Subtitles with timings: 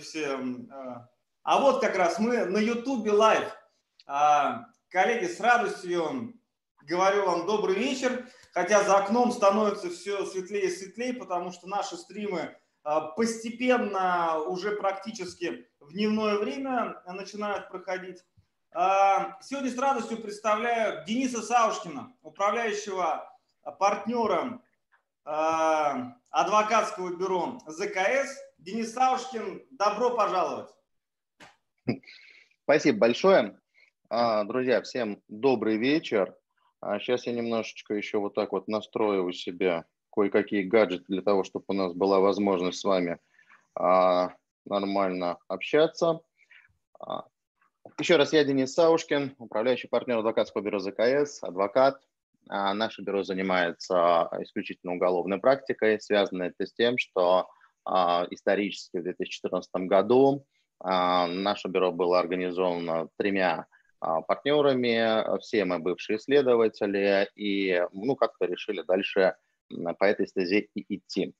[0.00, 0.70] Здравствуйте всем.
[1.42, 3.44] А вот как раз мы на YouTube Live.
[4.06, 6.34] А, коллеги, с радостью
[6.82, 8.26] говорю вам добрый вечер.
[8.52, 14.72] Хотя за окном становится все светлее и светлее, потому что наши стримы а, постепенно уже
[14.72, 18.24] практически в дневное время начинают проходить.
[18.72, 23.30] А, сегодня с радостью представляю Дениса Саушкина, управляющего
[23.78, 24.69] партнером а,
[25.24, 28.38] адвокатского бюро ЗКС.
[28.58, 30.70] Денис Саушкин, добро пожаловать.
[32.64, 33.58] Спасибо большое.
[34.10, 36.36] Друзья, всем добрый вечер.
[36.98, 41.64] Сейчас я немножечко еще вот так вот настрою у себя кое-какие гаджеты для того, чтобы
[41.68, 43.18] у нас была возможность с вами
[43.74, 46.20] а, нормально общаться.
[46.98, 47.24] А,
[47.98, 52.02] еще раз, я Денис Саушкин, управляющий партнер адвокатского бюро ЗКС, адвокат.
[52.52, 56.00] А, наше бюро занимается исключительно уголовной практикой.
[56.00, 57.48] Связано это с тем, что
[57.84, 60.44] а, исторически в 2014 году
[60.80, 63.66] а, наше бюро было организовано тремя
[64.00, 69.34] партнерами, все мы бывшие исследователи, и ну, как-то решили дальше
[69.68, 71.34] по этой стезе и идти.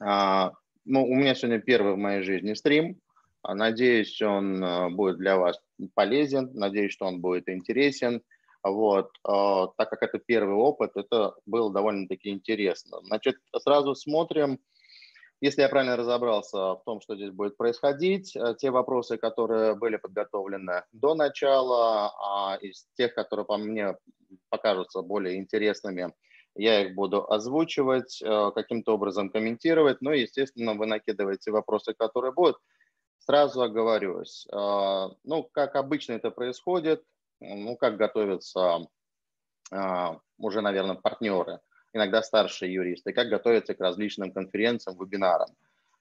[0.00, 2.98] Ну, у меня сегодня первый в моей жизни стрим.
[3.46, 5.60] Надеюсь, он а, будет для вас
[5.94, 8.22] полезен, надеюсь, что он будет интересен.
[8.70, 12.98] Вот, так как это первый опыт, это было довольно-таки интересно.
[13.02, 14.58] Значит, сразу смотрим,
[15.40, 20.82] если я правильно разобрался в том, что здесь будет происходить, те вопросы, которые были подготовлены
[20.92, 23.96] до начала, а из тех, которые по мне
[24.50, 26.12] покажутся более интересными,
[26.58, 32.56] я их буду озвучивать, э, каким-то образом комментировать, но, естественно, вы накидываете вопросы, которые будут.
[33.18, 34.46] Сразу оговорюсь.
[34.52, 37.04] Э, ну, как обычно это происходит,
[37.40, 38.88] ну, как готовятся
[39.70, 40.08] э,
[40.38, 41.60] уже, наверное, партнеры,
[41.92, 45.48] иногда старшие юристы, как готовятся к различным конференциям, вебинарам.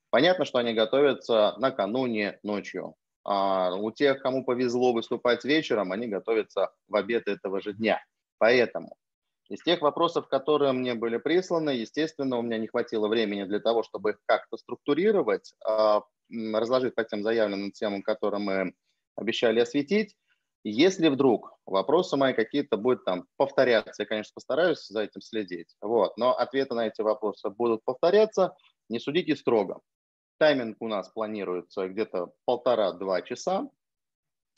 [0.09, 2.95] Понятно, что они готовятся накануне ночью.
[3.23, 8.01] А у тех, кому повезло выступать вечером, они готовятся в обед этого же дня.
[8.37, 8.95] Поэтому
[9.49, 13.83] из тех вопросов, которые мне были присланы, естественно, у меня не хватило времени для того,
[13.83, 18.73] чтобы их как-то структурировать, а, разложить по тем заявленным темам, которые мы
[19.15, 20.15] обещали осветить.
[20.63, 26.17] Если вдруг вопросы мои какие-то будут там повторяться, я, конечно, постараюсь за этим следить, вот,
[26.17, 28.55] но ответы на эти вопросы будут повторяться,
[28.89, 29.79] не судите строго.
[30.39, 33.69] Тайминг у нас планируется где-то полтора-два часа.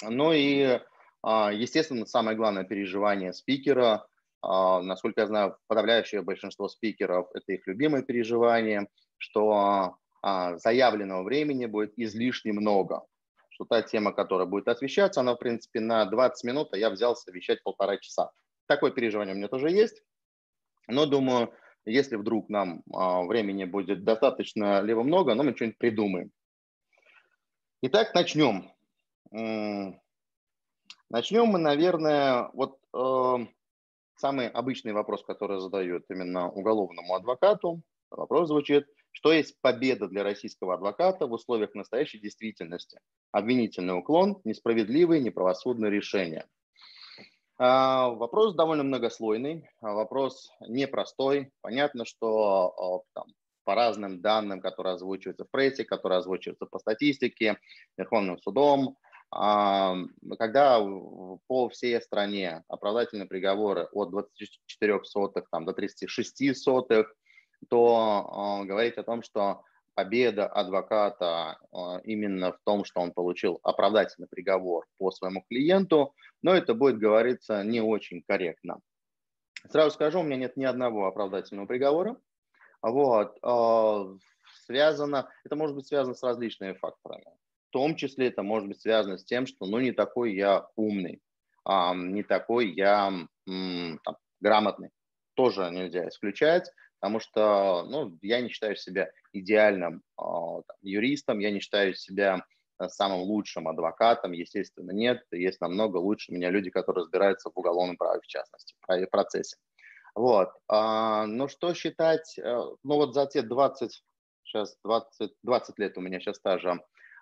[0.02, 0.80] Ну и,
[1.22, 4.06] а, естественно, самое главное переживание спикера–
[4.42, 8.88] а, насколько я знаю, подавляющее большинство спикеров– это их любимое переживание,
[9.18, 13.04] что а, заявленного времени будет излишне много,
[13.60, 17.30] что та тема, которая будет освещаться, она, в принципе, на 20 минут, а я взялся
[17.32, 18.32] вещать полтора часа.
[18.68, 20.02] Такое переживание у меня тоже есть,
[20.88, 21.54] но думаю,
[21.86, 26.32] если вдруг нам а, времени будет достаточно либо много, но мы что-нибудь придумаем.
[27.82, 28.72] Итак, начнем.
[31.10, 33.46] Начнем мы, наверное, вот э,
[34.16, 37.82] самый обычный вопрос, который задают именно уголовному адвокату,
[38.12, 43.00] вопрос звучит, что есть победа для российского адвоката в условиях настоящей действительности?
[43.32, 46.48] Обвинительный уклон, несправедливые, неправосудные решения.
[47.62, 51.52] А, вопрос довольно многослойный, а, вопрос непростой.
[51.60, 53.28] Понятно, что а, там,
[53.66, 57.60] по разным данным, которые озвучиваются в прессе, которые озвучиваются по статистике,
[57.98, 58.98] Верховным судом,
[59.32, 60.80] когда
[61.48, 67.14] по всей стране оправдательные приговоры от 24 сотых там, до 36 сотых,
[67.68, 69.64] то говорить о том, что
[69.96, 71.58] победа адвоката
[72.04, 77.64] именно в том, что он получил оправдательный приговор по своему клиенту, но это будет говориться
[77.64, 78.80] не очень корректно.
[79.70, 82.16] Сразу скажу, у меня нет ни одного оправдательного приговора.
[82.82, 83.38] Вот,
[84.66, 87.26] связано, это может быть связано с различными факторами.
[87.70, 91.22] В том числе это может быть связано с тем, что ну не такой я умный,
[91.66, 93.12] а, не такой я
[93.46, 94.90] там, грамотный.
[95.36, 101.60] Тоже нельзя исключать, потому что ну, я не считаю себя идеальным там, юристом, я не
[101.60, 102.46] считаю себя
[102.80, 105.24] э, самым лучшим адвокатом, естественно, нет.
[105.32, 109.58] Есть намного лучше меня люди, которые разбираются в уголовном праве, в частности, в процессе.
[110.16, 110.50] Вот.
[110.68, 112.44] А, но что считать, э,
[112.84, 114.04] ну вот за те 20,
[114.44, 116.80] сейчас 20, 20 лет у меня сейчас стажа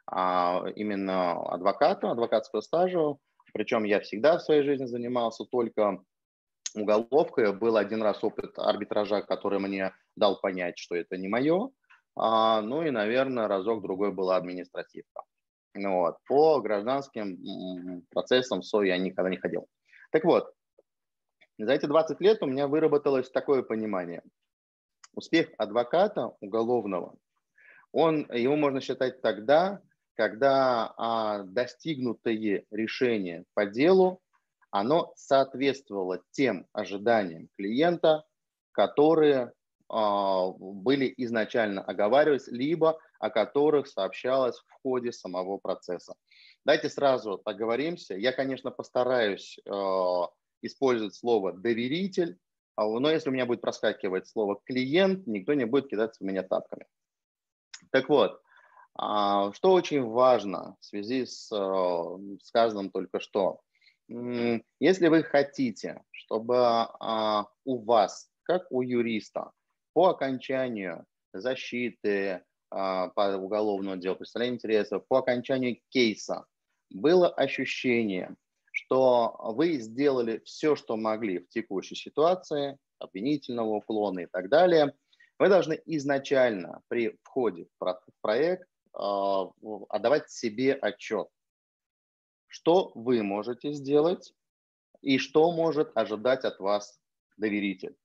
[0.07, 3.15] а, именно адвоката, адвокатского стажа.
[3.53, 5.99] Причем я всегда в своей жизни занимался только
[6.81, 7.53] уголовкой.
[7.53, 11.71] Был один раз опыт арбитража, который мне дал понять, что это не мое.
[12.15, 15.21] А, ну и, наверное, разок-другой была административка.
[15.73, 16.17] Ну вот.
[16.27, 19.67] По гражданским процессам СО я никогда не ходил.
[20.11, 20.51] Так вот,
[21.59, 24.21] за эти 20 лет у меня выработалось такое понимание.
[25.13, 27.15] Успех адвоката уголовного
[27.91, 29.81] Он, его можно считать тогда,
[30.13, 34.21] когда а, достигнутое решение по делу,
[34.79, 38.25] оно соответствовало тем ожиданиям клиента,
[38.71, 39.53] которые
[39.89, 46.13] а, были изначально оговаривались, либо о которых сообщалось в ходе самого процесса.
[46.63, 48.15] Давайте сразу оговоримся.
[48.15, 49.71] Я, конечно, постараюсь э,
[50.61, 52.37] использовать слово «доверитель»,
[52.75, 56.43] а, но если у меня будет проскакивать слово «клиент», никто не будет кидаться в меня
[56.43, 56.85] тапками.
[57.89, 58.39] Так вот,
[58.93, 61.47] а, что очень важно в связи с
[62.43, 63.61] сказанным только что.
[64.09, 69.51] Если вы хотите, чтобы а, у вас, как у юриста,
[69.93, 76.45] по окончанию защиты по уголовному делу, представления интересов, по окончанию кейса
[76.89, 78.35] было ощущение,
[78.71, 84.93] что вы сделали все, что могли в текущей ситуации, обвинительного уклона и так далее,
[85.39, 89.49] вы должны изначально при входе в проект а,
[89.89, 91.27] отдавать себе отчет,
[92.57, 94.33] что вы можете сделать
[95.01, 96.99] и что может ожидать от вас
[97.37, 97.95] доверитель.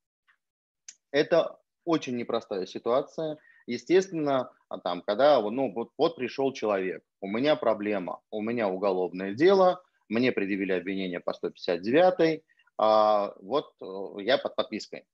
[1.11, 3.39] Это очень непростая ситуация.
[3.67, 9.33] Естественно, а там, когда ну, вот, вот пришел человек, у меня проблема, у меня уголовное
[9.33, 12.43] дело, мне предъявили обвинение по 159,
[12.77, 15.07] а, вот э, я под подпиской.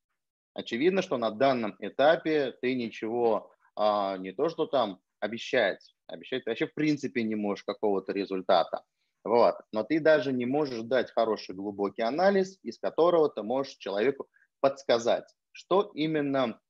[0.55, 6.51] Очевидно, что на данном этапе ты ничего а, не то, что там обещать, обещать ты
[6.51, 8.83] вообще в принципе не можешь какого-то результата.
[9.25, 9.57] Вот.
[9.73, 14.27] Но ты даже не можешь дать хороший глубокий анализ, из которого ты можешь человеку
[14.61, 16.61] подсказать, что именно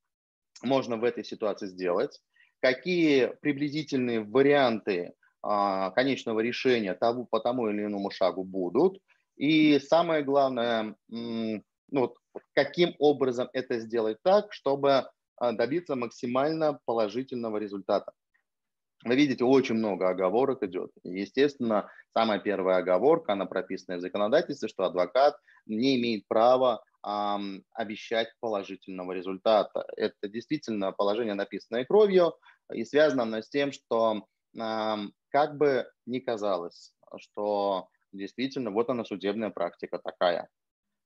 [0.62, 2.20] можно в этой ситуации сделать,
[2.60, 9.00] какие приблизительные варианты а, конечного решения того, по тому или иному шагу будут.
[9.36, 11.62] И самое главное, ну,
[11.92, 12.16] вот,
[12.54, 18.12] каким образом это сделать так, чтобы а, добиться максимально положительного результата.
[19.04, 20.90] Вы видите, очень много оговорок идет.
[21.04, 25.36] Естественно, самая первая оговорка, она прописана в законодательстве, что адвокат
[25.66, 29.86] не имеет права эм, обещать положительного результата.
[29.96, 32.34] Это действительно положение, написанное кровью,
[32.72, 34.26] и связано оно с тем, что
[34.58, 40.48] эм, как бы ни казалось, что действительно вот она судебная практика такая.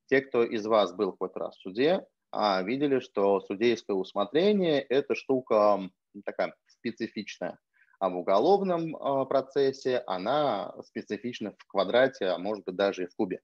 [0.06, 5.14] Те, кто из вас был хоть раз в суде, а, видели, что судейское усмотрение– это
[5.14, 5.90] штука
[6.24, 7.58] такая специфичная.
[8.02, 8.96] А в уголовном
[9.28, 13.40] процессе она специфична в квадрате, а может быть даже и в кубе.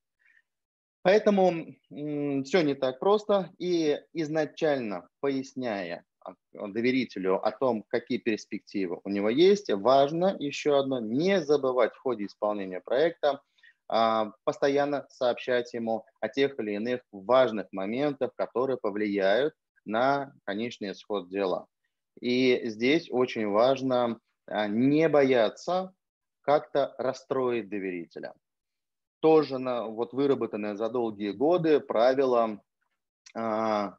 [1.03, 3.53] Поэтому все не так просто.
[3.59, 6.05] И изначально поясняя
[6.53, 12.27] доверителю о том, какие перспективы у него есть, важно еще одно, не забывать в ходе
[12.27, 13.41] исполнения проекта
[13.87, 19.55] а, постоянно сообщать ему о тех или иных важных моментах, которые повлияют
[19.85, 21.67] на конечный исход дела.
[22.21, 24.19] И здесь очень важно
[24.51, 25.95] не бояться
[26.43, 28.35] как-то расстроить доверителя.
[29.21, 32.63] Тоже на, вот выработанное за долгие годы правило,
[33.35, 33.99] а,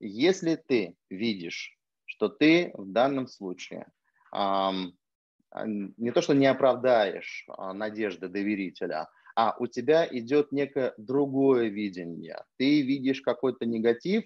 [0.00, 3.86] если ты видишь, что ты в данном случае
[4.32, 12.44] не то, что не оправдаешь а, надежды доверителя, а у тебя идет некое другое видение.
[12.56, 14.24] Ты видишь какой-то негатив.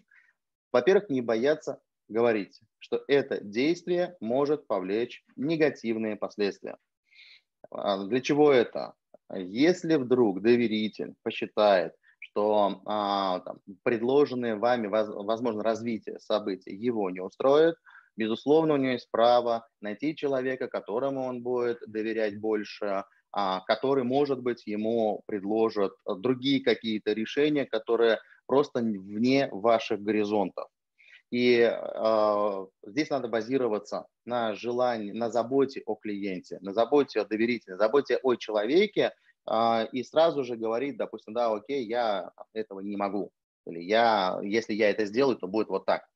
[0.73, 6.77] Во-первых, не бояться говорить, что это действие может повлечь негативные последствия.
[7.71, 8.95] А, для чего это?
[9.35, 17.77] Если вдруг доверитель посчитает, что а, там, предложенное вами, возможно, развитие событий его не устроит,
[18.17, 24.43] безусловно, у него есть право найти человека, которому он будет доверять больше, а, который, может
[24.43, 30.69] быть, ему предложит другие какие-то решения, которые просто вне ваших горизонтов.
[31.31, 37.75] И э, здесь надо базироваться на желании, на заботе о клиенте, на заботе о доверителе,
[37.75, 39.13] на заботе о человеке,
[39.51, 43.33] э, и сразу же говорить, допустим, да, окей, я этого не могу,
[43.67, 46.07] или я, если я это сделаю, то будет вот так.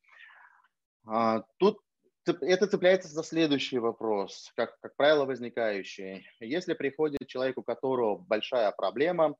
[1.10, 1.80] Э, тут
[2.26, 6.28] это цепляется за следующий вопрос, как, как правило, возникающий.
[6.40, 9.36] Если приходит человек, у которого большая проблема,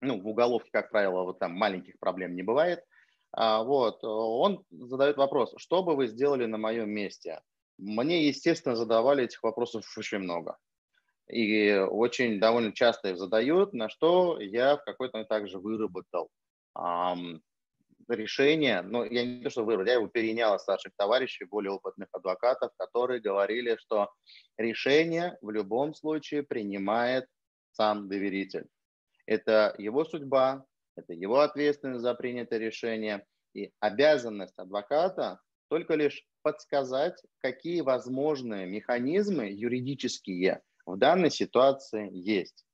[0.00, 2.84] ну, в уголовке, как правило, вот там маленьких проблем не бывает, а,
[3.36, 7.40] вот, он задает вопрос, что бы вы сделали на моем месте?
[7.78, 10.58] Мне, естественно, задавали этих вопросов очень много.
[11.28, 16.30] И очень довольно часто их задают, на что я в какой-то момент также выработал
[18.08, 22.08] решение, ну, я не то, что выбрал, я его перенял от старших товарищей, более опытных
[22.12, 24.10] адвокатов, которые говорили, что
[24.56, 27.26] решение в любом случае принимает
[27.72, 28.66] сам доверитель.
[29.26, 30.64] Это его судьба,
[30.96, 33.24] это его ответственность за принятое решение.
[33.54, 42.64] И обязанность адвоката только лишь подсказать, какие возможные механизмы юридические в данной ситуации есть.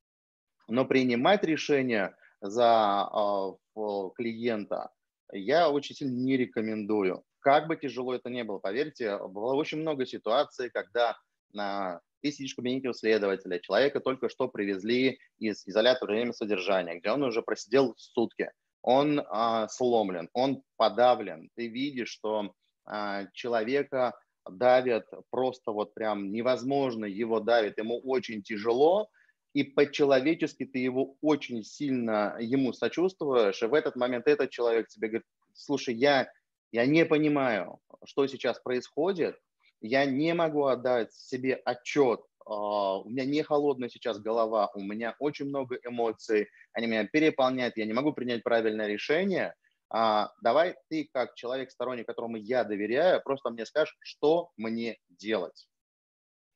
[0.68, 3.80] Но принимать решение за э,
[4.16, 4.90] клиента
[5.32, 7.24] я очень сильно не рекомендую.
[7.40, 11.16] Как бы тяжело это ни было, поверьте, было очень много ситуаций, когда
[11.52, 16.98] на ты сидишь в кабинете у следователя, человека только что привезли из изолятора времени содержания,
[16.98, 18.50] где он уже просидел сутки,
[18.82, 22.52] он а, сломлен, он подавлен, ты видишь, что
[22.84, 24.14] а, человека
[24.48, 29.08] давят просто вот прям невозможно его давит, ему очень тяжело,
[29.54, 35.08] и по-человечески ты его очень сильно ему сочувствуешь, и в этот момент этот человек тебе
[35.08, 36.30] говорит, слушай, я,
[36.72, 39.36] я не понимаю, что сейчас происходит,
[39.80, 45.16] я не могу отдать себе отчет, а, у меня не холодная сейчас голова, у меня
[45.18, 49.54] очень много эмоций, они меня переполняют, я не могу принять правильное решение.
[49.88, 55.68] А, давай ты, как человек сторонник, которому я доверяю, просто мне скажешь, что мне делать.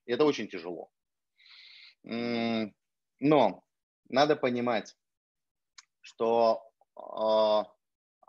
[0.07, 0.91] Это очень тяжело.
[2.03, 3.63] Но
[4.09, 4.97] надо понимать,
[6.01, 6.63] что
[6.97, 7.65] э,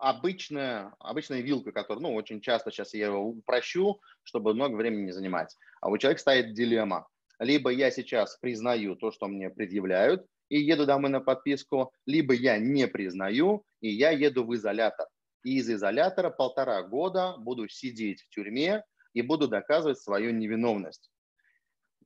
[0.02, 5.12] обычная, обычная вилка, которая, ну, очень часто сейчас я его упрощу, чтобы много времени не
[5.12, 5.56] занимать.
[5.80, 7.08] А у человека стоит дилемма.
[7.40, 12.58] Либо я сейчас признаю то, что мне предъявляют, и еду домой на подписку, либо я
[12.58, 15.08] не признаю, и я еду в изолятор.
[15.44, 21.10] И из изолятора полтора года буду сидеть в тюрьме и буду доказывать свою невиновность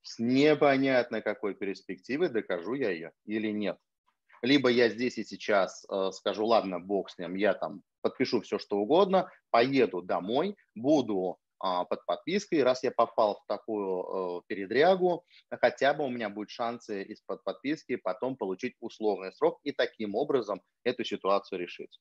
[0.06, 3.78] с непонятно какой перспективы докажу я ее или нет.
[4.42, 8.60] Либо я здесь и сейчас э, скажу, ладно, бог с ним, я там подпишу все,
[8.60, 15.24] что угодно, поеду домой, буду э, под подпиской, раз я попал в такую э, передрягу,
[15.60, 20.62] хотя бы у меня будут шансы из-под подписки потом получить условный срок и таким образом
[20.84, 22.00] эту ситуацию решить.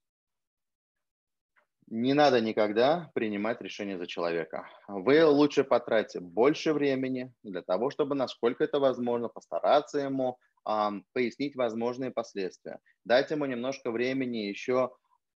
[1.87, 4.67] Не надо никогда принимать решение за человека.
[4.89, 12.11] Вы лучше потратите больше времени для того, чтобы, насколько это возможно, постараться ему пояснить возможные
[12.11, 12.81] последствия.
[13.05, 14.91] Дать ему немножко времени еще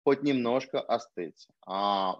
[0.03, 1.47] хоть немножко остыть.
[1.65, 2.19] А,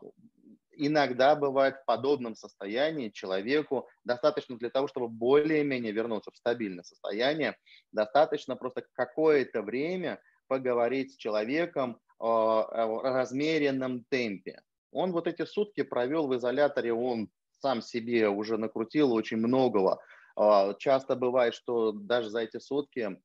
[0.74, 7.58] иногда бывает в подобном состоянии человеку достаточно для того, чтобы более-менее вернуться в стабильное состояние,
[7.92, 14.62] достаточно просто какое-то время поговорить с человеком, в размеренном темпе.
[14.92, 20.00] Он вот эти сутки провел в изоляторе, он сам себе уже накрутил очень многого.
[20.38, 23.20] А, часто бывает, что даже за эти сутки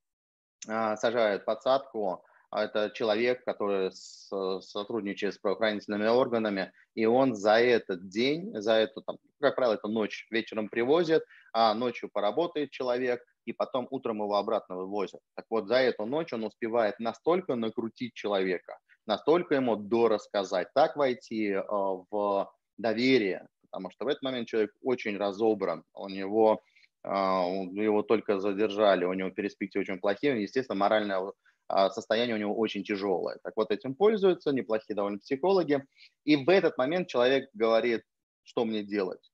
[0.66, 8.09] а, сажают подсадку, а это человек, который сотрудничает с правоохранительными органами, и он за этот
[8.09, 11.23] день, за эту, там, как правило, это ночь вечером привозит,
[11.54, 15.21] а ночью поработает человек, и потом утром его обратно вывозят.
[15.35, 21.54] Так вот, за эту ночь он успевает настолько накрутить человека, настолько ему дорассказать, так войти
[21.54, 26.62] в доверие, потому что в этот момент человек очень разобран, у него
[27.04, 31.32] его только задержали, у него перспективы очень плохие, естественно, моральное
[31.68, 33.38] э, состояние у него очень тяжелое.
[33.42, 35.85] Так вот, этим пользуются неплохие довольно психологи,
[36.25, 38.02] и в этот момент человек говорит,
[38.44, 39.32] что мне делать.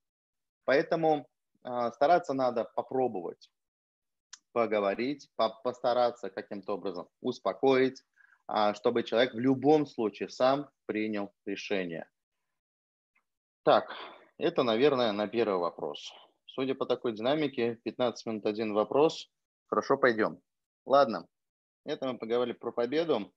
[0.64, 1.28] Поэтому
[1.92, 3.50] стараться надо попробовать
[4.52, 5.30] поговорить,
[5.62, 8.02] постараться каким-то образом успокоить,
[8.48, 12.08] а, чтобы человек в любом случае сам принял решение.
[13.62, 13.94] Так,
[14.38, 16.12] это, наверное, на первый вопрос.
[16.58, 19.30] Судя по такой динамике, 15 минут один вопрос.
[19.68, 20.40] Хорошо, пойдем.
[20.86, 21.28] Ладно,
[21.84, 23.32] это мы поговорили про победу.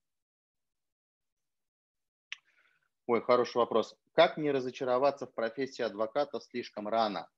[3.05, 3.95] Ой, хороший вопрос.
[4.13, 7.29] Как не разочароваться в профессии адвоката слишком рано?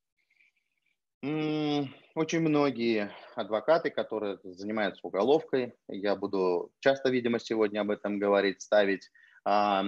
[1.21, 9.11] Очень многие адвокаты, которые занимаются уголовкой, я буду часто, видимо, сегодня об этом говорить, ставить
[9.43, 9.83] а,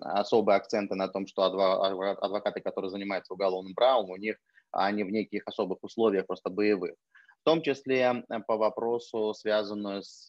[0.00, 4.38] особые акценты на том, что адвокаты, которые занимаются уголовным правом, у них
[4.70, 6.94] они в неких особых условиях просто боевых.
[7.40, 10.28] В том числе по вопросу, связанную с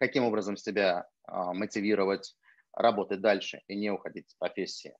[0.00, 2.34] каким образом себя а, мотивировать
[2.72, 4.96] работать дальше и не уходить с профессии.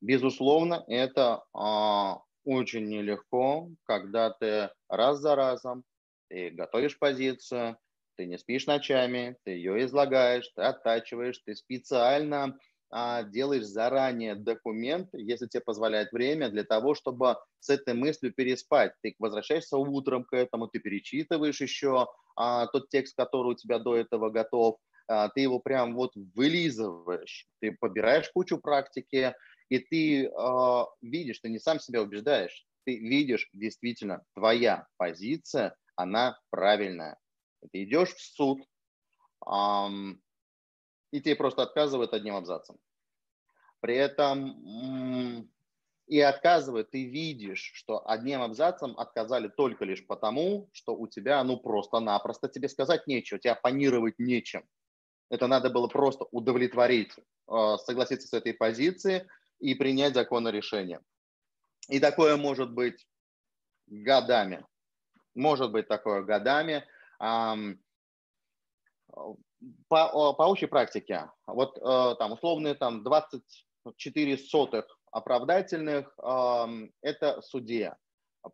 [0.00, 5.84] Безусловно, это а, очень нелегко, когда ты раз за разом
[6.28, 7.76] ты готовишь позицию,
[8.16, 12.58] ты не спишь ночами, ты ее излагаешь, ты оттачиваешь, ты специально а,
[12.92, 18.92] делаешь заранее документ, если тебе позволяет время, для того, чтобы с этой мыслью переспать.
[19.02, 23.96] Ты возвращаешься утром к этому, ты перечитываешь еще а, тот текст, который у тебя до
[23.96, 29.34] этого готов, а, ты его прям вот вылизываешь, ты побираешь кучу практики,
[29.68, 36.36] и ты э, видишь, ты не сам себя убеждаешь, ты видишь действительно твоя позиция, она
[36.50, 37.18] правильная.
[37.72, 38.62] Ты идешь в суд,
[41.10, 42.76] и тебе просто отказывают одним абзацем.
[43.80, 45.48] При этом
[46.06, 51.56] и отказывает, ты видишь, что одним абзацем отказали только лишь потому, что у тебя, ну,
[51.56, 54.68] просто-напросто тебе сказать нечего, тебя панировать нечем.
[55.28, 59.28] Это надо было просто удовлетворить, э, согласиться с этой позицией
[59.60, 61.00] и принять законное решение.
[61.88, 63.06] И такое может быть
[63.86, 64.66] годами.
[65.36, 66.84] Может быть такое годами.
[69.88, 76.16] По, по общей практике, вот э, там условные там 24 сотых оправдательных–
[77.02, 77.96] это судья.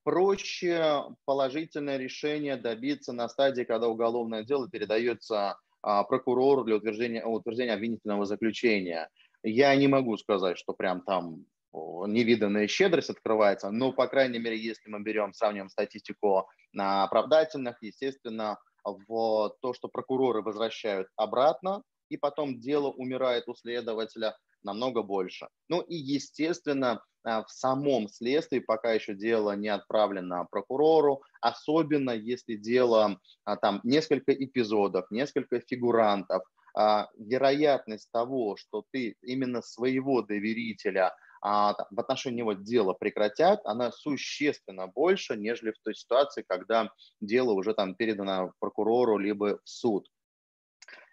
[0.02, 7.74] Проще положительное решение добиться на стадии, когда уголовное дело передается а, прокурору для утверждения, утверждения
[7.74, 9.08] обвинительного заключения.
[9.44, 14.90] Я не могу сказать, что прям там невиданная щедрость открывается, но, по крайней мере, если
[14.90, 22.60] мы берем, сравниваем статистику на оправдательных, естественно, в то, что прокуроры возвращают обратно, и потом
[22.60, 25.48] дело умирает у следователя, намного больше.
[25.68, 32.56] Ну и, естественно, а, в самом следствии пока еще дело не отправлено прокурору, особенно если
[32.56, 36.42] дело а, там несколько эпизодов, несколько фигурантов,
[36.74, 44.86] а, вероятность того, что ты именно своего доверителя в отношении него дело прекратят, она существенно
[44.86, 46.90] больше, нежели в той ситуации, когда
[47.20, 50.08] дело уже там передано прокурору либо в суд.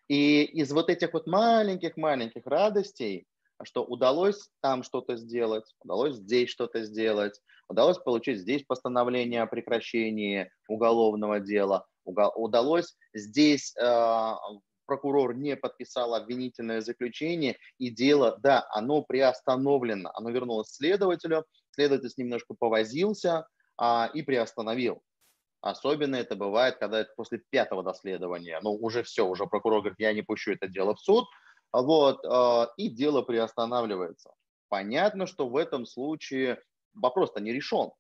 [0.08, 3.25] И из вот этих вот маленьких-маленьких радостей
[3.65, 10.51] что удалось там что-то сделать, удалось здесь что-то сделать, удалось получить здесь постановление о прекращении
[10.68, 14.34] уголовного дела, удалось здесь э,
[14.94, 22.18] прокурор не подписал обвинительное заключение, и дело, да, оно приостановлено, оно вернулось следователю, следователь с
[22.18, 23.48] ним немножко повозился
[23.78, 25.02] а, и приостановил.
[25.62, 28.60] Особенно это бывает, когда это после пятого доследования.
[28.62, 31.26] Ну, уже все, уже прокурор говорит, я не пущу это дело в суд,
[31.72, 34.32] вот, а, и дело приостанавливается.
[34.70, 36.62] Понятно, что в этом случае
[36.94, 37.92] вопрос-то не решен.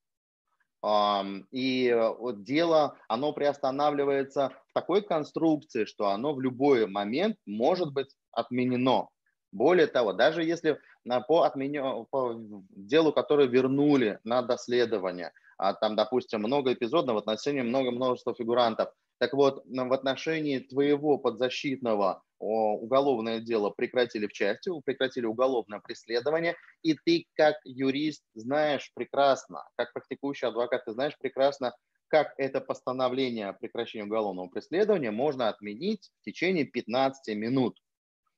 [1.51, 8.15] И вот дело, оно приостанавливается в такой конструкции, что оно в любой момент может быть
[8.31, 9.07] отменено.
[9.53, 10.79] Более того, даже если
[11.27, 17.61] по, отменю, по делу, которое вернули на доследование, а там, допустим, много эпизодов в отношении
[17.61, 25.25] много множества фигурантов, так вот, в отношении твоего подзащитного уголовное дело прекратили в части, прекратили
[25.25, 31.73] уголовное преследование, и ты как юрист знаешь прекрасно, как практикующий адвокат, ты знаешь прекрасно,
[32.07, 37.79] как это постановление о прекращении уголовного преследования можно отменить в течение 15 минут.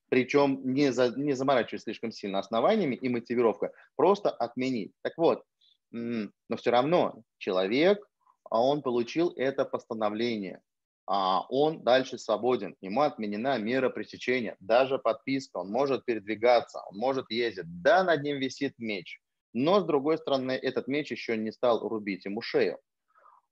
[0.08, 4.94] Причем не, за, не заморачиваясь слишком сильно основаниями и мотивировкой, просто отменить.
[5.02, 5.44] Так вот,
[5.92, 8.06] но все равно человек,
[8.50, 10.62] а он получил это постановление
[11.08, 17.66] он дальше свободен, ему отменена мера пресечения, даже подписка, он может передвигаться, он может ездить.
[17.68, 19.22] Да, над ним висит меч,
[19.54, 22.80] но с другой стороны этот меч еще не стал рубить ему шею.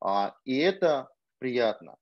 [0.01, 1.97] А, и это приятно.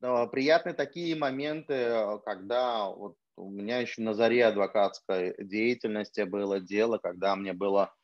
[0.00, 7.34] Приятны такие моменты, когда вот у меня еще на заре адвокатской деятельности было дело, когда
[7.36, 7.94] мне было...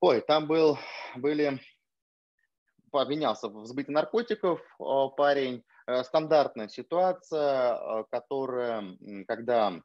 [0.00, 0.78] Ой, там был,
[1.14, 1.60] были
[2.98, 4.60] обвинялся в сбытии наркотиков
[5.16, 5.62] парень.
[5.90, 9.80] Э, стандартная ситуация, э, которая, когда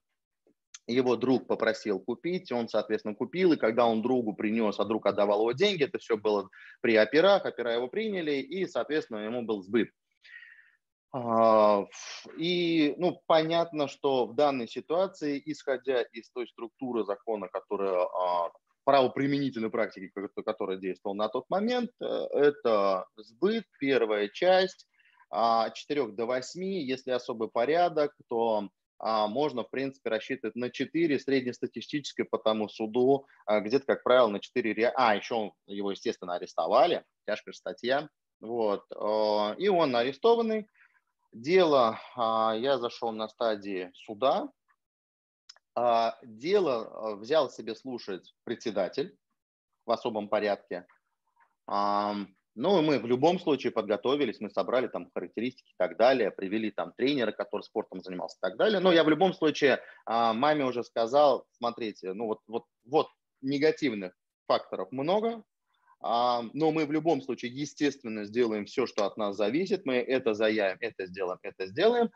[0.87, 5.39] его друг попросил купить, он, соответственно, купил, и когда он другу принес, а друг отдавал
[5.39, 6.49] его деньги, это все было
[6.81, 9.89] при операх, опера его приняли, и, соответственно, ему был сбыт.
[11.11, 11.85] А,
[12.37, 18.51] и ну, понятно, что в данной ситуации, исходя из той структуры закона, которая а,
[18.85, 20.11] правоприменительной практики,
[20.45, 24.87] которая действовала на тот момент, э, это сбыт, первая часть,
[25.31, 28.69] 4 а, до 8, если особый порядок, то
[28.99, 34.27] а, можно, в принципе, рассчитывать на 4 среднестатистическое по тому суду, а, где-то, как правило,
[34.27, 34.93] на 4...
[34.95, 38.07] А, еще его, естественно, арестовали, тяжкая статья,
[38.39, 38.83] вот,
[39.57, 40.67] и он арестованный.
[41.31, 44.49] Дело, я зашел на стадии суда,
[46.23, 49.17] дело а, взял себе слушать председатель
[49.85, 50.87] в особом порядке.
[51.67, 56.93] Ну, мы в любом случае подготовились, мы собрали там характеристики и так далее, привели там
[56.95, 58.79] тренера, который спортом занимался и так далее.
[58.79, 63.07] Но я в любом случае а, маме уже сказал, смотрите, ну вот, вот, вот
[63.41, 64.13] негативных
[64.47, 65.43] факторов много,
[66.01, 69.85] но мы в любом случае, естественно, сделаем все, что от нас зависит.
[69.85, 72.09] Мы это заявим, это сделаем, это сделаем.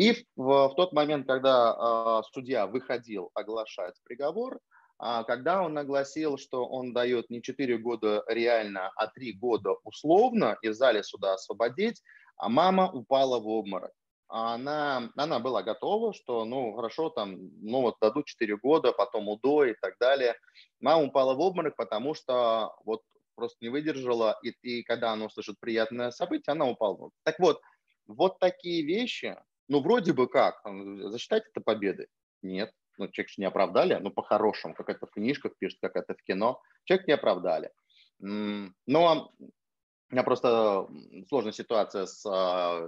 [0.00, 4.58] И в, в тот момент, когда э, судья выходил оглашать приговор,
[4.98, 10.56] э, когда он огласил, что он дает не 4 года реально, а 3 года условно
[10.62, 12.02] и в зале суда освободить,
[12.38, 13.92] а мама упала в обморок.
[14.28, 19.66] она, она была готова, что, ну, хорошо, там, ну, вот дадут 4 года, потом УДО
[19.66, 20.34] и так далее.
[20.80, 23.02] Мама упала в обморок, потому что вот
[23.34, 27.10] просто не выдержала, и, и когда она услышит приятное событие, она упала.
[27.22, 27.60] Так вот,
[28.06, 29.36] вот такие вещи,
[29.70, 32.08] ну, вроде бы как, засчитать это победы?
[32.42, 32.72] Нет.
[32.98, 36.60] Ну, человек не оправдали, ну, по-хорошему, как это в книжках пишут, как это в кино.
[36.84, 37.70] Человек не оправдали.
[38.18, 40.88] Но у меня просто
[41.28, 42.30] сложная ситуация с э,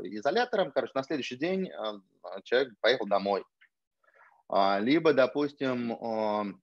[0.09, 0.73] изолятором.
[0.73, 2.01] Короче, на следующий день э,
[2.43, 3.45] человек поехал домой.
[4.49, 6.55] А, либо, допустим, в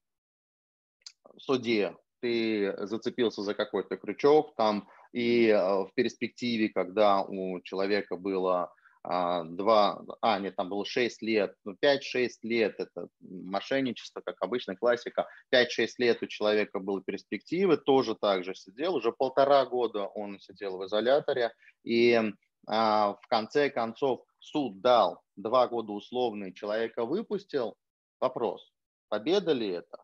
[1.38, 8.73] суде ты зацепился за какой-то крючок, там, и в перспективе, когда у человека было а,
[9.03, 15.27] два, а, нет, там было 6 лет, ну, 5-6 лет, это мошенничество, как обычно, классика,
[15.51, 20.77] 5-6 лет у человека было перспективы, тоже так же сидел, уже полтора года он сидел
[20.77, 22.19] в изоляторе, и
[22.67, 27.75] а, в конце концов суд дал два года условный, человека выпустил,
[28.19, 28.69] вопрос,
[29.07, 30.03] победа ли это?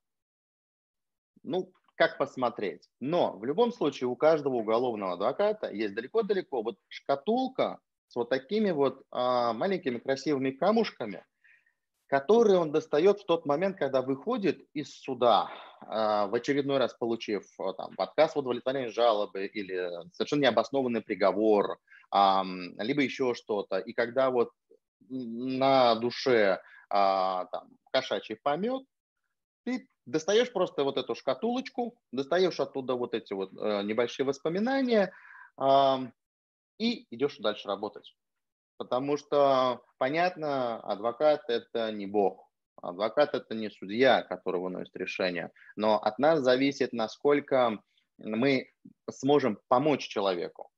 [1.43, 2.89] Ну, как посмотреть.
[2.99, 8.71] Но в любом случае у каждого уголовного адвоката есть далеко-далеко вот шкатулка с вот такими
[8.71, 11.25] вот а, маленькими красивыми камушками,
[12.07, 15.49] которые он достает в тот момент, когда выходит из суда,
[15.81, 21.79] а, в очередной раз получив а, там, отказ в удовлетворении жалобы или совершенно необоснованный приговор,
[22.11, 22.43] а,
[22.77, 23.79] либо еще что-то.
[23.79, 24.51] И когда вот
[25.09, 28.83] на душе а, там, кошачий помет,
[29.63, 35.11] ты достаешь просто вот эту шкатулочку, достаешь оттуда вот эти вот э, небольшие воспоминания,
[36.77, 38.15] и идешь дальше работать.
[38.77, 42.49] Потому что, понятно, адвокат– это не бог.
[42.81, 45.51] Адвокат– это не судья, который выносит решение.
[45.75, 47.81] Но от нас зависит, насколько
[48.17, 48.69] мы
[49.09, 50.69] сможем помочь человеку,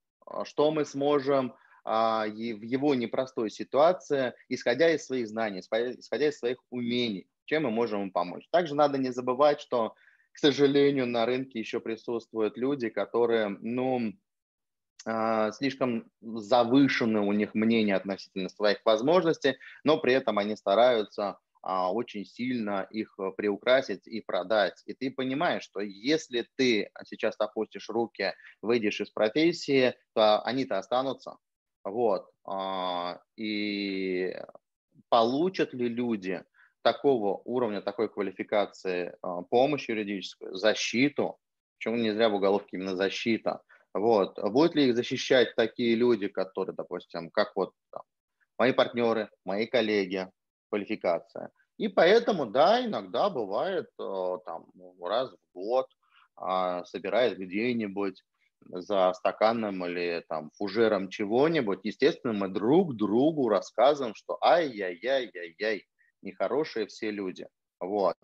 [0.43, 2.31] что мы сможем а, в
[2.61, 8.11] его непростой ситуации, исходя из своих знаний, исходя из своих умений, чем мы можем ему
[8.11, 8.47] помочь.
[8.51, 9.95] Также надо не забывать, что,
[10.33, 14.13] к сожалению, на рынке еще присутствуют люди, которые, ну,
[15.53, 22.25] слишком завышены у них мнения относительно своих возможностей, но при этом они стараются а, очень
[22.25, 24.81] сильно их э, приукрасить и продать.
[24.85, 31.37] И ты понимаешь, что если ты сейчас опустишь руки, выйдешь из профессии, то они-то останутся.
[31.83, 32.29] Вот.
[32.45, 34.33] А, и
[35.09, 36.43] получат ли люди
[36.83, 39.17] такого уровня, такой квалификации
[39.49, 41.37] помощь юридическую, защиту,
[41.77, 43.61] почему не зря в уголовке именно защита–
[43.97, 44.37] вот.
[44.39, 48.03] Будут ли их защищать такие люди, которые, допустим, как вот там,
[48.57, 50.29] мои партнеры, мои коллеги,
[50.69, 51.51] квалификация.
[51.77, 54.65] И поэтому, да, иногда бывает э, там
[54.99, 55.87] раз в год
[56.35, 58.23] а, собирает где-нибудь
[58.65, 65.85] за стаканом или там фужером чего-нибудь, естественно, мы друг другу рассказываем, что ай-яй-яй-яй-яй,
[66.21, 67.47] нехорошие все люди.
[67.79, 68.15] Вот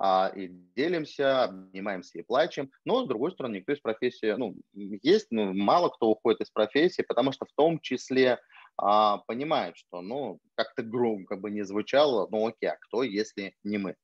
[0.00, 2.70] а, и делимся, обнимаемся и плачем.
[2.84, 7.02] Но, с другой стороны, никто из профессии, ну, есть, ну, мало кто уходит из профессии,
[7.02, 8.38] потому что в том числе
[8.76, 13.78] а, понимают, что, ну, как-то громко бы не звучало, ну, окей, а кто, если не
[13.78, 13.96] мы?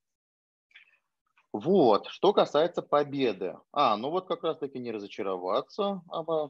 [1.53, 3.57] Вот, что касается победы.
[3.71, 6.03] А, ну вот как раз-таки не разочароваться.
[6.11, 6.49] А,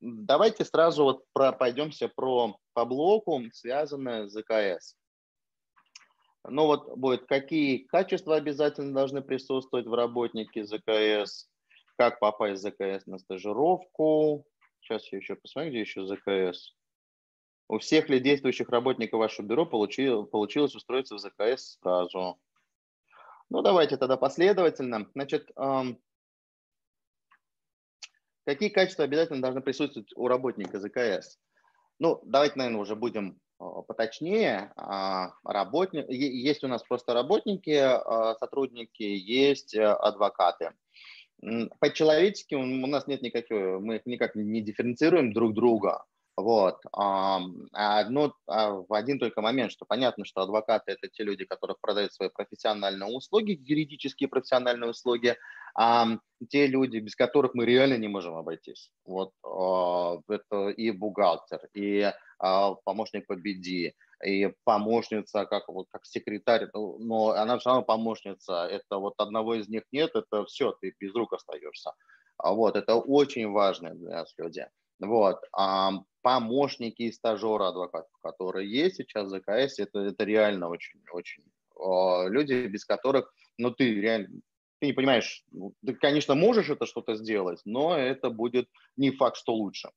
[0.00, 4.96] давайте сразу вот про, пойдемся про, по блоку, связанное с ЗКС.
[6.44, 11.48] Ну вот будет, какие качества обязательно должны присутствовать в работнике ЗКС,
[11.96, 14.46] как попасть в ЗКС на стажировку.
[14.80, 16.74] Сейчас я еще посмотрю, где еще ЗКС.
[17.68, 22.38] У всех ли действующих работников вашего бюро получил, получилось устроиться в ЗКС сразу?
[23.50, 25.10] Ну, давайте тогда последовательно.
[25.14, 25.98] Значит, эм,
[28.46, 31.38] какие качества обязательно должны присутствовать у работника ЗКС?
[31.98, 39.02] Ну, давайте, наверное, уже будем поточнее, а, работник, есть у нас просто работники, а, сотрудники,
[39.02, 40.72] есть э, адвокаты.
[41.80, 46.04] По-человечески у нас нет никакой, мы их никак не дифференцируем друг друга.
[46.36, 46.78] Вот.
[46.92, 52.28] Одно, в один только момент, что понятно, что адвокаты– это те люди, которые продают свои
[52.28, 55.36] профессиональные услуги, юридические профессиональные услуги,
[55.76, 56.06] а
[56.48, 58.92] те люди, без которых мы реально не можем обойтись.
[59.04, 59.32] Вот
[60.28, 63.92] это и бухгалтер, и а, помощник по BD,
[64.24, 69.54] и помощница, как, вот, как секретарь, ну, но она все равно помощница, это вот одного
[69.54, 71.92] из них нет, это все, ты без рук остаешься.
[72.36, 74.66] А вот, это очень важные для нас люди.
[75.00, 81.44] Вот, а помощники и стажеры адвокатов, которые есть сейчас в ЗКС, это, это реально очень-очень
[82.28, 84.28] люди, без которых, ну, ты реально,
[84.80, 89.36] ты не понимаешь, ну, ты, конечно, можешь это что-то сделать, но это будет не факт,
[89.36, 89.90] что лучше.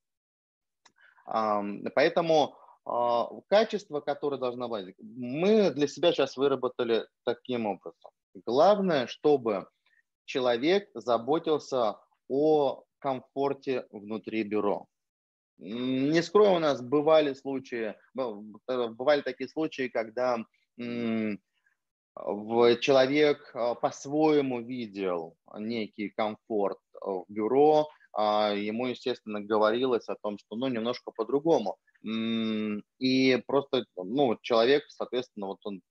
[1.26, 2.56] Поэтому
[2.86, 8.12] а, качество, которое должно быть, мы для себя сейчас выработали таким образом.
[8.46, 9.68] Главное, чтобы
[10.26, 14.88] человек заботился о комфорте внутри бюро.
[15.58, 20.40] Не скрою, у нас бывали случаи, бывали такие случаи, когда
[22.80, 30.68] человек а, по-своему видел некий комфорт в бюро, ему, естественно, говорилось о том, что ну,
[30.68, 31.78] немножко по-другому.
[33.00, 35.82] И просто ну, человек, соответственно, вот он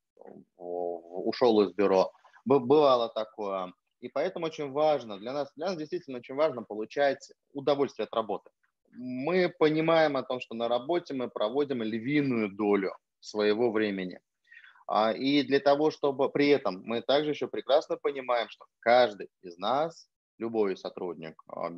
[0.57, 2.13] ушел из бюро.
[2.45, 3.73] Бывало такое.
[4.01, 8.51] И поэтому очень важно, для нас, для нас действительно очень важно получать удовольствие от работы.
[8.93, 14.21] Мы понимаем о том, что на работе мы проводим львиную долю своего времени.
[14.87, 19.57] А, и для того, чтобы при этом мы также еще прекрасно понимаем, что каждый из
[19.59, 20.09] нас,
[20.41, 21.71] любой сотрудник а,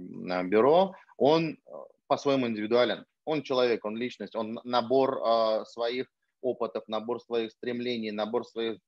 [0.43, 3.05] бюро, он а, по-своему индивидуален.
[3.25, 5.21] Он человек, он личность, он набор
[5.67, 6.09] своих
[6.41, 8.81] опытов, набор своих стремлений, набор своих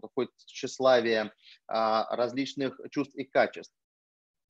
[0.00, 1.34] какое-то тщеславия,
[1.66, 3.74] различных чувств и качеств.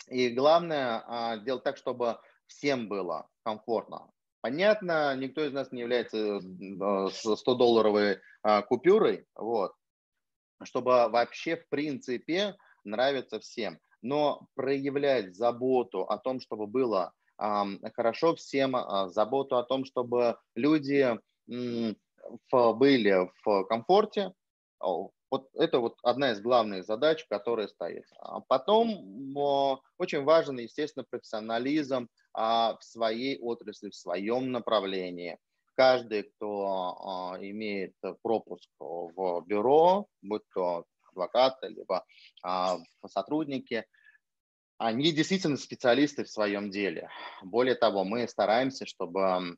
[0.08, 4.12] И главное делать так, чтобы всем было комфортно.
[4.42, 9.72] Понятно, никто из нас не является 100-долларовой а, купюрой, вот,
[10.64, 13.78] чтобы вообще в принципе нравиться всем.
[14.02, 21.18] Но проявлять заботу о том, чтобы было хорошо всем, а, заботу о том, чтобы люди
[21.48, 24.32] были в комфорте,
[25.32, 28.04] вот это вот одна из главных задач, которая стоит.
[28.18, 29.34] А потом
[29.98, 35.38] очень важен, естественно, профессионализм в своей отрасли, в своем направлении.
[35.74, 42.04] Каждый, кто имеет пропуск в бюро, будь то адвокаты, либо
[43.06, 43.84] сотрудники,
[44.78, 47.08] они действительно специалисты в своем деле.
[47.42, 49.56] Более того, мы стараемся, чтобы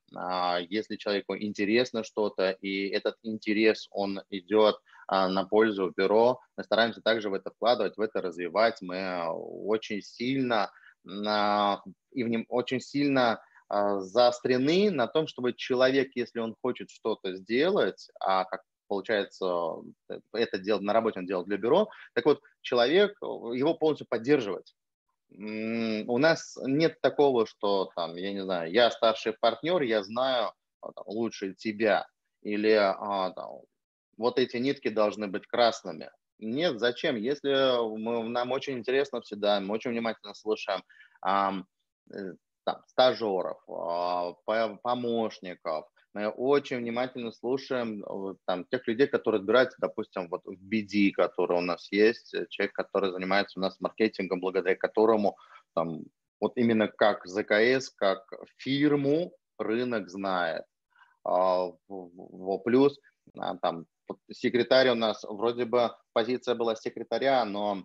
[0.69, 6.41] если человеку интересно что-то, и этот интерес, он идет а, на пользу бюро.
[6.57, 8.83] Мы стараемся также в это вкладывать, в это развивать.
[8.83, 10.71] Мы очень сильно
[11.05, 17.35] и в нем очень сильно а, заострены на том, чтобы человек, если он хочет что-то
[17.37, 18.63] сделать, а как
[18.95, 19.77] получается
[20.33, 24.75] это дело на работе он делал для бюро, так вот человек его полностью поддерживать.
[25.31, 30.93] У нас нет такого, что там, я не знаю, я старший партнер, я знаю а,
[30.93, 32.07] там, лучше тебя,
[32.43, 33.63] или а, там,
[34.17, 36.11] вот эти нитки должны быть красными.
[36.39, 37.17] Нет, зачем?
[37.17, 37.51] Если
[37.99, 40.85] мы, нам очень интересно всегда, мы очень внимательно слушаем
[41.21, 41.55] а,
[42.65, 44.35] там, стажеров, а,
[44.83, 48.05] помощников, мы очень внимательно слушаем
[48.47, 53.11] там, тех людей, которые отбираются, допустим, вот в BD, который у нас есть, человек, который
[53.11, 55.37] занимается у нас маркетингом, благодаря которому
[55.75, 56.05] там,
[56.41, 58.25] вот именно как ЗКС, как
[58.59, 60.65] фирму рынок знает.
[61.25, 61.73] А,
[62.65, 63.01] плюс
[63.37, 63.87] а, там
[64.31, 67.85] секретарь у нас, вроде бы позиция была секретаря, но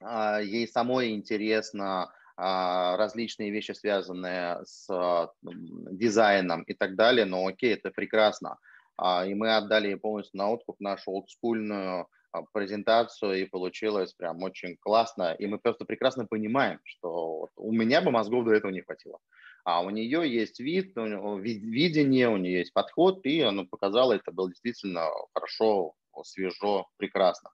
[0.00, 7.74] а, ей самой интересно различные вещи, связанные с а, дизайном и так далее, но окей,
[7.74, 8.58] это прекрасно.
[8.96, 14.76] А, и мы отдали полностью на откуп нашу олдскульную а, презентацию, и получилось прям очень
[14.76, 15.34] классно.
[15.34, 19.18] И мы просто прекрасно понимаем, что у меня бы мозгов до этого не хватило
[19.64, 24.50] а у нее есть вид, видение, у нее есть подход, и она показала, это было
[24.50, 27.50] действительно хорошо, свежо, прекрасно.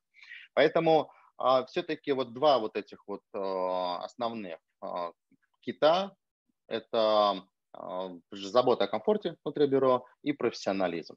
[0.55, 1.20] Поэтому а,
[1.69, 5.13] все-таки вот два вот этих вот а, основных а,
[5.61, 6.15] кита–
[6.69, 11.17] это а, забота о комфорте внутри бюро и профессионализм.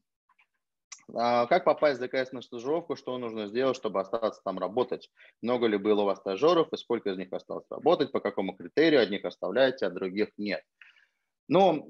[1.14, 5.10] А как попасть в ДКС на стажировку, что нужно сделать, чтобы остаться там работать?
[5.42, 9.02] Много ли было у вас стажеров и сколько из них осталось работать, по какому критерию
[9.02, 10.64] одних оставляете, а других нет?
[11.50, 11.86] Ну,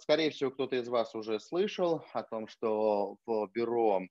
[0.00, 4.06] скорее всего, кто-то из вас уже слышал о том, что в бюро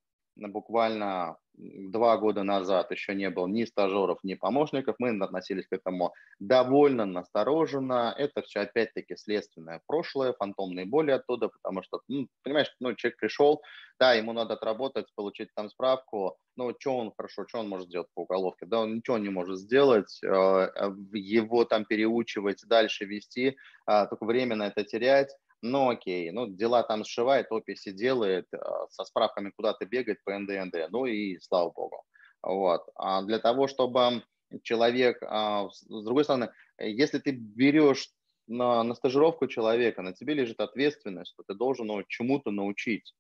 [0.48, 4.96] буквально два года назад еще не было ни стажеров, ни помощников.
[5.00, 8.16] Мы относились к этому довольно настороженно.
[8.18, 13.62] Это все опять-таки следственное прошлое, фантомные боли оттуда, потому что, ну, понимаешь, ну, человек пришел,
[14.00, 18.08] да, ему надо отработать, получить там справку, ну, что он хорошо, что он может сделать
[18.14, 18.66] по уголовке?
[18.66, 24.26] Да, он ничего не может сделать, э, э, его там переучивать, дальше вести, а, только
[24.26, 25.30] время на это терять
[25.62, 30.90] ну окей, ну дела там сшивает, описи делает, а, со справками куда-то бегает по НДНД,
[30.90, 32.04] ну и слава богу.
[32.42, 32.84] Вот.
[32.96, 34.24] А для того, чтобы
[34.64, 38.10] человек, а, с другой стороны, если ты берешь
[38.48, 43.14] на, на стажировку человека, на тебе лежит ответственность, что ты должен его чему-то научить.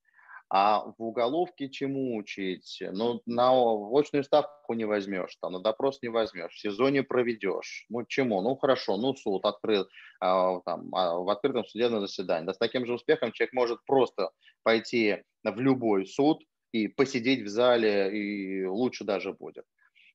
[0.52, 2.82] А в уголовке чему учить?
[2.92, 3.52] Ну, на
[3.96, 7.86] очную ставку не возьмешь, там, на допрос не возьмешь, в сезоне проведешь.
[7.90, 8.42] Ну, чему?
[8.42, 9.88] Ну, хорошо, ну, суд открыл,
[10.20, 12.48] а, там, а, в открытом судебном заседании.
[12.48, 14.32] Да с таким же успехом человек может просто
[14.64, 19.66] пойти в любой суд и посидеть в зале, и лучше даже будет.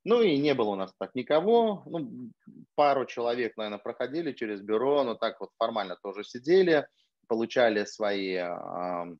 [0.04, 1.84] Ну и не было у нас так никого.
[1.86, 2.30] Ну,
[2.74, 6.86] пару человек, наверное, проходили через бюро, но так вот формально тоже сидели,
[7.28, 9.16] получали свои э,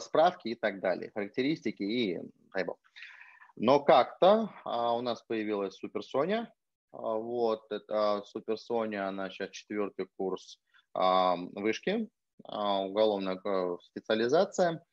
[0.00, 2.20] справки и так далее, характеристики и
[2.52, 2.78] дай бог.
[3.56, 6.52] Но как-то а, у нас появилась Супер Соня.
[6.92, 10.60] А, вот, это Супер Соня, она сейчас четвертый курс
[10.92, 12.08] а, вышки,
[12.42, 14.84] уголовная э, специализация.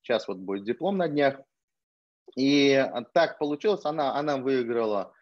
[0.00, 1.40] Сейчас вот будет диплом на днях.
[2.36, 5.12] И так получилось, она, она выиграла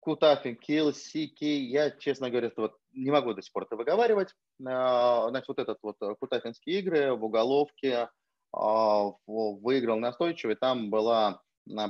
[0.00, 1.44] Кутафин, CK.
[1.44, 4.34] Я, честно говоря, вот не могу до сих пор это выговаривать.
[4.66, 8.08] А, значит, вот этот вот э, Кутафинские игры в уголовке
[8.52, 11.42] а, выиграл настойчиво, и там была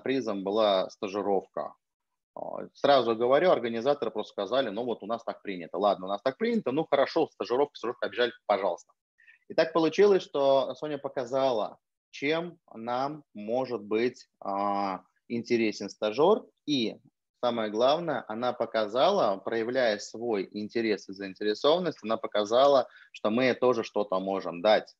[0.02, 1.74] призом была стажировка.
[2.34, 5.78] А, сразу говорю, организаторы просто сказали, ну вот у нас так принято.
[5.78, 8.92] Ладно, у нас так принято, ну хорошо, стажировка, стажировка, обижали, пожалуйста.
[9.48, 11.78] И так получилось, что Соня показала,
[12.10, 14.28] чем нам может быть
[15.28, 16.98] интересен стажер, и
[17.40, 24.18] самое главное, она показала, проявляя свой интерес и заинтересованность, она показала, что мы тоже что-то
[24.20, 24.94] можем дать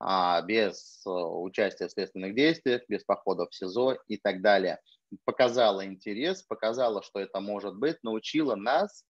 [0.00, 4.80] а, без э, участия в следственных действиях, без походов в СИЗО и так далее.
[5.24, 9.04] Показала интерес, показала, что это может быть, научила нас,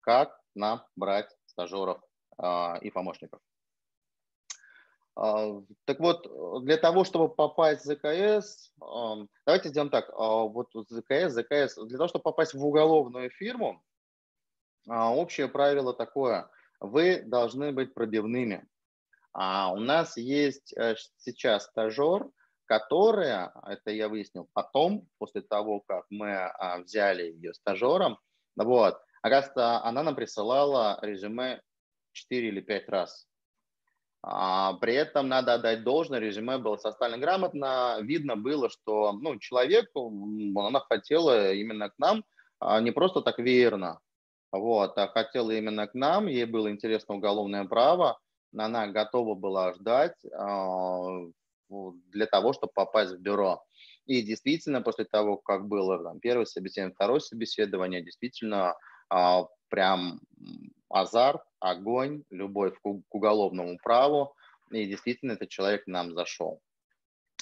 [0.00, 2.00] как нам брать стажеров
[2.38, 3.40] а, и помощников.
[5.20, 8.72] А, так вот, для того, чтобы попасть в ЗКС,
[9.44, 13.84] давайте сделаем так, а, вот ЗКС, ЗКС, для того, чтобы попасть в уголовную фирму,
[14.88, 16.48] а, общее правило такое,
[16.80, 18.66] вы должны быть пробивными.
[19.34, 22.28] А у нас есть э, сейчас стажер,
[22.64, 26.50] которая, это я выяснил потом, после того, как мы
[26.82, 28.18] взяли ее стажером,
[28.56, 31.60] вот, оказывается, она нам присылала резюме
[32.12, 33.29] 4 или 5 раз
[34.22, 37.98] а, при этом надо отдать должное, резюме было составлено грамотно.
[38.02, 42.24] Видно было, что ну, человек, она хотела именно к нам,
[42.58, 44.00] а не просто так веерно,
[44.52, 48.18] вот, а хотела именно к нам, ей было интересно уголовное право,
[48.54, 51.22] она готова была ждать а,
[51.70, 53.64] для того, чтобы попасть в бюро.
[54.04, 58.74] И действительно, после того, как было там, первое собеседование, второе собеседование, действительно
[59.68, 60.20] прям
[60.90, 64.34] азарт, огонь, любовь к уголовному праву,
[64.70, 66.60] и действительно этот человек нам зашел.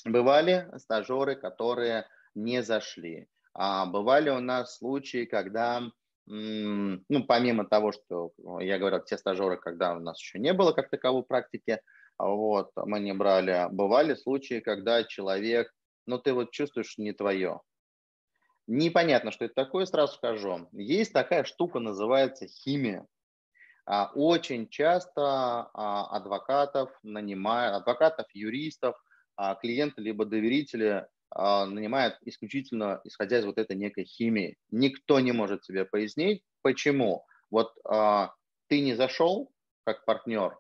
[0.05, 3.27] Бывали стажеры, которые не зашли.
[3.55, 5.83] А бывали у нас случаи, когда,
[6.27, 10.91] ну, помимо того, что я говорил, те стажеры, когда у нас еще не было как
[10.91, 11.81] таковой практики,
[12.19, 15.73] вот, мы не брали, бывали случаи, когда человек,
[16.07, 17.61] ну, ты вот чувствуешь не твое,
[18.69, 20.69] Непонятно, что это такое, сразу скажу.
[20.73, 23.07] Есть такая штука, называется химия.
[23.91, 28.95] А, очень часто а, адвокатов нанимают, адвокатов, юристов,
[29.35, 34.57] а, клиенты либо доверители нанимают исключительно исходя из вот этой некой химии.
[34.71, 37.27] Никто не может себе пояснить, почему.
[37.51, 37.75] Вот
[38.69, 39.53] ты не зашел
[39.85, 40.59] как партнер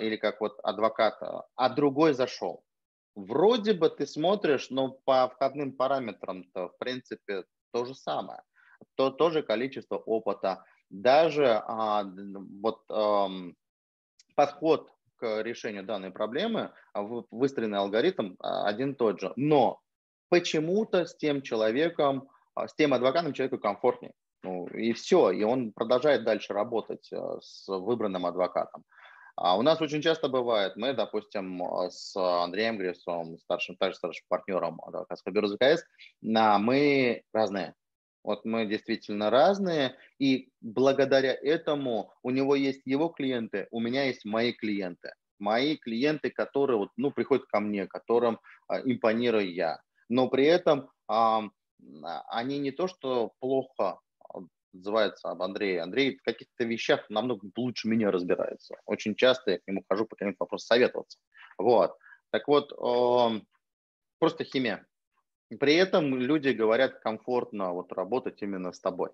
[0.00, 1.20] или как вот адвокат,
[1.54, 2.64] а другой зашел.
[3.14, 8.40] Вроде бы ты смотришь, но по входным параметрам-то в принципе то же самое.
[8.94, 12.84] То, то же количество опыта, даже а, вот
[14.34, 19.32] подход к решению данной проблемы, а, выстроенный алгоритм а, один и тот же.
[19.36, 19.80] Но
[20.28, 24.12] почему-то с тем человеком, с тем адвокатом человеку комфортнее.
[24.42, 28.84] Ну, и все, и он продолжает дальше работать с выбранным адвокатом.
[29.36, 34.80] А у нас очень часто бывает, мы, допустим, с Андреем Грисовым, старшим, также старшим партнером
[34.82, 35.82] адвокатского бюро ЗКС,
[36.20, 37.74] мы разные.
[38.24, 44.24] Вот мы действительно разные, и благодаря этому у него есть его клиенты, у меня есть
[44.24, 45.12] мои клиенты.
[45.38, 49.80] Мои клиенты, которые вот, ну, приходят ко мне, которым а, импонирую я.
[50.08, 51.42] Но при этом а,
[52.28, 53.98] они не то, что плохо
[54.72, 55.82] отзываются об Андрее.
[55.82, 58.76] Андрей в каких-то вещах намного лучше меня разбирается.
[58.86, 61.18] Очень часто я к нему хожу по каким-то вопросам советоваться.
[61.58, 61.94] Вот.
[62.30, 63.40] Так вот, э,
[64.18, 64.86] просто химия.
[65.58, 69.10] При этом люди говорят комфортно вот работать именно с тобой.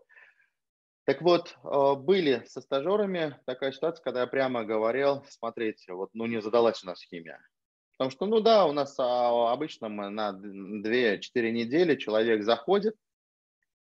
[1.05, 6.27] Так вот, э, были со стажерами такая ситуация, когда я прямо говорил, смотрите, вот ну
[6.27, 7.41] не задалась у нас химия.
[7.93, 12.97] Потому что, ну да, у нас а, обычно мы на 2-4 недели человек заходит,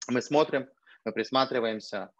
[0.08, 0.68] мы смотрим,
[1.06, 2.12] мы присматриваемся,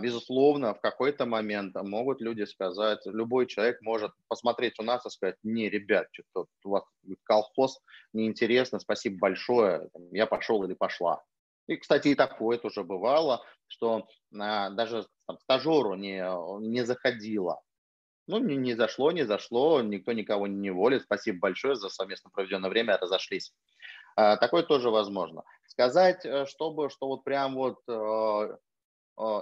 [0.00, 5.36] безусловно, в какой-то момент могут люди сказать, любой человек может посмотреть у нас и сказать,
[5.42, 6.84] не, ребят, что-то у вас
[7.24, 7.80] колхоз
[8.12, 11.22] неинтересно, спасибо большое, я пошел или пошла.
[11.66, 14.06] И, кстати, и такое тоже бывало, что
[14.38, 16.24] а, даже там, стажеру не,
[16.60, 17.60] не заходило.
[18.28, 21.02] Ну, не, не зашло, не зашло, никто никого не волит.
[21.02, 23.52] Спасибо большое за совместно проведенное время, разошлись.
[24.16, 25.42] А, такое тоже возможно.
[25.66, 28.56] Сказать, э, чтобы, что вот прям вот э,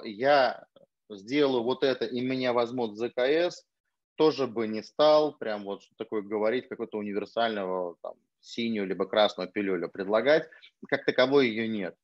[0.05, 0.67] я
[1.11, 3.65] сделаю вот это и меня возьмут в ЗКС,
[4.17, 9.89] тоже бы не стал прям вот такое говорить, какого-то универсального там, синюю либо красную пилюлю
[9.89, 10.49] предлагать.
[10.89, 11.97] Как таковой ее нет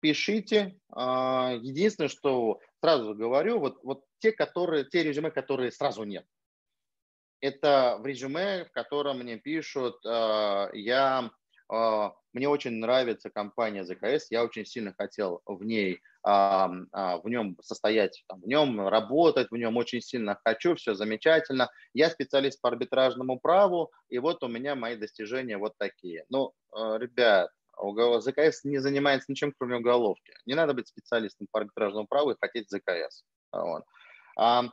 [0.00, 0.76] пишите.
[0.90, 6.26] А, единственное, что сразу говорю, вот, вот те, которые, те резюме, которые сразу нет.
[7.40, 11.30] Это в резюме, в котором мне пишут, а, я,
[11.68, 18.24] а, мне очень нравится компания ЗКС, я очень сильно хотел в ней, в нем состоять,
[18.28, 21.70] в нем работать, в нем очень сильно хочу, все замечательно.
[21.94, 26.26] Я специалист по арбитражному праву, и вот у меня мои достижения вот такие.
[26.28, 27.50] Ну, ребят,
[28.20, 30.34] ЗКС не занимается ничем, кроме уголовки.
[30.46, 33.24] Не надо быть специалистом по арбитражному праву и хотеть ЗКС.
[33.52, 33.84] Вот.
[34.36, 34.64] А,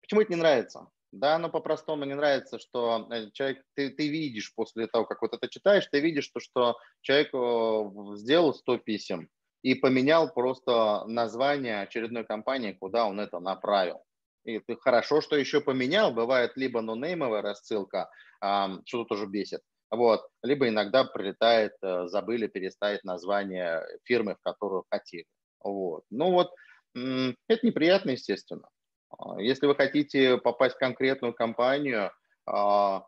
[0.00, 0.88] почему это не нравится?
[1.12, 5.32] Да, но по-простому не нравится, что э, человек, ты, ты видишь после того, как вот
[5.32, 9.28] это читаешь, ты видишь, то, что человек э, сделал 100 писем
[9.64, 14.04] и поменял просто название очередной компании, куда он это направил.
[14.44, 16.12] И хорошо, что еще поменял.
[16.12, 18.10] Бывает либо нонеймовая рассылка,
[18.40, 20.28] что тоже бесит, вот.
[20.42, 25.24] Либо иногда прилетает, э, забыли переставить название фирмы, в которую хотели.
[25.60, 26.04] Вот.
[26.10, 26.52] Ну вот,
[26.94, 28.68] это неприятно, естественно.
[29.18, 32.12] А, если вы хотите попасть в конкретную компанию,
[32.46, 33.06] а,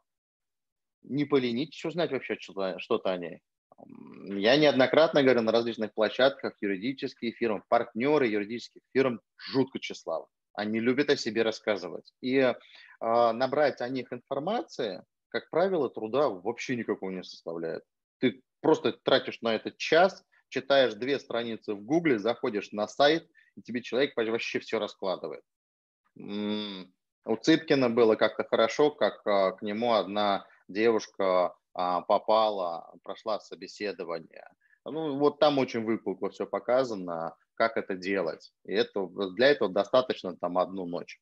[1.03, 3.41] не поленитесь узнать вообще что-то о ней.
[3.79, 10.29] Я неоднократно говорю на различных площадках, юридические фирмы, партнеры юридических фирм жутко тщеславны.
[10.55, 12.13] Они любят о себе рассказывать.
[12.23, 12.55] И э,
[13.01, 15.05] набрать о них информации
[15.37, 17.83] как правило, труда вообще никакого не составляет.
[18.21, 23.63] Ты просто тратишь на это час, читаешь две страницы в Гугле, заходишь на сайт, и
[23.63, 25.43] тебе человек вообще все раскладывает.
[26.17, 34.49] У Цыпкина было как-то хорошо, как а, к нему одна девушка попала, прошла собеседование.
[34.85, 38.53] Ну, вот там очень выпукло все показано, как это делать.
[38.65, 41.21] И это, для этого достаточно там одну ночь.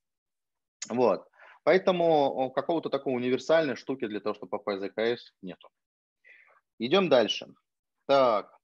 [0.88, 1.26] Вот.
[1.64, 5.68] Поэтому какого-то такого универсальной штуки для того, чтобы попасть в ЗКС, нету.
[6.78, 7.46] Идем дальше.
[8.06, 8.54] Так.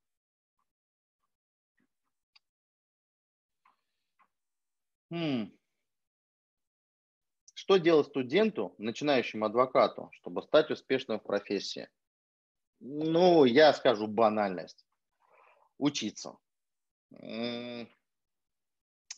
[5.10, 5.50] Хм.
[7.70, 11.88] Что делать студенту, начинающему адвокату, чтобы стать успешным в профессии?
[12.80, 14.84] Ну, я скажу банальность.
[15.78, 16.36] Учиться.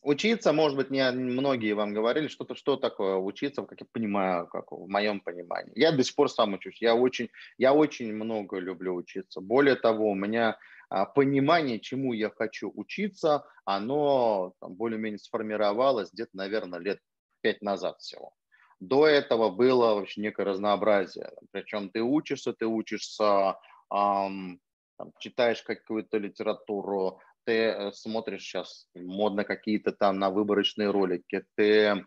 [0.02, 4.70] Учиться, может быть, не многие вам говорили, что-то, что такое учиться, как я понимаю, как
[4.70, 5.72] в моем понимании.
[5.74, 6.82] Я до сих пор сам учусь.
[6.82, 9.40] Я очень, я очень много люблю учиться.
[9.40, 10.58] Более того, у меня
[10.90, 17.00] а, понимание, чему я хочу учиться, оно более-менее сформировалось где-то, наверное, лет
[17.40, 18.34] пять назад всего.
[18.82, 21.30] До этого было вообще некое разнообразие.
[21.52, 23.56] Причем ты учишься, ты учишься,
[23.94, 24.60] эм,
[24.98, 32.04] там, читаешь какую-то литературу, ты э, смотришь сейчас модно какие-то там на выборочные ролики, ты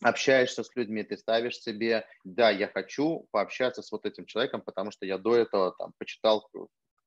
[0.00, 4.92] общаешься с людьми, ты ставишь себе, да, я хочу пообщаться с вот этим человеком, потому
[4.92, 6.48] что я до этого там почитал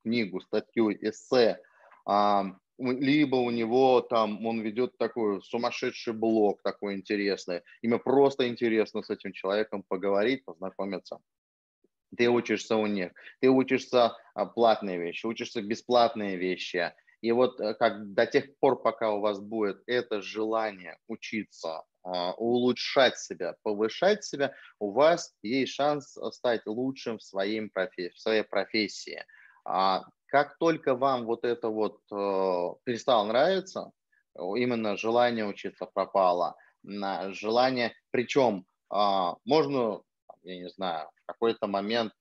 [0.04, 1.60] книгу, статью, эссе,
[2.06, 2.46] а,
[2.78, 9.04] либо у него там, он ведет такой сумасшедший блог такой интересный, и мне просто интересно
[9.04, 11.20] с этим человеком поговорить, познакомиться.
[12.16, 13.12] Ты учишься у них,
[13.42, 18.82] ты учишься а, платные вещи, учишься бесплатные вещи, и вот э, как до тех пор,
[18.82, 25.74] пока у вас будет это желание учиться, а, улучшать себя, повышать себя, у вас есть
[25.74, 29.24] шанс стать лучшим в, своей профессии, в своей профессии.
[30.34, 33.92] А как только вам вот это вот э, перестало нравиться,
[34.36, 40.02] именно желание учиться пропало, желание, причем а, можно,
[40.42, 42.14] я не знаю, в какой-то момент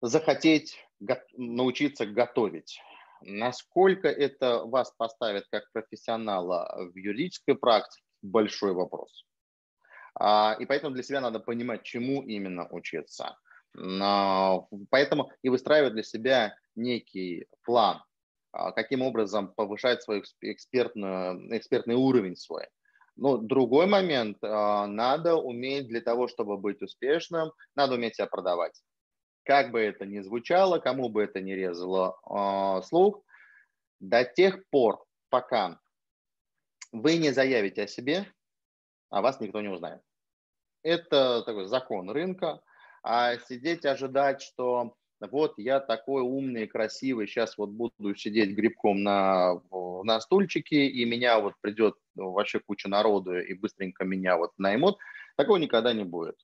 [0.00, 0.78] захотеть
[1.36, 2.80] научиться готовить
[3.22, 9.26] Насколько это вас поставит как профессионала в юридической практике, большой вопрос.
[10.14, 13.36] А, и поэтому для себя надо понимать, чему именно учиться.
[13.72, 18.02] Поэтому и выстраивать для себя некий план,
[18.52, 22.66] а, каким образом повышать свой экспертный, экспертный уровень свой.
[23.16, 28.80] Но другой момент, а, надо уметь для того, чтобы быть успешным, надо уметь себя продавать
[29.44, 33.24] как бы это ни звучало, кому бы это ни резало э, слух,
[33.98, 35.80] до тех пор, пока
[36.92, 38.32] вы не заявите о себе,
[39.08, 40.02] а вас никто не узнает.
[40.82, 42.62] Это такой закон рынка.
[43.02, 49.60] А сидеть, ожидать, что вот я такой умный, красивый, сейчас вот буду сидеть грибком на,
[49.70, 54.98] на стульчике, и меня вот придет вообще куча народу и быстренько меня вот наймут,
[55.36, 56.36] такого никогда не будет.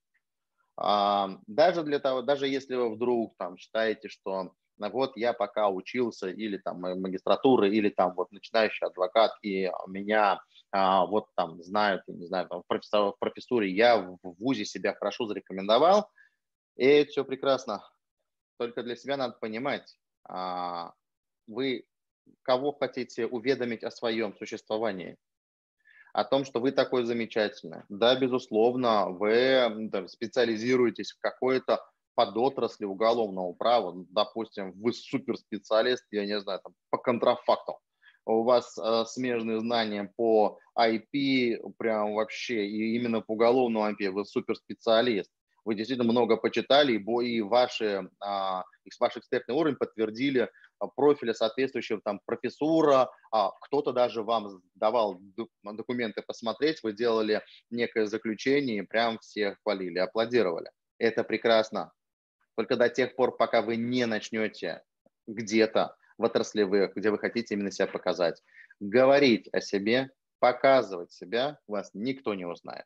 [0.77, 6.29] А, даже для того, даже если вы вдруг там считаете, что вот я пока учился
[6.29, 12.27] или там магистратуры, или там вот начинающий адвокат, и меня а, вот там знают, не
[12.27, 16.11] знаю, там, в профессуре я в ВУЗе себя хорошо зарекомендовал,
[16.77, 17.83] и это все прекрасно.
[18.59, 20.93] Только для себя надо понимать, а,
[21.47, 21.87] вы
[22.43, 25.17] кого хотите уведомить о своем существовании,
[26.13, 27.83] о том, что вы такой замечательный.
[27.89, 31.85] Да, безусловно, вы там, специализируетесь в какой-то
[32.15, 37.79] подотрасли уголовного права, допустим, вы суперспециалист, я не знаю, там, по контрафакту,
[38.25, 44.25] у вас э, смежные знания по IP, прям вообще, и именно по уголовному IP вы
[44.25, 45.31] суперспециалист
[45.67, 48.65] вы действительно много почитали, и ваши, а,
[49.01, 50.49] ваш экспертный уровень подтвердили
[50.79, 55.21] а, профили соответствующего там профессура, а кто-то даже вам давал
[55.65, 60.71] документы посмотреть, вы делали некое заключение и прям все хвалили, аплодировали.
[60.99, 61.93] Это прекрасно.
[62.55, 64.83] Только до тех пор, пока вы не начнете
[65.27, 68.41] где-то в отраслевых, где вы хотите именно себя показать,
[68.79, 72.85] говорить о себе, показывать себя, вас никто не узнает.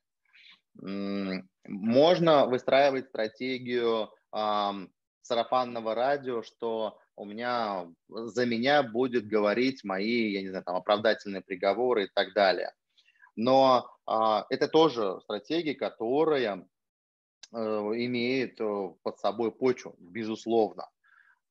[0.74, 4.10] Можно выстраивать стратегию
[5.22, 11.42] сарафанного радио, что у меня за меня будет говорить мои, я не знаю, там оправдательные
[11.42, 12.72] приговоры и так далее.
[13.36, 16.66] Но э, это тоже стратегия, которая
[17.52, 20.88] э, имеет э, под собой почву, безусловно.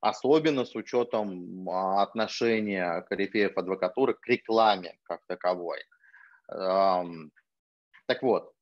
[0.02, 5.80] Особенно с учетом отношения корифеев адвокатуры к рекламе как таковой.
[6.48, 8.54] Так вот,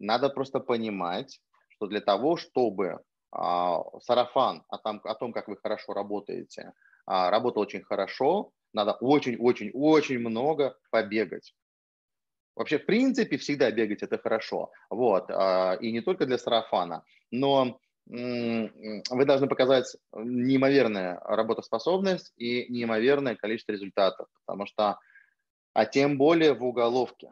[0.00, 3.00] надо просто понимать, что для того, чтобы
[3.32, 6.72] а, сарафан о том, о том, как вы хорошо работаете,
[7.06, 11.54] а, работал очень хорошо, надо очень-очень-очень много побегать.
[12.56, 14.70] Вообще, в принципе, всегда бегать это хорошо.
[14.90, 15.30] Вот.
[15.30, 23.70] А, и не только для сарафана, но вы должны показать неимоверную работоспособность и неимоверное количество
[23.70, 24.98] результатов, потому что,
[25.74, 27.30] а тем более в уголовке.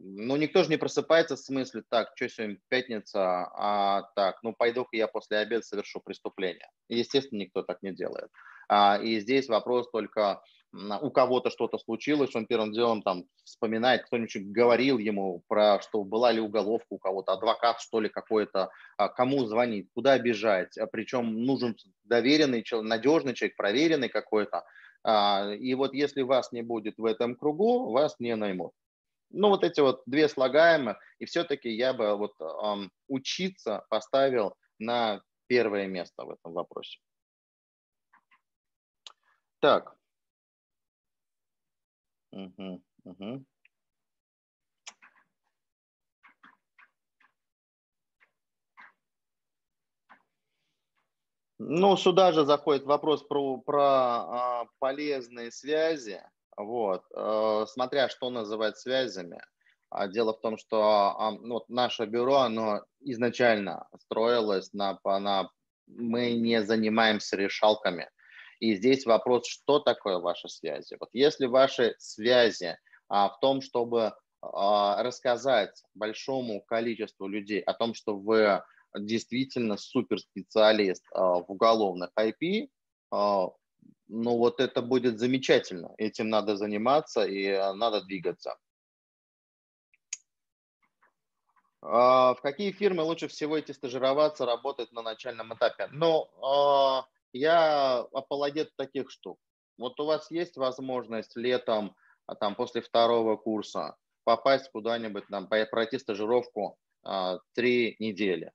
[0.00, 4.96] Ну, никто же не просыпается в смысле, так, что сегодня пятница, а так, ну, пойду-ка
[4.96, 6.70] я после обеда совершу преступление.
[6.88, 8.30] Естественно, никто так не делает.
[8.68, 10.40] А, и здесь вопрос только,
[10.72, 16.30] у кого-то что-то случилось, он первым делом там вспоминает, кто-нибудь говорил ему про, что была
[16.30, 21.44] ли уголовка у кого-то, адвокат что ли какой-то, а, кому звонить, куда бежать, а, причем
[21.44, 21.74] нужен
[22.04, 24.64] доверенный человек, надежный человек, проверенный какой-то.
[25.02, 28.72] А, и вот если вас не будет в этом кругу, вас не наймут.
[29.30, 35.22] Ну, вот эти вот две слагаемых, и все-таки я бы вот эм, учиться поставил на
[35.46, 36.98] первое место в этом вопросе.
[39.60, 39.96] Так.
[42.32, 43.44] Угу, угу.
[51.58, 56.22] Ну, сюда же заходит вопрос про, про а, полезные связи.
[56.58, 57.04] Вот.
[57.14, 59.40] Э, смотря что называть связями.
[59.90, 65.50] А дело в том, что ну, вот наше бюро, оно изначально строилось на, на...
[65.86, 68.10] Мы не занимаемся решалками.
[68.60, 70.96] И здесь вопрос, что такое ваши связи?
[71.00, 72.76] Вот если ваши связи
[73.08, 78.62] а, в том, чтобы а, рассказать большому количеству людей о том, что вы
[78.96, 82.68] действительно суперспециалист а, в уголовных IP,
[83.10, 83.48] а,
[84.08, 85.94] ну вот это будет замечательно.
[85.98, 88.56] Этим надо заниматься и э, надо двигаться.
[91.80, 95.88] А, в какие фирмы лучше всего идти стажироваться, работать на начальном этапе?
[95.92, 99.38] Ну, а, я апологет таких штук.
[99.76, 101.94] Вот у вас есть возможность летом,
[102.26, 106.76] а там после второго курса попасть куда-нибудь, там, пройти стажировку
[107.54, 108.52] три недели.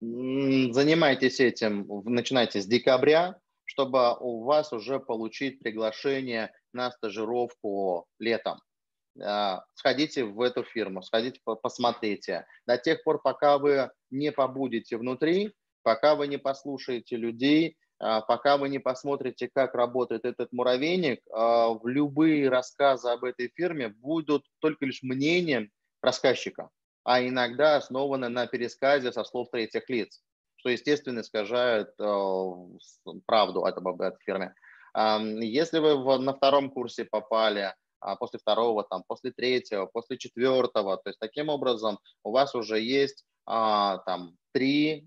[0.00, 3.39] Занимайтесь этим, начинайте с декабря,
[3.70, 8.58] чтобы у вас уже получить приглашение на стажировку летом.
[9.22, 12.46] А, сходите в эту фирму, сходите, посмотрите.
[12.66, 15.54] До тех пор, пока вы не побудете внутри,
[15.84, 21.72] пока вы не послушаете людей, а, пока вы не посмотрите, как работает этот муравейник, а,
[21.84, 25.70] любые рассказы об этой фирме будут только лишь мнением
[26.02, 26.70] рассказчика,
[27.04, 30.20] а иногда основаны на пересказе со слов третьих лиц
[30.60, 32.52] что, естественно, искажает э,
[33.26, 34.54] правду об этой фирме.
[34.94, 40.96] Если вы на втором курсе попали, а после второго, там, после третьего, после четвертого.
[40.96, 45.06] То есть таким образом у вас уже есть а, там три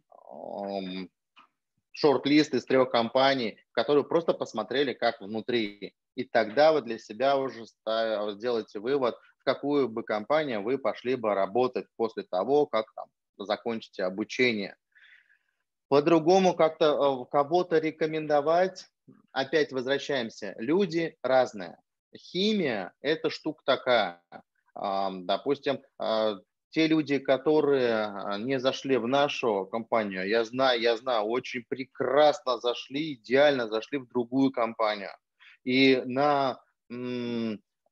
[1.92, 5.94] шорт-лист из трех компаний, которые просто посмотрели, как внутри.
[6.16, 11.34] И тогда вы для себя уже сделаете вывод, в какую бы компанию вы пошли бы
[11.34, 13.06] работать после того, как там
[13.38, 14.76] закончите обучение.
[15.94, 18.88] По-другому как-то э, кого-то рекомендовать,
[19.32, 21.78] опять возвращаемся, люди разные.
[22.18, 24.24] Химия– это штука такая.
[24.74, 26.38] Допустим, а,
[26.72, 32.58] те люди, которые а, не зашли в нашу компанию, я знаю, я знаю, очень прекрасно
[32.58, 35.12] зашли, идеально зашли в другую компанию.
[35.64, 36.60] И на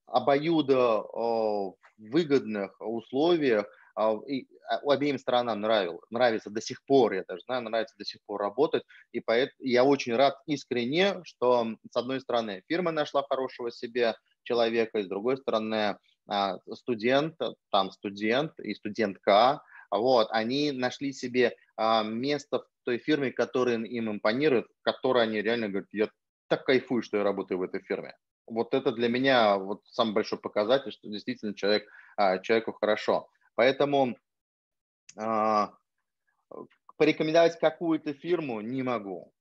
[0.07, 1.05] обоюдо
[1.99, 3.67] выгодных условиях
[4.27, 8.21] и а, обеим сторонам нравил, нравится до сих пор, я даже знаю, нравится до сих
[8.25, 13.71] пор работать, и поэтому я очень рад искренне, что с одной стороны фирма нашла хорошего
[13.71, 17.35] себе человека, и с другой стороны а, студент,
[17.71, 19.61] там студент и студентка,
[19.91, 25.41] вот, они нашли себе а, место в той фирме, которая им импонирует, в которой они
[25.41, 26.09] реально говорят, я
[26.47, 28.15] так кайфую, что я работаю в этой фирме.
[28.47, 31.87] Вот это для меня вот самый большой показатель, что действительно человек,
[32.17, 33.29] а, человеку хорошо.
[33.55, 34.17] Поэтому
[36.97, 39.31] порекомендовать какую-то фирму не могу.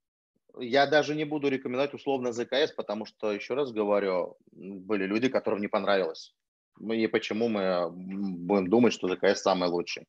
[0.59, 5.61] Я даже не буду рекомендовать условно ЗКС, потому что, еще раз говорю, были люди, которым
[5.61, 6.35] не понравилось
[6.81, 10.07] и почему мы будем думать, что ЗКС самый лучший.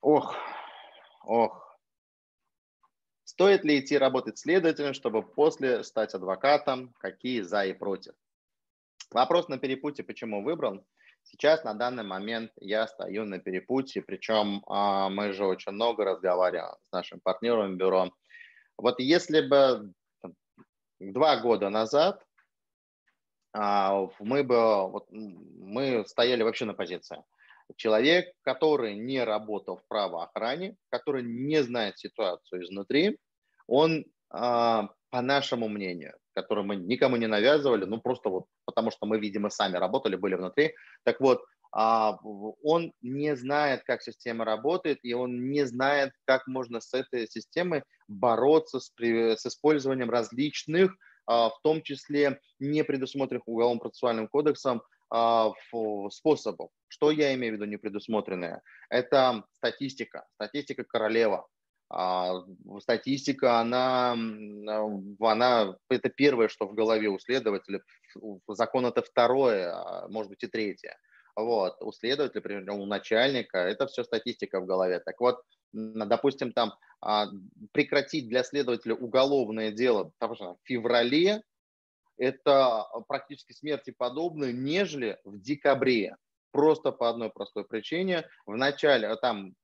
[0.00, 0.34] Ох,
[1.24, 1.78] ох.
[3.24, 6.94] Стоит ли идти работать следователем, чтобы после стать адвокатом?
[6.98, 8.14] Какие за и против?
[9.10, 10.84] Вопрос на перепутье, почему выбрал?
[11.28, 16.76] Сейчас на данный момент я стою на перепутье, причем а, мы же очень много разговариваем
[16.82, 18.12] с нашим партнером бюро.
[18.78, 19.92] Вот если бы
[21.00, 22.24] два года назад
[23.52, 27.22] а, мы бы вот, мы стояли вообще на позиции.
[27.76, 33.18] Человек, который не работал в правоохране, который не знает ситуацию изнутри,
[33.66, 39.06] он, а, по нашему мнению, которое мы никому не навязывали, ну просто вот потому что
[39.06, 41.42] мы, видимо, сами работали, были внутри, так вот,
[41.72, 42.18] а,
[42.62, 47.82] он не знает, как система работает, и он не знает, как можно с этой системой
[48.08, 50.94] бороться с, с использованием различных
[51.26, 55.50] а, в том числе не предусмотренных Уголовным процессуальным кодексом а,
[56.10, 56.68] способов.
[56.88, 58.60] Что я имею в виду не предусмотренное?
[58.90, 61.46] Это статистика, статистика королева.
[61.88, 62.42] А,
[62.80, 64.12] статистика, она,
[65.20, 67.80] она, это первое, что в голове у следователя,
[68.48, 70.98] закон это второе, может быть и третье.
[71.36, 71.76] Вот.
[71.80, 75.00] У следователя, например, у начальника, это все статистика в голове.
[75.00, 77.26] Так вот, допустим, там а,
[77.72, 81.42] прекратить для следователя уголовное дело в феврале,
[82.16, 86.16] это практически смерти подобно, нежели в декабре.
[86.52, 88.28] Просто по одной простой причине.
[88.46, 89.54] В начале там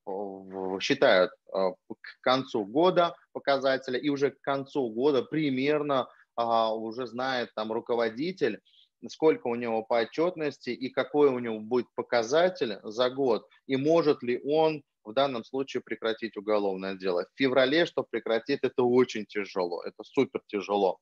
[0.81, 7.51] считают а, к концу года показателя, и уже к концу года примерно а, уже знает
[7.55, 8.61] там руководитель,
[9.09, 14.23] сколько у него по отчетности и какой у него будет показатель за год, и может
[14.23, 17.27] ли он в данном случае прекратить уголовное дело.
[17.35, 20.99] В феврале, чтобы прекратить, это очень тяжело, это супер тяжело.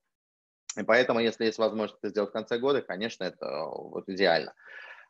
[0.78, 4.54] И поэтому, если есть возможность это сделать в конце года, конечно, это вот идеально.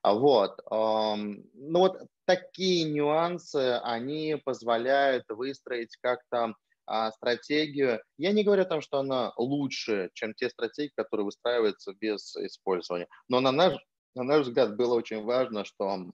[0.02, 0.58] Вот.
[0.70, 6.54] Ну вот такие нюансы, они позволяют выстроить как-то
[6.86, 8.02] а, стратегию.
[8.18, 13.06] Я не говорю о том, что она лучше, чем те стратегии, которые выстраиваются без использования.
[13.28, 13.74] Но на наш,
[14.14, 16.10] на наш взгляд было очень важно, что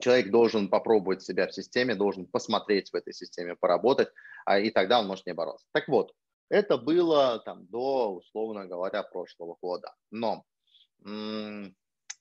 [0.00, 4.08] человек должен попробовать себя в системе, должен посмотреть в этой системе, поработать,
[4.46, 5.66] а, и тогда он может не бороться.
[5.72, 6.12] Так вот,
[6.48, 9.94] это было там до, условно говоря, прошлого года.
[10.10, 10.44] Но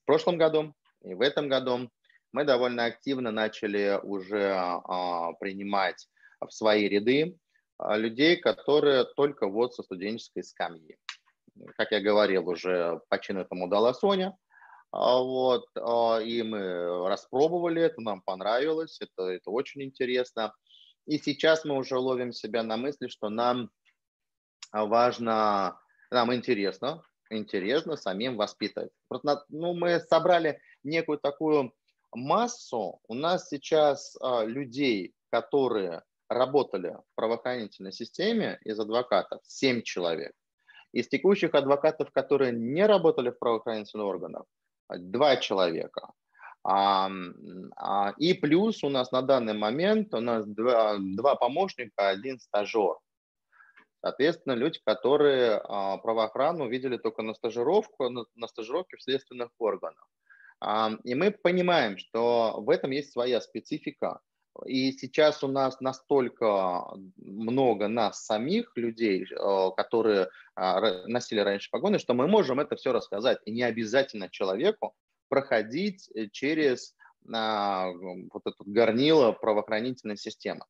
[0.05, 1.89] в прошлом году и в этом году
[2.31, 6.07] мы довольно активно начали уже а, принимать
[6.39, 7.39] в свои ряды
[7.79, 10.99] а, людей, которые только вот со студенческой скамьи.
[11.75, 14.37] Как я говорил, уже по чину этому дала Соня,
[14.91, 20.53] а, вот, а, и мы распробовали это, нам понравилось, это, это очень интересно.
[21.07, 23.71] И сейчас мы уже ловим себя на мысли, что нам
[24.71, 25.79] важно,
[26.11, 28.91] нам интересно, интересно самим воспитывать.
[29.49, 31.73] Ну, мы собрали некую такую
[32.13, 32.99] массу.
[33.07, 40.33] У нас сейчас а, людей, которые работали в правоохранительной системе из адвокатов, 7 человек.
[40.91, 44.43] Из текущих адвокатов, которые не работали в правоохранительных органах,
[44.89, 46.11] два человека.
[46.63, 47.11] А,
[47.75, 52.97] а, и плюс у нас на данный момент у нас два, два помощника, один стажер.
[54.05, 60.07] Соответственно, люди, которые а, правоохрану видели только на стажировку, на, на стажировке в следственных органах.
[60.59, 64.19] А, и мы понимаем, что в этом есть своя специфика.
[64.67, 66.85] И сейчас у нас настолько
[67.17, 73.39] много нас самих, людей, а, которые носили раньше погоны, что мы можем это все рассказать.
[73.45, 74.93] И не обязательно человеку
[75.29, 80.63] проходить через вот это горнило правоохранительной системы.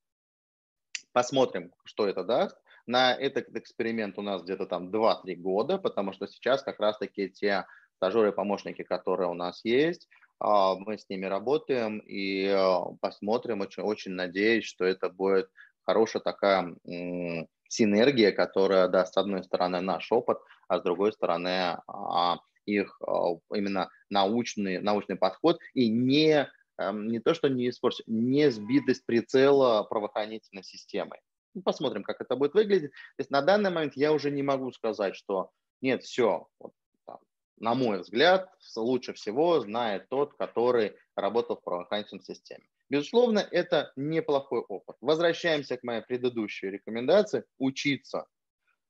[1.11, 2.55] Посмотрим, что это даст.
[2.87, 7.65] На этот эксперимент у нас где-то там 2-3 года, потому что сейчас как раз-таки те
[7.95, 10.07] стажеры и помощники, которые у нас есть,
[10.39, 13.61] а, мы с ними работаем и а, посмотрим.
[13.61, 15.49] Очень, очень надеюсь, что это будет
[15.83, 16.75] хорошая такая
[17.67, 22.99] синергия, которая даст, с одной стороны, наш опыт, а с другой стороны, а, их
[23.53, 29.83] именно научный, научный подход и не, эм, не то, что не испортить, не сбитость прицела
[29.83, 31.19] правоохранительной системой.
[31.55, 32.91] Ну, посмотрим, как это будет выглядеть.
[32.91, 35.51] То есть на данный момент я уже не могу сказать, что
[35.81, 36.73] нет, все, вот,
[37.05, 37.19] там,
[37.57, 42.65] на мой взгляд, лучше всего знает тот, который работал в правоохранительной системе.
[42.89, 44.97] Безусловно, это неплохой опыт.
[45.01, 48.27] Возвращаемся к моей предыдущей рекомендации– учиться.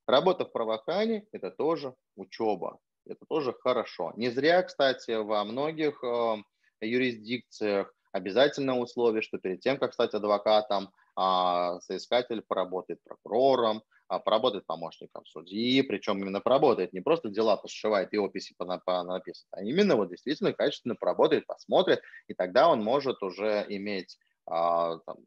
[0.07, 4.11] Работа в правоохране– это тоже учеба, это тоже хорошо.
[4.18, 6.36] Не зря, кстати, во многих э,
[6.82, 14.66] юрисдикциях обязательное условие, что перед тем, как стать адвокатом, а, соискатель поработает прокурором, а, поработает
[14.66, 20.09] помощником судьи, причем именно поработает, не просто дела посшивает и описи написывает, а именно вот
[20.09, 25.18] действительно качественно поработает, посмотрит, и тогда он может уже иметь а, там,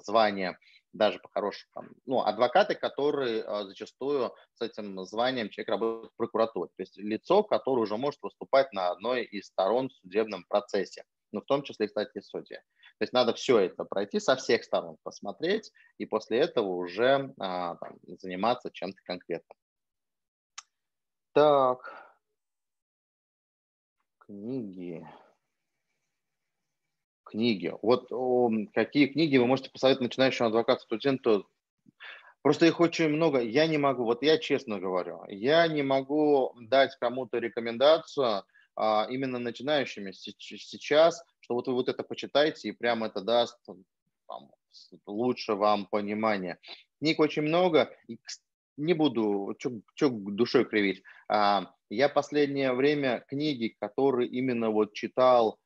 [0.00, 0.58] звание
[0.92, 6.98] даже по-хорошему, ну, адвокаты, которые зачастую с этим званием человек работает в прокуратуре, то есть
[6.98, 11.62] лицо, которое уже может выступать на одной из сторон в судебном процессе, ну, в том
[11.62, 12.60] числе, кстати, и судья.
[12.98, 17.76] То есть надо все это пройти со всех сторон, посмотреть, и после этого уже а,
[17.76, 19.56] там, заниматься чем-то конкретным.
[21.32, 22.12] Так,
[24.18, 25.06] книги.
[27.24, 27.74] Книги.
[27.80, 31.48] Вот о, какие книги вы можете посоветовать начинающему адвокату-студенту?
[32.42, 33.40] Просто их очень много.
[33.40, 39.38] Я не могу, вот я честно говорю, я не могу дать кому-то рекомендацию, а, именно
[39.38, 44.50] начинающими сейчас, что вот вы вот это почитаете, и прямо это даст там,
[45.06, 46.58] лучше вам понимание.
[46.98, 48.18] Книг очень много, и
[48.78, 51.02] не буду что душой кривить.
[51.28, 55.58] А, я последнее время книги, которые именно вот читал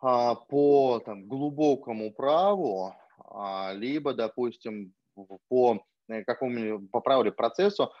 [0.00, 2.94] а, по там, глубокому праву,
[3.72, 4.92] либо, допустим,
[5.48, 7.92] по э, какому-нибудь по праву или процессу,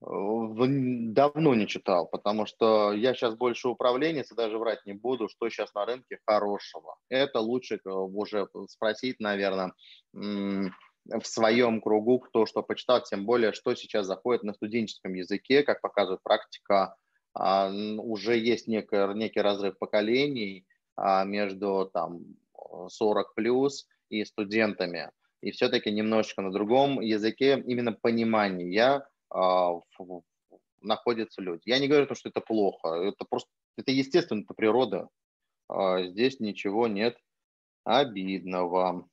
[0.00, 5.48] давно не читал, потому что я сейчас больше управленец, и даже врать не буду, что
[5.48, 6.96] сейчас на рынке хорошего.
[7.08, 9.72] Это лучше э, уже спросить, наверное,
[10.12, 15.80] в своем кругу, кто что почитал, тем более, что сейчас заходит на студенческом языке, как
[15.80, 16.96] показывает практика,
[17.32, 20.66] а, уже есть некий, некий разрыв поколений
[20.96, 22.20] а, между там
[22.88, 25.10] 40 плюс и студентами.
[25.42, 29.06] И все-таки немножечко на другом языке именно понимания а,
[30.80, 31.62] находятся люди.
[31.66, 35.08] Я не говорю, что это плохо, это просто, это естественно, это природа.
[35.68, 37.18] А, здесь ничего нет
[37.84, 39.08] обидного.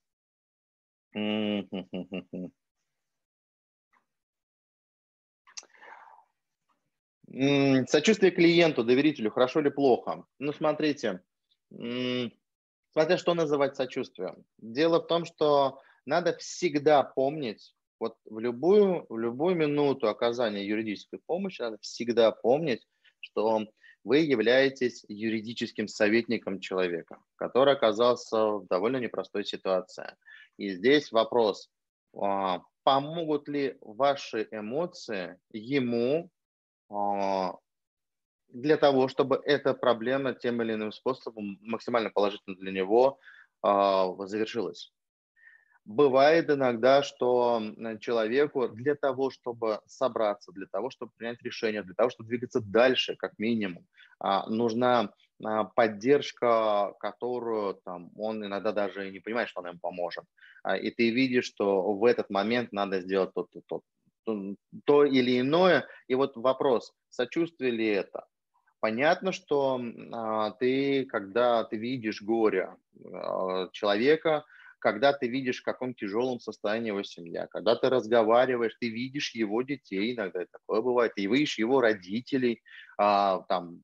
[7.87, 10.25] Сочувствие клиенту, доверителю, хорошо или плохо?
[10.37, 11.23] Ну, смотрите,
[11.69, 14.45] смотря что называть сочувствием.
[14.57, 21.19] Дело в том, что надо всегда помнить, вот в любую, в любую минуту оказания юридической
[21.25, 22.85] помощи надо всегда помнить,
[23.19, 23.65] что
[24.03, 30.15] вы являетесь юридическим советником человека, который оказался в довольно непростой ситуации.
[30.57, 31.69] И здесь вопрос,
[32.15, 36.29] а, помогут ли ваши эмоции ему
[36.89, 37.55] а,
[38.49, 43.19] для того, чтобы эта проблема тем или иным способом максимально положительно для него
[43.61, 44.91] а, завершилась.
[45.85, 47.61] Бывает иногда, что
[47.99, 53.17] человеку для того, чтобы собраться, для того, чтобы принять решение, для того, чтобы двигаться дальше,
[53.17, 53.85] как минимум,
[54.19, 55.11] а, нужна
[55.43, 60.23] а, поддержка, которую там, он иногда даже не понимает, что она ему поможет.
[60.63, 63.81] А, и ты видишь, что в этот момент надо сделать то, то,
[64.23, 64.55] то,
[64.85, 65.85] то или иное.
[66.07, 68.25] И вот вопрос, сочувствие ли это?
[68.79, 69.81] Понятно, что
[70.59, 72.75] ты, когда ты видишь горе
[73.71, 74.43] человека,
[74.83, 79.61] когда ты видишь, в каком тяжелом состоянии его семья, когда ты разговариваешь, ты видишь его
[79.61, 82.61] детей, иногда такое бывает, и видишь его родителей,
[82.97, 83.81] а, там,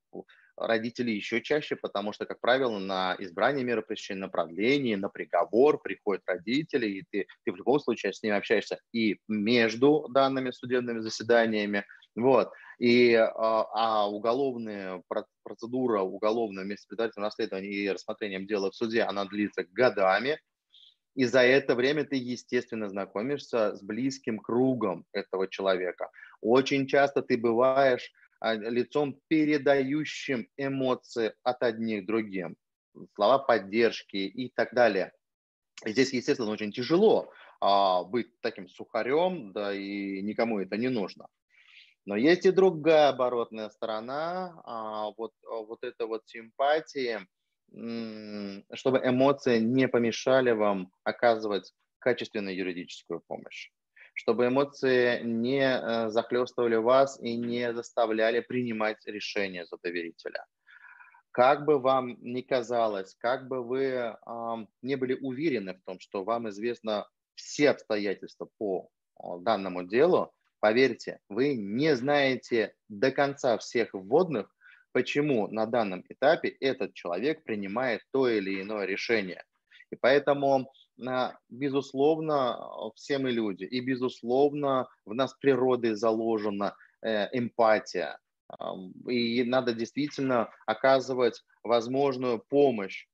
[0.58, 5.82] родители еще чаще, потому что, как правило, на избрание меры пресечения, на продление, на приговор
[5.82, 11.00] приходят родители, и ты, ты в любом случае с ними общаешься и между данными судебными
[11.00, 11.86] заседаниями,
[12.16, 12.52] вот.
[12.78, 15.02] И а, а уголовная
[15.44, 20.40] процедура уголовного вместе с и рассмотрением дела в суде, она длится годами.
[21.20, 26.10] И за это время ты, естественно, знакомишься с близким кругом этого человека.
[26.40, 32.56] Очень часто ты бываешь а, лицом, передающим эмоции от одних другим,
[33.16, 35.12] слова поддержки и так далее.
[35.86, 41.28] И здесь, естественно, очень тяжело а, быть таким сухарем, да и никому это не нужно.
[42.06, 47.28] Но есть и другая оборотная сторона, а, вот, вот эта вот симпатия,
[48.74, 53.72] чтобы эмоции не помешали вам оказывать качественную юридическую помощь
[54.20, 60.46] чтобы эмоции не э, захлестывали вас и не заставляли принимать решения за доверителя.
[61.32, 64.16] Как бы вам ни казалось, как бы вы э,
[64.82, 68.90] не были уверены в том, что вам известно все обстоятельства по
[69.40, 74.54] данному делу, поверьте, вы не знаете до конца всех вводных,
[74.92, 79.44] почему на данном этапе этот человек принимает то или иное решение.
[79.92, 80.72] И поэтому
[81.50, 88.20] безусловно, все мы люди, и, безусловно, в нас природой заложена э, эмпатия,
[89.08, 93.08] и надо действительно оказывать возможную помощь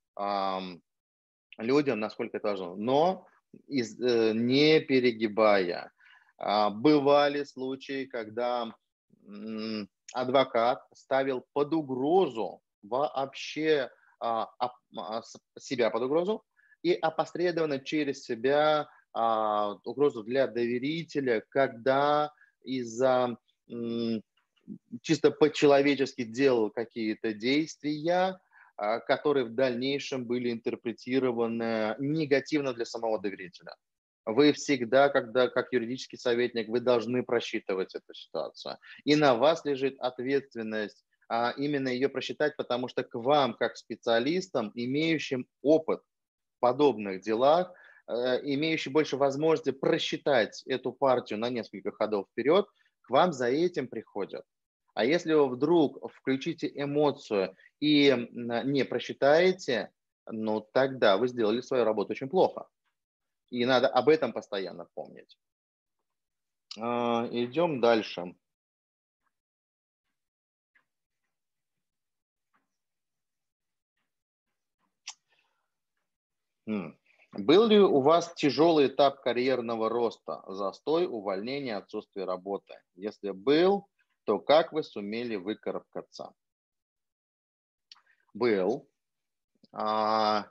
[1.58, 3.28] людям, насколько это важно, но
[3.68, 5.92] из, э, не перегибая.
[6.38, 8.74] А, бывали случаи, когда
[10.14, 13.90] адвокат ставил под угрозу вообще
[14.20, 15.22] а, а,
[15.60, 16.44] себя под угрозу,
[16.84, 22.32] и опосредованно через себя а, угрозу для доверителя, когда
[22.64, 23.38] из-за
[25.02, 28.40] чисто по-человечески делал какие-то действия,
[28.78, 33.76] а, которые в дальнейшем были интерпретированы негативно для самого доверителя.
[34.26, 38.78] Вы всегда, когда как юридический советник, вы должны просчитывать эту ситуацию.
[39.04, 44.72] И на вас лежит ответственность а, именно ее просчитать, потому что к вам, как специалистам,
[44.74, 46.02] имеющим опыт
[46.60, 47.72] подобных делах,
[48.08, 52.66] э, имеющий больше возможности просчитать эту партию на несколько ходов вперед,
[53.02, 54.44] к вам за этим приходят.
[54.96, 59.92] А если вы вдруг включите эмоцию и не просчитаете,
[60.26, 62.68] ну тогда вы сделали свою работу очень плохо.
[63.50, 65.38] И надо об этом постоянно помнить.
[66.80, 68.36] А, идем дальше.
[77.38, 82.82] Был ли у вас тяжелый этап карьерного роста, застой, увольнение, отсутствие работы?
[82.96, 83.88] Если был,
[84.24, 86.34] то как вы сумели выкарабкаться?
[88.34, 88.90] Был.
[89.74, 90.50] А,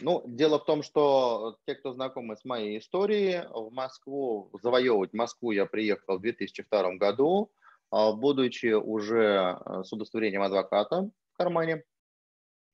[0.00, 5.52] ну, дело в том, что те, кто знакомы с моей историей, в Москву, завоевывать Москву
[5.52, 7.50] я приехал в 2002 году,
[7.90, 11.84] а, будучи уже э, с удостоверением адвоката в кармане.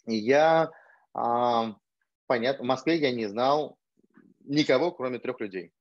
[0.06, 0.70] Я
[1.12, 1.74] а,
[2.26, 3.76] понятно, в Москве я не знал
[4.44, 5.72] никого, кроме трех людей.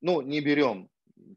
[0.00, 0.88] Ну, не берем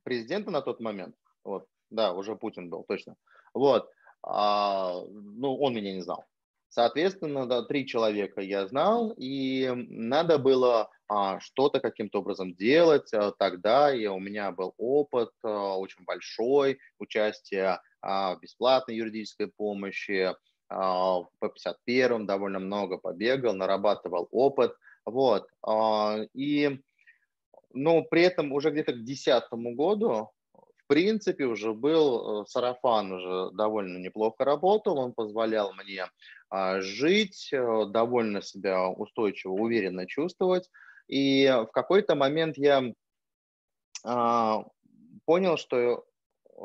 [0.04, 3.16] президента на тот момент, вот, да, уже Путин был, точно,
[3.54, 3.90] вот,
[4.22, 6.26] а, ну, он меня не знал.
[6.74, 13.14] Соответственно, да, три человека я знал, и надо было а, что-то каким-то образом делать.
[13.14, 19.52] А, тогда и у меня был опыт а, очень большой, участие а, в бесплатной юридической
[19.56, 20.34] помощи,
[20.68, 26.80] а, по 51 довольно много побегал, нарабатывал опыт, вот, а, и,
[27.72, 30.32] ну, при этом уже где-то к 2010 году,
[30.84, 36.06] в принципе, уже был э, сарафан, уже довольно неплохо работал, он позволял мне
[36.82, 40.70] жить, э, довольно себя устойчиво, уверенно чувствовать,
[41.08, 42.94] и в какой-то момент я
[45.26, 46.06] понял, что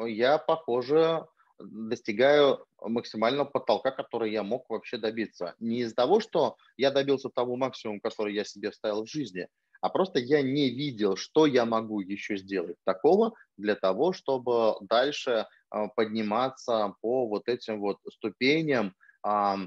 [0.06, 1.26] я, похоже,
[1.58, 5.54] достигаю максимального потолка, который я мог вообще добиться.
[5.58, 9.48] Не из-за того, что я добился того максимума, который я себе ставил в жизни,
[9.80, 15.46] а просто я не видел, что я могу еще сделать такого для того, чтобы дальше
[15.70, 19.58] а, подниматься по вот этим вот ступеням а,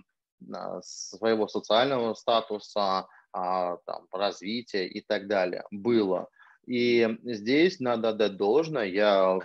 [0.82, 5.64] своего социального статуса, а, там, развития и так далее.
[5.72, 6.28] Было.
[6.66, 8.86] И здесь надо дать должное.
[8.86, 9.40] Я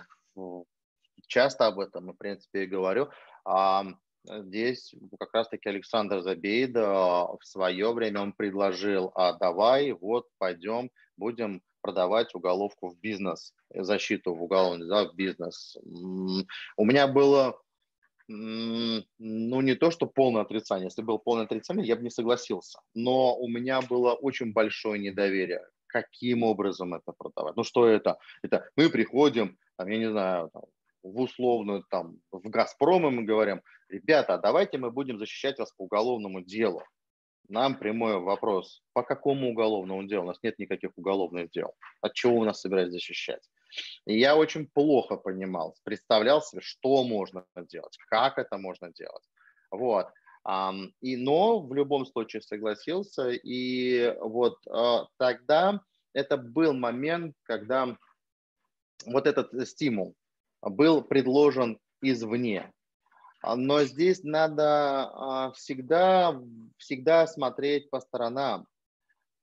[1.27, 3.09] часто об этом, в принципе, и говорю.
[3.45, 3.85] А
[4.25, 11.61] здесь как раз-таки Александр Забейда в свое время он предложил, а давай, вот, пойдем, будем
[11.81, 15.77] продавать уголовку в бизнес, защиту в уголовный да, в бизнес.
[16.75, 17.57] У меня было
[18.27, 20.85] ну, не то, что полное отрицание.
[20.85, 22.79] Если было полное отрицание, я бы не согласился.
[22.93, 25.65] Но у меня было очень большое недоверие.
[25.87, 27.55] Каким образом это продавать?
[27.55, 28.17] Ну, что это?
[28.41, 30.63] Это мы приходим, там, я не знаю, там,
[31.03, 35.83] в условную, там, в «Газпром» и мы говорим, ребята, давайте мы будем защищать вас по
[35.83, 36.83] уголовному делу.
[37.47, 40.23] Нам прямой вопрос, по какому уголовному делу?
[40.23, 41.73] У нас нет никаких уголовных дел.
[42.01, 43.49] От чего вы нас собираетесь защищать?
[44.05, 49.23] И я очень плохо понимал, представлял себе, что можно делать, как это можно делать.
[49.71, 50.07] Вот.
[51.01, 53.31] И, но в любом случае согласился.
[53.31, 55.81] И вот а, тогда
[56.13, 57.97] это был момент, когда
[59.05, 60.15] вот этот стимул
[60.61, 62.71] был предложен извне.
[63.43, 66.41] Но здесь надо а, всегда,
[66.77, 68.67] всегда смотреть по сторонам.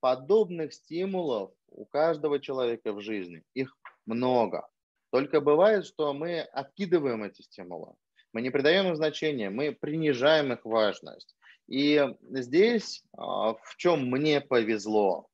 [0.00, 3.76] Подобных стимулов у каждого человека в жизни, их
[4.06, 4.68] много.
[5.10, 7.94] Только бывает, что мы откидываем эти стимулы,
[8.32, 11.36] мы не придаем им значения, мы принижаем их важность.
[11.68, 15.28] И здесь а, в чем мне повезло,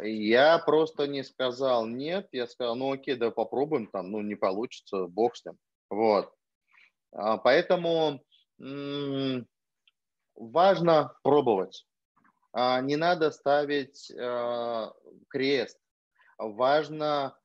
[0.00, 5.06] я просто не сказал нет, я сказал, ну окей, да попробуем там, ну не получится,
[5.06, 5.58] бог с ним.
[5.90, 6.32] Вот.
[7.12, 8.20] А, поэтому
[10.34, 11.86] важно пробовать.
[12.52, 14.10] А, не надо ставить
[15.28, 15.78] крест.
[16.38, 17.36] Важно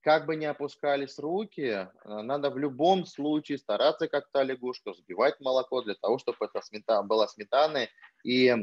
[0.00, 5.40] как бы не опускались руки, э, надо в любом случае стараться, как та лягушка, взбивать
[5.40, 7.88] молоко для того, чтобы это смета, было сметаны
[8.24, 8.54] и,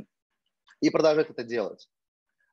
[0.82, 1.89] и продолжать это делать.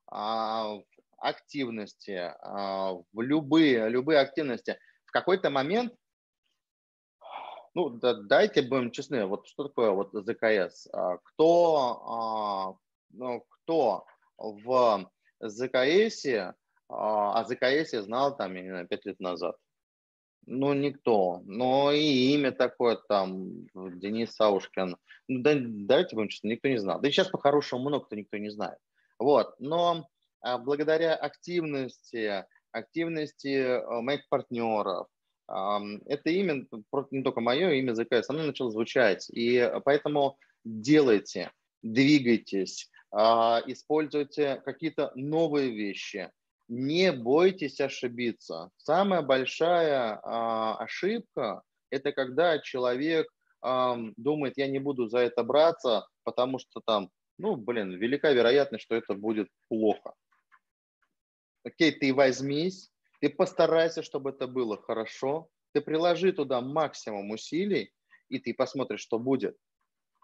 [0.06, 0.78] А,
[1.18, 4.78] активности, а, в любые, любые активности.
[5.04, 5.94] В какой-то момент,
[7.74, 10.88] ну, да, дайте будем честны, вот что такое вот ЗКС?
[10.92, 12.76] А, кто, а,
[13.10, 15.10] ну, кто в
[15.40, 16.54] ЗКСе а,
[16.90, 19.56] о ЗКС я знал там, я не знаю, 5 лет назад.
[20.46, 21.42] Ну, никто.
[21.44, 24.96] Но и имя такое там, Денис Саушкин.
[25.28, 27.00] Ну, да, давайте будем честны, никто не знал.
[27.00, 28.78] Да и сейчас по-хорошему много кто никто не знает.
[29.18, 29.54] Вот.
[29.58, 30.08] Но
[30.40, 35.06] а, благодаря активности, активности а, моих партнеров,
[35.46, 36.66] а, это имя,
[37.10, 39.28] не только мое имя ЗКС, оно начало звучать.
[39.30, 46.30] И поэтому делайте, двигайтесь, а, используйте какие-то новые вещи,
[46.70, 48.70] не бойтесь ошибиться.
[48.76, 53.26] Самая большая а, ошибка– это когда человек
[53.60, 58.84] а, думает, я не буду за это браться, потому что там, ну, блин, велика вероятность,
[58.84, 60.14] что это будет плохо.
[61.64, 67.92] Окей, ты возьмись, ты постарайся, чтобы это было хорошо, ты приложи туда максимум усилий,
[68.28, 69.56] и ты посмотришь, что будет.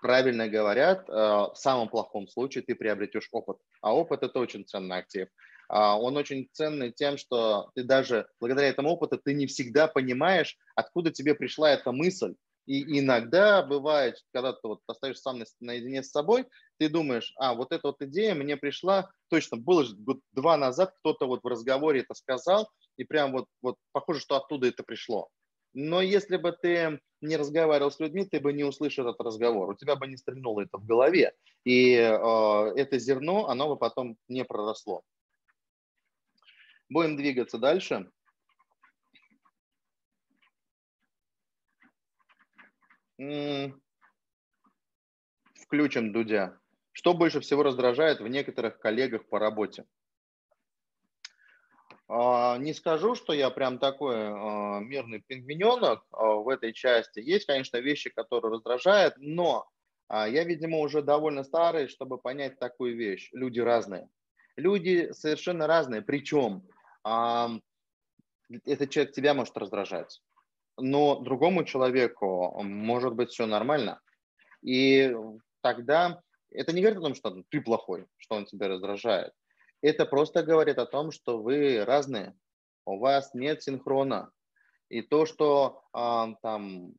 [0.01, 3.57] Правильно говорят, а, в самом плохом случае ты приобретешь опыт.
[3.81, 5.27] А опыт– это очень ценный актив.
[5.69, 10.57] А, он очень ценный тем, что ты даже благодаря этому опыту ты не всегда понимаешь,
[10.75, 12.35] откуда тебе пришла эта мысль.
[12.67, 16.47] И иногда бывает, когда ты вот остаешься сам наедине с собой,
[16.79, 20.93] ты думаешь, а вот эта вот идея мне пришла, точно, было же год два назад,
[20.99, 25.29] кто-то вот в разговоре это сказал, и прям вот, вот похоже, что оттуда это пришло.
[25.75, 29.75] Но если бы ты не разговаривал с людьми, ты бы не услышал этот разговор, у
[29.75, 34.45] тебя бы не стрельнуло это в голове, и э, это зерно, оно бы потом не
[34.45, 35.03] проросло.
[36.89, 38.11] Будем двигаться дальше.
[45.67, 46.59] Включим Дудя.
[46.93, 49.85] Что больше всего раздражает в некоторых коллегах по работе?
[52.09, 57.19] А, не скажу, что я прям такой а, мирный пингвиненок а, в этой части.
[57.19, 59.69] Есть, конечно, вещи, которые раздражают, но
[60.09, 63.29] я, видимо, уже довольно старый, чтобы понять такую вещь.
[63.33, 64.09] Люди разные.
[64.55, 66.01] Люди совершенно разные.
[66.01, 66.63] Причем
[68.65, 70.21] этот человек тебя может раздражать,
[70.77, 74.01] но другому человеку может быть все нормально.
[74.63, 75.15] И
[75.61, 79.33] тогда это не говорит о том, что ты плохой, что он тебя раздражает.
[79.83, 82.35] Это просто говорит о том, что вы разные,
[82.85, 84.31] у вас нет синхрона.
[84.89, 86.95] И то, что э, там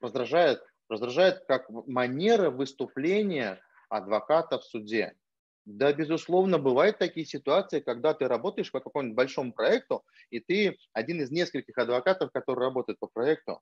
[0.00, 5.14] раздражает, раздражает как манера выступления адвоката в суде.
[5.64, 11.20] Да, безусловно, бывают такие ситуации, когда ты работаешь по какому-нибудь большому проекту, и ты один
[11.20, 13.60] из нескольких адвокатов, которые работают по проекту.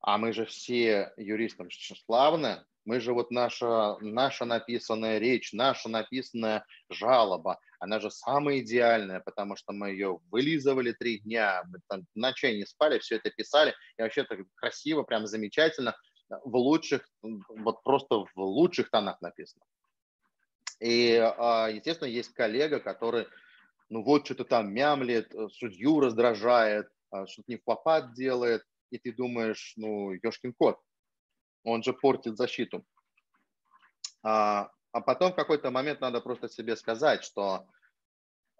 [0.00, 1.68] А мы же все юристы
[2.04, 9.20] славно, мы же вот наша, наша написанная речь, наша написанная жалоба, она же самая идеальная,
[9.20, 13.74] потому что мы ее вылизывали три дня, мы там ночей не спали, все это писали,
[13.96, 15.94] и вообще так красиво, прям замечательно,
[16.30, 19.64] в лучших, вот просто в лучших тонах написано.
[20.80, 23.26] И, а, естественно, есть коллега, который,
[23.88, 28.62] ну вот, что-то там мямлет, э, судью раздражает, а, что-то не в попад делает.
[28.90, 30.80] и ты думаешь, ну, ешкин кот,
[31.62, 32.86] он же портит защиту.
[34.22, 37.66] А, а потом в какой-то момент надо просто себе сказать, что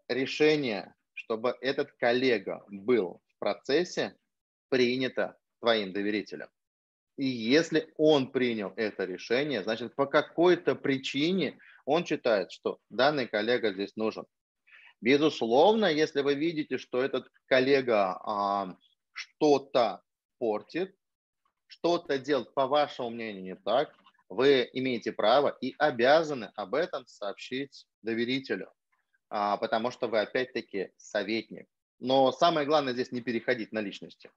[0.09, 4.17] решение, чтобы этот коллега был в процессе,
[4.69, 6.49] принято твоим доверителем.
[7.17, 11.59] И если он принял это решение, значит, по какой-то причине
[11.89, 14.27] он считает, что данный коллега здесь нужен.
[15.01, 18.77] Безусловно, если вы видите, что этот коллега а,
[19.13, 20.03] что-то
[20.39, 20.95] портит,
[21.67, 23.95] что-то делает, по вашему мнению, не так,
[24.29, 28.71] вы имеете право и обязаны об этом сообщить доверителю,
[29.31, 31.69] а, потому что вы опять-таки советник.
[32.01, 34.31] Но самое главное здесь не переходить на личности.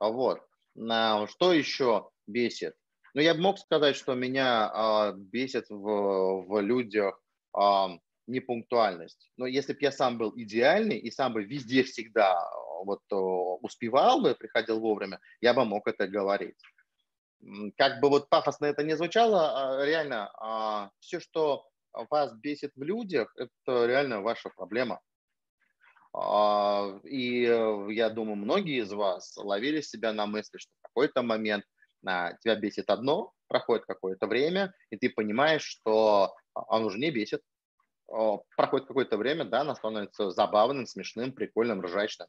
[0.00, 0.46] Вот.
[0.76, 2.74] Что еще бесит?
[3.14, 7.20] Ну, я бы мог сказать, что меня а, бесит в, в людях
[7.52, 7.90] а,
[8.26, 9.30] непунктуальность.
[9.36, 12.36] Но если бы я сам был идеальный и сам бы везде всегда
[12.84, 13.00] вот
[13.62, 16.60] успевал бы, приходил вовремя, я бы мог это говорить.
[17.76, 21.66] Как бы вот пафосно это не звучало, а, реально, все, что
[22.10, 25.00] вас бесит в людях, это реально ваша проблема.
[26.12, 31.22] А, и э, я думаю, многие из вас ловили себя на мысли, что в какой-то
[31.22, 31.73] момент а,
[32.40, 37.42] тебя бесит одно, проходит какое-то время, и ты понимаешь, что оно уже не бесит.
[38.06, 42.28] Проходит какое-то время, да, оно становится забавным, смешным, прикольным, ржачным.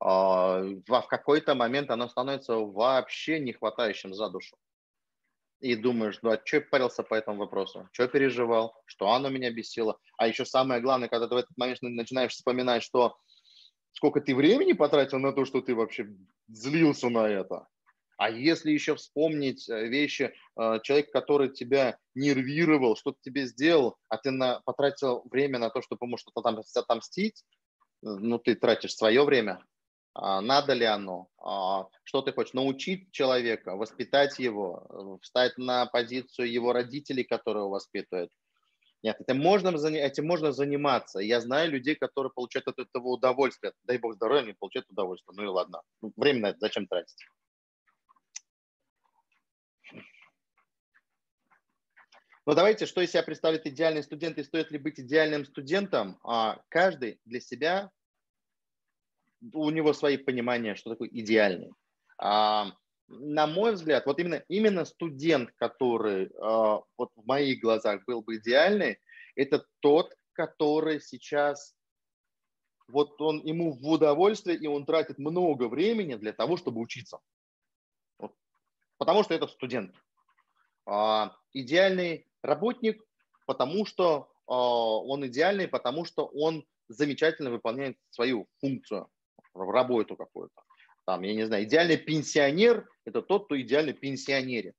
[0.00, 4.56] А, в какой-то момент оно становится вообще не хватающим за душу.
[5.60, 7.88] И думаешь, ну а что я парился по этому вопросу?
[7.92, 8.74] Что переживал?
[8.84, 9.98] Что оно меня бесило?
[10.18, 13.16] А еще самое главное, когда ты в этот момент начинаешь вспоминать, что
[13.92, 16.08] сколько ты времени потратил на то, что ты вообще
[16.48, 17.66] злился на это.
[18.16, 24.18] А если еще вспомнить э, вещи, э, человек, который тебя нервировал, что-то тебе сделал, а
[24.18, 27.44] ты на, потратил время на то, чтобы ему что-то там отомстить,
[28.02, 29.64] э, ну, ты тратишь свое время,
[30.14, 36.52] а надо ли оно, а что ты хочешь, научить человека, воспитать его, встать на позицию
[36.52, 38.30] его родителей, которые его воспитывают,
[39.04, 41.18] нет, этим можно, этим можно заниматься.
[41.18, 43.74] Я знаю людей, которые получают от этого удовольствие.
[43.82, 45.36] Дай бог здоровья, они получают удовольствие.
[45.36, 45.82] Ну и ладно.
[46.16, 47.22] Время на это зачем тратить?
[52.46, 56.18] Но давайте, что из себя представляет идеальный студент и стоит ли быть идеальным студентом?
[56.22, 57.90] А, каждый для себя,
[59.52, 61.72] у него свои понимания, что такое идеальный.
[62.18, 62.72] А,
[63.08, 66.28] на мой взгляд, вот именно, именно студент, который э,
[66.96, 68.98] вот в моих глазах был бы идеальный,
[69.36, 71.74] это тот, который сейчас,
[72.88, 77.18] вот он ему в удовольствие, и он тратит много времени для того, чтобы учиться.
[78.18, 78.34] Вот.
[78.98, 79.94] Потому что это студент.
[80.86, 83.02] Э, идеальный работник,
[83.46, 89.08] потому что э, он идеальный, потому что он замечательно выполняет свою функцию,
[89.54, 90.62] работу какую-то
[91.04, 94.74] там, я не знаю, идеальный пенсионер– это тот, кто идеально пенсионерит.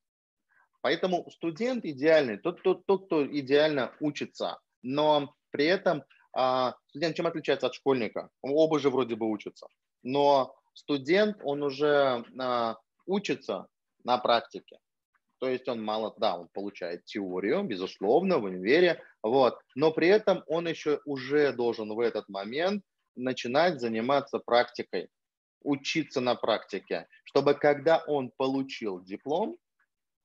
[0.81, 4.59] Поэтому студент идеальный, тот, тот, тот, кто идеально учится.
[4.83, 6.03] Но при этом
[6.33, 8.29] а, студент чем отличается от школьника?
[8.41, 9.67] Оба же вроде бы учатся.
[10.03, 12.75] Но студент, он уже а,
[13.07, 13.67] учится
[14.03, 14.77] на практике.
[15.39, 20.43] То есть он мало, да, он получает теорию, безусловно, в универе, вот, но при этом
[20.47, 22.83] он еще уже должен в этот момент
[23.15, 25.09] начинать заниматься практикой
[25.61, 29.57] учиться на практике, чтобы когда он получил диплом,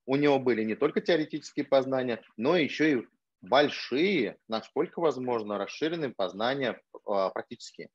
[0.06, 3.06] у него были не только теоретические познания, но еще и
[3.40, 7.88] большие, насколько возможно, расширенные познания а, практические.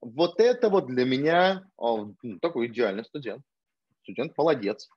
[0.00, 3.42] Вот это вот для меня а, ну, такой идеальный студент.
[4.02, 4.88] Студент молодец.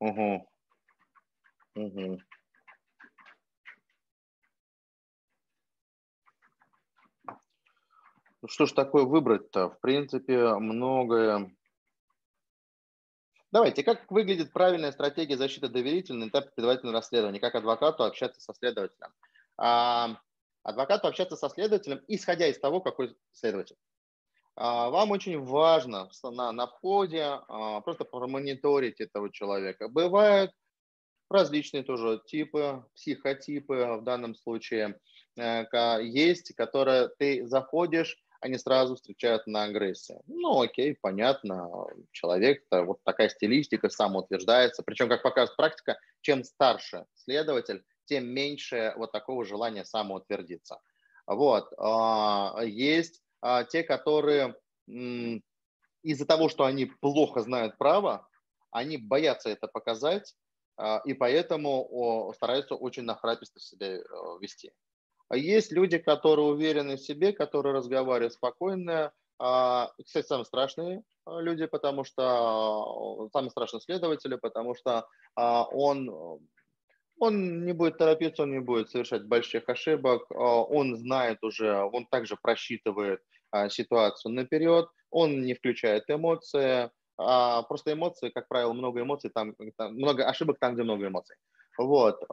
[0.00, 0.46] Угу.
[1.76, 2.18] Угу.
[8.42, 9.68] Ну, что ж такое выбрать-то?
[9.68, 11.54] В принципе, многое.
[13.52, 17.40] Давайте, как выглядит правильная стратегия защиты доверителя на этапе предварительного расследования?
[17.40, 19.12] Как адвокату общаться со следователем?
[19.58, 20.16] А,
[20.62, 23.76] адвокату общаться со следователем, исходя из того, какой следователь.
[24.62, 29.88] А, вам очень важно на, на входе а, просто промониторить этого человека.
[29.88, 30.52] Бывают
[31.30, 35.00] различные тоже типы, психотипы в данном случае
[35.38, 35.64] э,
[36.02, 40.20] есть, которые ты заходишь, они сразу встречают на агрессии.
[40.26, 41.70] Ну, окей, понятно,
[42.12, 44.82] человек, вот такая стилистика самоутверждается.
[44.82, 50.80] Причем, как показывает практика, чем старше следователь, тем меньше вот такого желания самоутвердиться.
[51.26, 51.72] Вот.
[51.78, 53.22] А, есть
[53.70, 54.56] те, которые
[56.02, 58.26] из-за того, что они плохо знают право,
[58.70, 60.34] они боятся это показать,
[60.76, 64.02] а, и поэтому стараются очень нахраписто себя э,
[64.40, 64.72] вести.
[65.28, 69.12] А есть люди, которые уверены в себе, которые разговаривают спокойно.
[69.38, 75.06] А, кстати, самые страшные а, люди, потому что самые страшные следователи, потому что
[75.36, 76.40] он
[77.20, 82.36] он не будет торопиться, он не будет совершать больших ошибок, он знает уже, он также
[82.42, 83.20] просчитывает
[83.68, 90.26] ситуацию наперед, он не включает эмоции, просто эмоции, как правило, много эмоций, там, там много
[90.26, 91.36] ошибок там, где много эмоций.
[91.78, 92.24] Вот.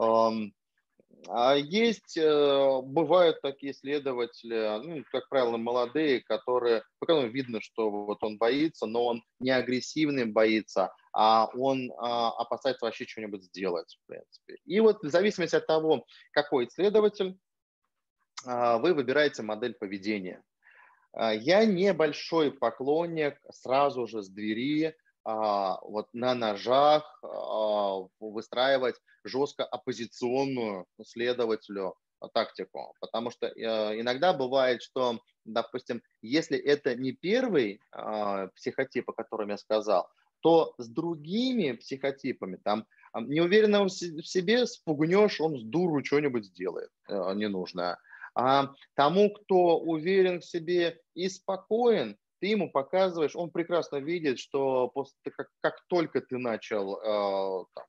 [1.29, 7.89] А есть, э, бывают такие следователи, ну, как правило, молодые, которые, по которым видно, что
[7.89, 13.97] вот он боится, но он не агрессивный боится, а он а, опасается вообще что-нибудь сделать,
[14.01, 14.57] в принципе.
[14.65, 17.37] И вот в зависимости от того, какой следователь,
[18.45, 20.43] а, вы выбираете модель поведения.
[21.13, 24.95] А, я небольшой поклонник сразу же с двери
[25.33, 28.95] вот на ножах а, выстраивать
[29.25, 31.95] жестко оппозиционную следователю
[32.33, 32.93] тактику.
[33.01, 39.49] Потому что э, иногда бывает, что, допустим, если это не первый а, психотип, о котором
[39.49, 40.09] я сказал,
[40.39, 47.33] то с другими психотипами, там, неуверенного в себе спугнешь, он с дуру что-нибудь сделает э,
[47.35, 47.97] ненужное.
[48.33, 54.89] А тому, кто уверен в себе и спокоен, ты ему показываешь, он прекрасно видит, что
[54.89, 57.85] после, как, как только ты начал э, там,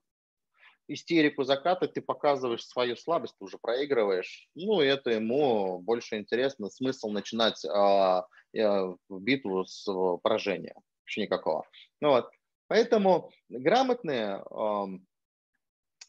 [0.88, 4.48] истерику закатывать, ты показываешь свою слабость, ты уже проигрываешь.
[4.54, 8.22] Ну, это ему больше интересно, смысл начинать э,
[8.54, 9.86] э, битву с
[10.22, 10.74] поражения.
[11.02, 11.64] Вообще никакого.
[12.00, 12.30] Ну, вот.
[12.68, 14.84] Поэтому грамотные, э,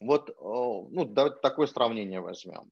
[0.02, 2.72] вот, э, ну, давайте такое сравнение возьмем.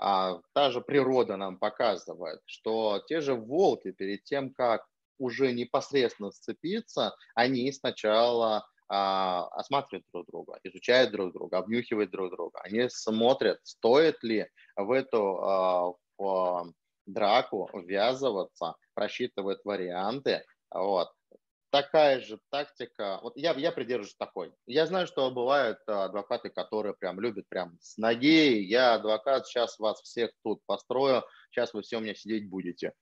[0.00, 4.86] А, та же природа нам показывает, что те же волки перед тем, как
[5.18, 12.60] уже непосредственно сцепиться, они сначала а, осматривают друг друга, изучают друг друга, обнюхивают друг друга.
[12.62, 16.72] Они смотрят, стоит ли в эту а, в
[17.06, 20.44] драку ввязываться, просчитывают варианты.
[20.70, 21.10] Вот.
[21.70, 23.20] Такая же тактика.
[23.22, 24.54] Вот я, я придерживаюсь такой.
[24.66, 28.62] Я знаю, что бывают адвокаты, которые прям любят прям с ноги.
[28.62, 32.94] Я адвокат, сейчас вас всех тут построю, сейчас вы все у меня сидеть будете.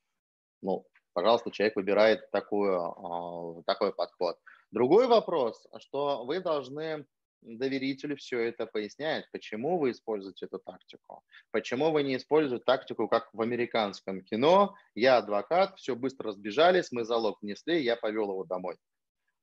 [0.62, 0.84] Ну,
[1.16, 4.36] пожалуйста, человек выбирает такую, а, такой подход.
[4.70, 7.06] Другой вопрос, что вы должны
[7.40, 11.22] доверителю все это пояснять, почему вы используете эту тактику,
[11.52, 17.06] почему вы не используете тактику, как в американском кино, я адвокат, все быстро разбежались, мы
[17.06, 18.76] залог внесли, я повел его домой.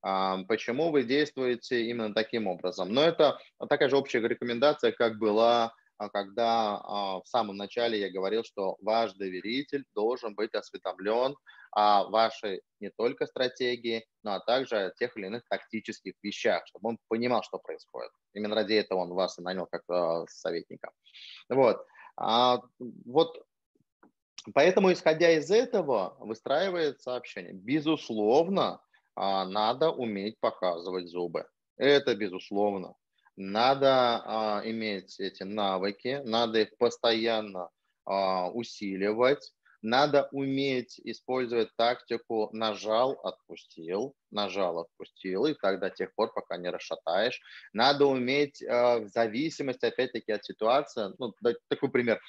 [0.04, 2.94] А, почему вы действуете именно таким образом?
[2.94, 5.74] Но это такая же общая рекомендация, как была
[6.10, 11.36] когда а, в самом начале я говорил, что ваш доверитель должен быть осведомлен
[11.72, 16.90] о вашей не только стратегии, но а также о тех или иных тактических вещах, чтобы
[16.90, 18.12] он понимал, что происходит.
[18.34, 20.92] Именно ради этого он вас и нанял как а, советника.
[21.50, 21.86] Вот.
[22.18, 22.62] А,
[23.06, 23.44] вот
[24.54, 27.54] Поэтому, исходя из этого, выстраивается общение.
[27.54, 28.82] Безусловно,
[29.16, 31.48] надо уметь показывать зубы.
[31.78, 32.94] Это безусловно.
[33.36, 37.70] Надо а, иметь эти навыки, надо их постоянно
[38.06, 39.54] а, усиливать,
[39.84, 47.42] надо уметь использовать тактику нажал, отпустил, нажал, отпустил, и до тех пор, пока не расшатаешь.
[47.74, 51.34] Надо уметь э, в зависимости, опять-таки, от ситуации, ну,
[51.68, 52.22] такой пример.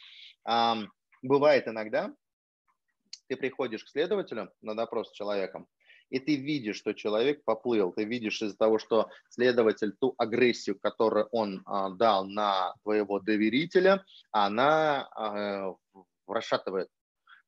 [0.49, 0.75] Э,
[1.23, 2.13] бывает иногда,
[3.29, 5.69] ты приходишь к следователю на допрос с человеком,
[6.11, 11.29] и ты видишь, что человек поплыл, ты видишь из-за того, что следователь ту агрессию, которую
[11.33, 15.75] он а, дал на твоего доверителя, она а,
[16.27, 16.89] расшатывает.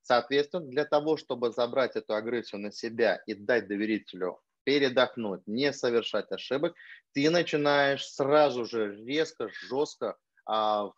[0.03, 6.31] Соответственно, для того, чтобы забрать эту агрессию на себя и дать доверителю передохнуть, не совершать
[6.33, 6.75] ошибок,
[7.13, 10.91] ты начинаешь сразу же резко, жестко а,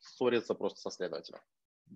[0.00, 1.40] ссориться просто со следователем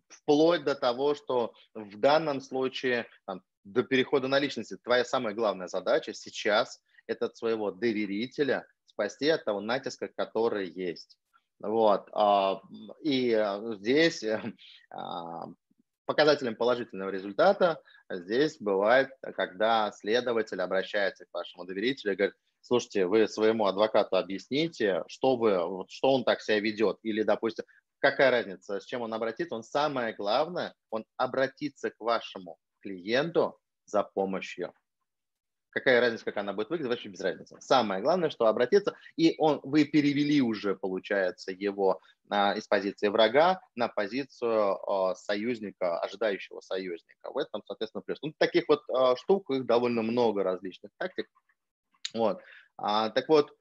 [0.09, 3.43] вплоть до того, что в данном случае там,
[3.73, 4.77] до перехода на личности.
[4.83, 11.19] Твоя самая главная задача сейчас– это своего доверителя спасти от того натиска, который есть.
[11.61, 12.09] Вот.
[12.13, 12.61] А,
[13.03, 14.41] и э, здесь э,
[14.91, 15.47] а,
[16.07, 23.29] показателем положительного результата здесь бывает, когда следователь обращается к вашему доверителю и говорит, слушайте, вы
[23.29, 27.65] своему адвокату объясните, что, вы, что он так себя ведет, или, допустим,
[27.99, 34.03] какая разница, с чем он обратится, он самое главное, он обратится к вашему клиенту за
[34.03, 34.73] помощью.
[35.71, 37.57] Какая разница, как она будет выглядеть, вообще без разницы.
[37.61, 42.01] Самое главное, что обратиться, и он, вы перевели уже, получается, его
[42.31, 47.31] а, из позиции врага на позицию а, союзника, ожидающего союзника.
[47.31, 48.19] В этом, соответственно, плюс.
[48.23, 51.29] Ну, таких вот а, штук, их довольно много различных тактик.
[52.15, 52.41] Вот.
[52.79, 53.55] А, так вот,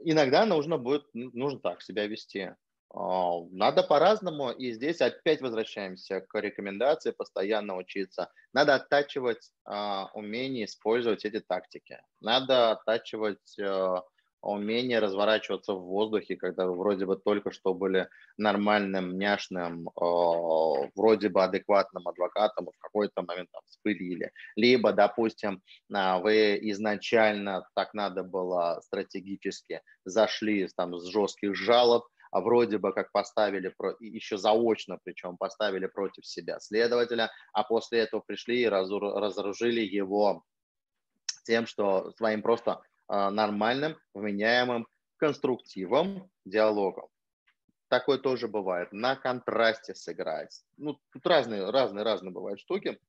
[0.00, 2.54] иногда нужно будет, нужно так себя вести.
[2.92, 8.30] Надо по-разному, и здесь опять возвращаемся к рекомендации постоянно учиться.
[8.52, 12.00] Надо оттачивать э, умение использовать эти тактики.
[12.20, 13.94] Надо оттачивать э,
[14.42, 21.28] умение разворачиваться в воздухе, когда вы вроде бы только что были нормальным, няшным, э, вроде
[21.28, 24.32] бы адекватным адвокатом, в какой-то момент там вспылили.
[24.56, 32.78] Либо, допустим, вы изначально так надо было стратегически зашли там, с жестких жалоб, а вроде
[32.78, 38.68] бы как поставили, еще заочно причем поставили против себя следователя, а после этого пришли и
[38.68, 40.44] разоружили его
[41.44, 44.86] тем, что своим просто а, нормальным, вменяемым,
[45.16, 47.08] конструктивом, диалогом.
[47.88, 48.92] Такое тоже бывает.
[48.92, 50.62] На контрасте сыграть.
[50.76, 53.00] Ну, тут разные, разные, разные бывают штуки.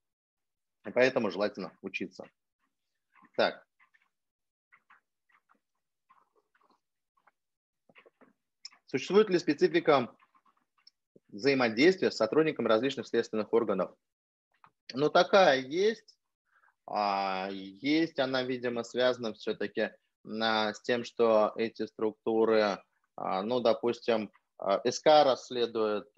[0.95, 2.25] Поэтому желательно учиться.
[3.37, 3.63] Так,
[8.91, 10.13] Существует ли специфика
[11.29, 13.95] взаимодействия с сотрудниками различных следственных органов?
[14.93, 16.17] Ну, такая есть.
[16.85, 19.91] А, есть она, видимо, связана все-таки
[20.25, 22.83] с тем, что эти структуры,
[23.15, 26.13] а, ну, допустим, а, СК расследует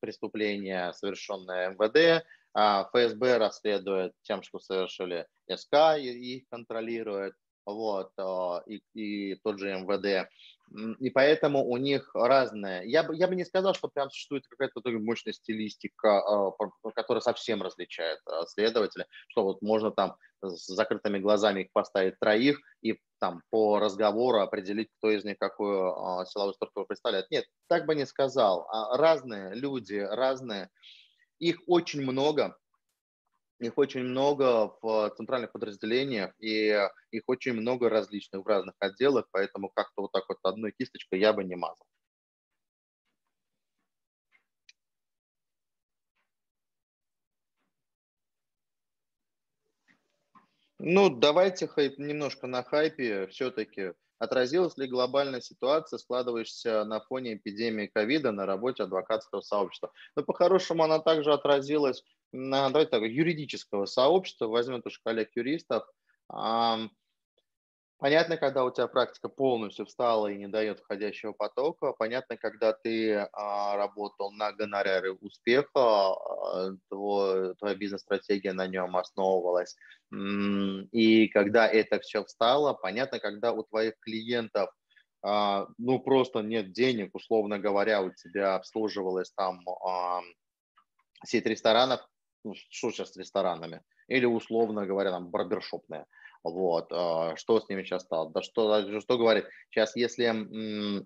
[0.00, 2.22] преступление, совершенное МВД,
[2.52, 7.32] ФСБ расследует тем, что совершили СК и их контролирует,
[7.64, 8.12] вот,
[8.66, 10.28] и, и тот же МВД.
[10.72, 12.82] И поэтому у них разное.
[12.84, 16.52] Я бы, я бы не сказал, что прям существует какая-то мощная стилистика, а,
[16.94, 22.60] которая совсем различает а, следователя, что вот можно там с закрытыми глазами их поставить троих
[22.82, 27.30] и там по разговору определить, кто из них какую а, силовую структуру представляет.
[27.30, 28.68] Нет, так бы не сказал.
[28.92, 30.68] Разные люди, разные.
[31.40, 32.56] Их очень много,
[33.60, 36.76] их очень много в центральных подразделениях, и
[37.10, 41.32] их очень много различных в разных отделах, поэтому как-то вот так вот одной кисточкой я
[41.32, 41.86] бы не мазал.
[50.78, 53.92] Ну, давайте хайп, немножко на хайпе все-таки.
[54.18, 59.92] Отразилась ли глобальная ситуация, складывающаяся на фоне эпидемии ковида на работе адвокатского сообщества?
[60.16, 65.84] Ну, по-хорошему, она также отразилась давайте так, юридического сообщества, возьмем тоже коллег-юристов.
[68.00, 71.92] Понятно, когда у тебя практика полностью встала и не дает входящего потока.
[71.92, 79.76] Понятно, когда ты а, работал на гонорары успеха, а, твой, твоя бизнес-стратегия на нем основывалась.
[80.10, 84.70] И когда это все встало, понятно, когда у твоих клиентов
[85.22, 89.60] а, ну просто нет денег, условно говоря, у тебя обслуживалась там
[91.26, 92.00] сеть ресторанов,
[92.44, 96.06] ну, что сейчас с ресторанами, или условно говоря, там барбершопные.
[96.42, 98.30] Вот, а, что с ними сейчас стало?
[98.30, 99.46] Да что, что говорит?
[99.70, 100.34] Сейчас, если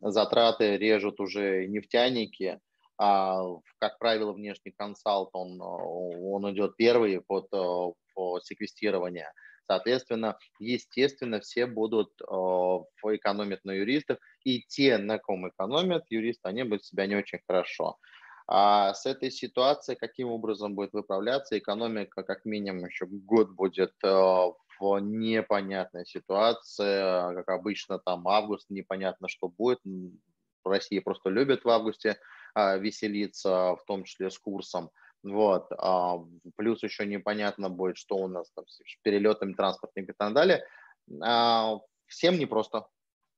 [0.09, 2.61] затраты режут уже нефтяники,
[2.99, 3.43] а,
[3.81, 9.33] как правило, внешний консалт, он, он идет первый под, под секвестирование.
[9.67, 12.25] Соответственно, естественно, все будут э,
[13.15, 17.97] экономить на юристах, и те, на ком экономят юристы, они будут себя не очень хорошо.
[18.47, 24.09] А с этой ситуацией каким образом будет выправляться экономика, как минимум еще год будет э,
[24.09, 29.81] в непонятной ситуации, как обычно там август, непонятно, что будет.
[30.65, 32.17] В России просто любят в августе
[32.55, 34.91] а, веселиться, в том числе с курсом.
[35.23, 35.67] Вот.
[35.73, 36.19] А,
[36.57, 40.65] плюс еще непонятно будет, что у нас там с перелетами транспортными и так далее.
[41.23, 42.87] А, всем непросто.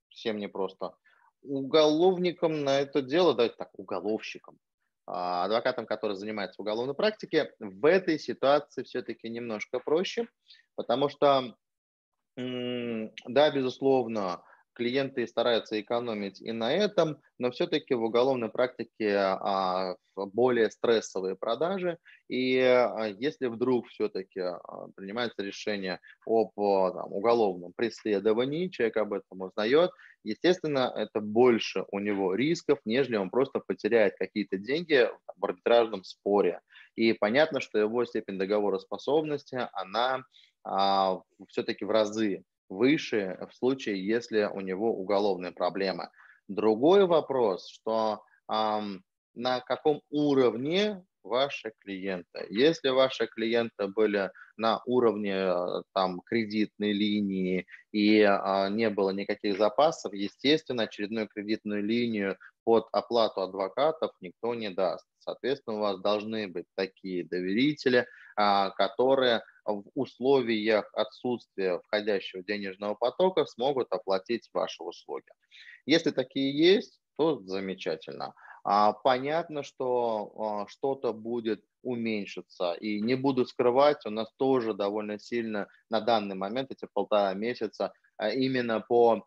[0.09, 0.95] Всем непросто.
[1.41, 4.57] Уголовникам на это дело, да, так, уголовщикам,
[5.07, 10.27] адвокатам, которые занимаются уголовной практике, в этой ситуации все-таки немножко проще,
[10.75, 11.55] потому что,
[12.35, 14.43] да, безусловно,
[14.77, 21.97] клиенты стараются экономить и на этом, но все-таки в уголовной практике а, более стрессовые продажи,
[22.29, 24.41] и а, если вдруг все-таки
[24.95, 29.89] принимается решение об там, уголовном преследовании, человек об этом узнает,
[30.23, 36.61] естественно, это больше у него рисков, нежели он просто потеряет какие-то деньги в арбитражном споре.
[36.95, 40.23] И понятно, что его степень договороспособности, она
[40.63, 46.09] а, все-таки в разы выше в случае, если у него уголовные проблемы.
[46.47, 48.83] Другой вопрос, что а,
[49.35, 52.47] на каком уровне ваши клиенты.
[52.49, 59.57] Если ваши клиенты были на уровне э, там, кредитной линии и а, не было никаких
[59.57, 65.05] запасов, естественно, очередную кредитную линию под оплату адвокатов никто не даст.
[65.19, 73.45] Соответственно, у вас должны быть такие доверители, а, которые в условиях отсутствия входящего денежного потока
[73.45, 75.27] смогут оплатить ваши услуги.
[75.85, 78.33] Если такие есть, то замечательно.
[78.63, 82.73] А, понятно, что а, что-то будет уменьшиться.
[82.73, 87.93] И не буду скрывать, у нас тоже довольно сильно на данный момент, эти полтора месяца,
[88.17, 89.25] а, именно по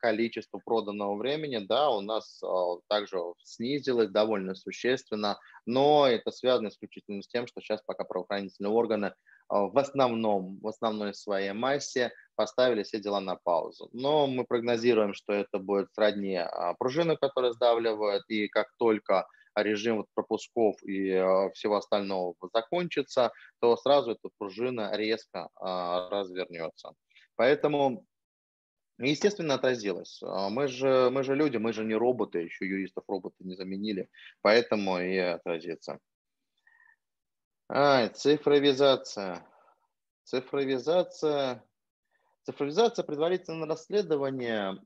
[0.00, 2.42] количеству проданного времени, да, у нас
[2.86, 9.14] также снизилось довольно существенно, но это связано исключительно с тем, что сейчас пока правоохранительные органы
[9.52, 13.90] в основном, в основной своей массе поставили все дела на паузу.
[13.92, 20.06] Но мы прогнозируем, что это будет сродни а, пружины, которые сдавливают, и как только режим
[20.14, 26.92] пропусков и а, всего остального закончится, то сразу эта пружина резко а, развернется.
[27.36, 28.06] Поэтому
[28.98, 30.20] Естественно, отразилось.
[30.22, 34.08] Мы же, мы же люди, мы же не роботы, еще юристов роботы не заменили,
[34.42, 35.98] поэтому и отразится.
[37.74, 39.46] А, цифровизация.
[40.24, 41.64] Цифровизация
[42.44, 44.78] Цифровизация предварительного расследования.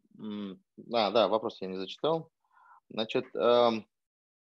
[0.93, 2.31] А, да, вопрос я не зачитал.
[2.89, 3.89] Значит, эм,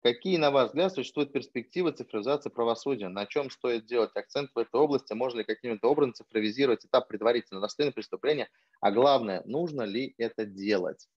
[0.03, 3.07] какие, на ваш взгляд, существуют перспективы цифровизации правосудия?
[3.07, 5.13] На чем стоит делать акцент в этой области?
[5.13, 8.49] Можно ли каким-то образом цифровизировать этап предварительного расследования преступления?
[8.79, 11.07] А главное, нужно ли это делать?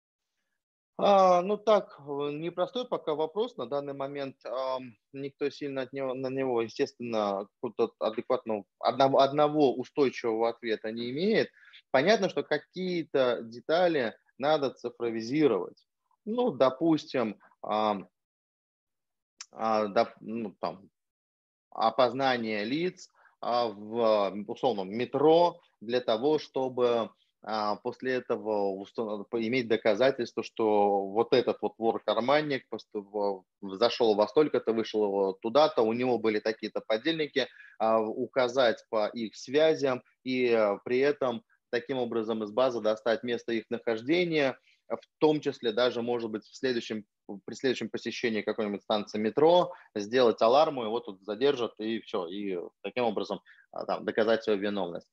[1.00, 3.56] А, ну так, э, непростой пока вопрос.
[3.56, 4.36] На данный момент
[5.12, 7.46] никто сильно от него, на него, естественно,
[8.00, 11.50] адекватного, одного, одного устойчивого ответа не имеет.
[11.92, 15.86] Понятно, что какие-то детали надо цифровизировать.
[16.24, 18.02] Ну, допустим, а,
[20.20, 20.90] ну, там,
[21.70, 23.08] опознание лиц
[23.40, 27.10] а, в условном метро для того, чтобы
[27.82, 28.84] после этого
[29.34, 32.64] иметь доказательство, что вот этот вот вор-карманник
[33.62, 37.48] зашел во столько-то, вышел туда-то, у него были такие-то подельники,
[37.78, 43.52] а, указать по их связям и а, при этом таким образом из базы достать место
[43.52, 44.58] их нахождения,
[44.88, 47.04] в том числе даже, может быть, в следующем,
[47.44, 53.04] при следующем посещении какой-нибудь станции метро сделать аларму, его тут задержат, и все, и таким
[53.04, 53.40] образом
[53.86, 55.08] там, доказать свою виновность.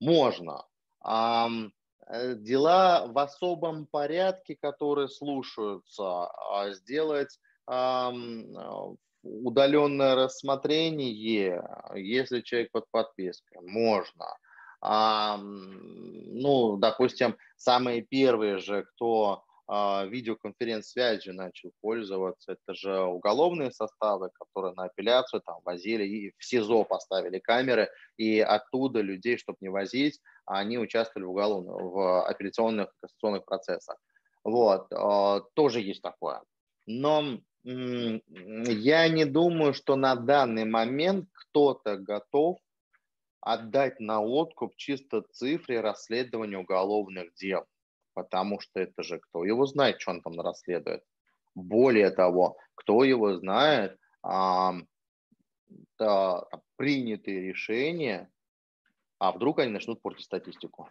[0.00, 0.64] Можно,
[1.04, 8.12] дела в особом порядке, которые слушаются, а сделать а,
[9.22, 11.62] удаленное рассмотрение,
[11.94, 14.26] если человек под подпиской, можно.
[14.84, 22.52] Ну, допустим, самые первые же, кто а, видеоконференц-связью начал пользоваться.
[22.52, 28.40] Это же уголовные составы, которые на апелляцию там возили и в СИЗО поставили камеры, и
[28.40, 33.96] оттуда людей, чтобы не возить, они участвовали в уголовных, в апелляционных кассационных процессах.
[34.44, 36.42] Вот, а, тоже есть такое.
[36.86, 42.58] Но я не думаю, что на данный момент кто-то готов
[43.40, 47.66] отдать на откуп чисто цифре расследования уголовных дел
[48.14, 51.02] потому что это же кто его знает, что он там расследует.
[51.54, 54.74] Более того, кто его знает, а,
[55.98, 56.44] да,
[56.76, 58.30] принятые решения,
[59.22, 60.90] а вдруг они начнут портить статистику.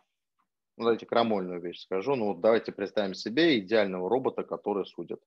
[0.77, 2.15] Ну, давайте крамольную вещь скажу.
[2.15, 5.19] Ну, вот давайте представим себе идеального робота, который судит,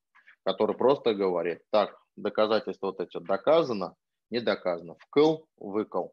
[0.42, 3.94] который просто говорит, так, доказательства вот эти доказано,
[4.30, 6.06] не доказано, вкл, выкл.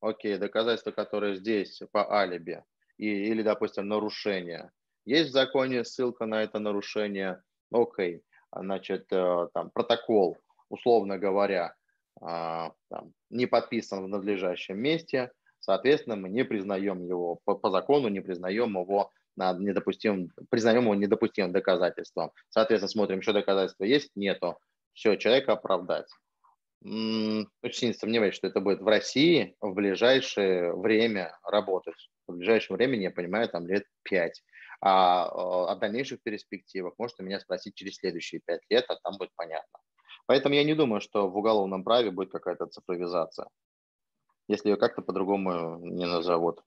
[0.00, 2.62] Окей, доказательства, которые здесь по алиби,
[2.96, 4.70] и, или, допустим, нарушение,
[5.04, 7.42] есть в законе ссылка на это нарушение,
[7.72, 8.22] окей,
[8.54, 10.38] значит, э, там протокол,
[10.68, 11.74] условно говоря,
[12.20, 18.08] а, там, не подписан в надлежащем месте, соответственно, мы не признаем его по, по закону,
[18.08, 22.32] не признаем его на недопустимым, признаем его недопустимым доказательством.
[22.48, 24.58] Соответственно, смотрим, что доказательства есть, нету.
[24.92, 26.08] Все, человека оправдать.
[26.82, 32.10] Очень сомневаюсь, что это будет в России в ближайшее время работать.
[32.26, 34.42] В ближайшем времени, я понимаю, там лет пять.
[34.82, 39.78] А о дальнейших перспективах можете меня спросить через следующие пять лет, а там будет понятно.
[40.26, 43.48] Поэтому я не думаю, что в уголовном праве будет какая-то цифровизация,
[44.50, 46.60] если ее как-то по-другому не назовут.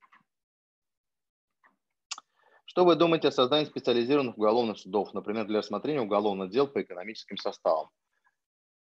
[2.65, 7.37] Что вы думаете о создании специализированных уголовных судов, например, для рассмотрения уголовных дел по экономическим
[7.37, 7.89] составам?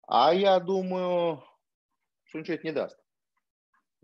[0.06, 1.44] А я думаю,
[2.24, 2.98] что ничего это не даст.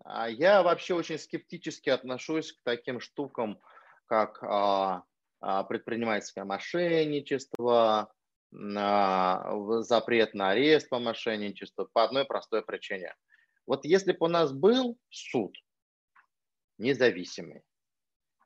[0.04, 3.60] А я вообще очень скептически отношусь к таким штукам,
[4.06, 5.04] как а,
[5.40, 8.12] а, предпринимательское мошенничество,
[8.52, 13.14] а, запрет на арест по мошенничеству по одной простой причине.
[13.68, 15.54] Вот если бы у нас был суд
[16.78, 17.62] независимый,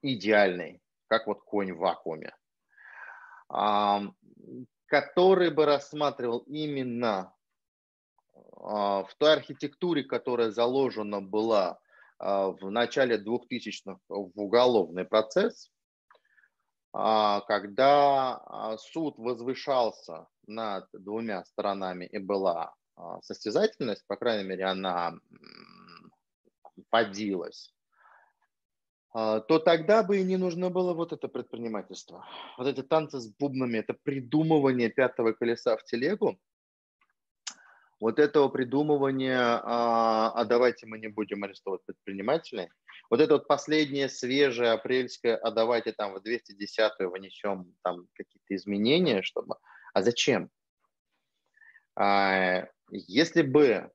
[0.02, 2.34] идеальный, как вот конь в вакууме,
[4.86, 7.32] который бы рассматривал именно
[8.56, 11.78] а, в той архитектуре, которая заложена была
[12.18, 15.70] в начале 2000-х в уголовный процесс,
[16.92, 22.74] а, когда а, суд возвышался над двумя сторонами и была а,
[23.22, 25.14] состязательность, по крайней мере, она
[26.90, 27.74] водилась,
[29.12, 32.26] то тогда бы и не нужно было вот это предпринимательство.
[32.56, 36.38] Вот эти танцы с бубнами, это придумывание пятого колеса в телегу,
[38.02, 42.68] вот этого придумывания, а, а давайте мы не будем арестовывать предпринимателей,
[43.08, 49.22] вот это вот последнее свежее апрельское, а давайте там в 210-ю внесем там какие-то изменения,
[49.22, 49.54] чтобы...
[49.94, 50.50] А зачем?
[52.94, 53.90] Если бы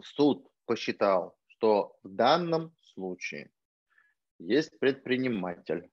[0.00, 3.50] суд посчитал, что в данном случае
[4.38, 5.90] есть предприниматель,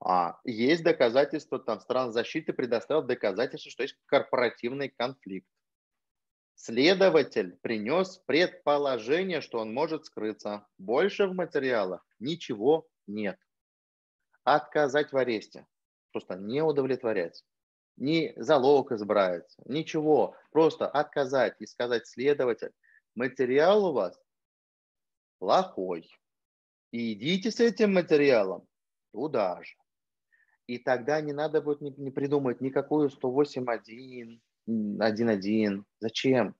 [0.00, 5.48] а, есть доказательства, там стран защиты предоставил доказательства, что есть корпоративный конфликт.
[6.56, 10.66] Следователь принес предположение, что он может скрыться.
[10.76, 13.38] Больше в материалах ничего нет.
[14.44, 15.66] Отказать в аресте.
[16.12, 17.42] Просто не удовлетворять.
[17.96, 20.36] Ни залог избрать, ничего.
[20.50, 22.72] Просто отказать и сказать следователь,
[23.14, 24.20] материал у вас
[25.38, 26.10] плохой.
[26.92, 28.66] И идите с этим материалом
[29.12, 29.74] туда же.
[30.66, 35.84] И тогда не надо будет не, не придумать никакую 108.1, 1.1.
[36.00, 36.54] Зачем?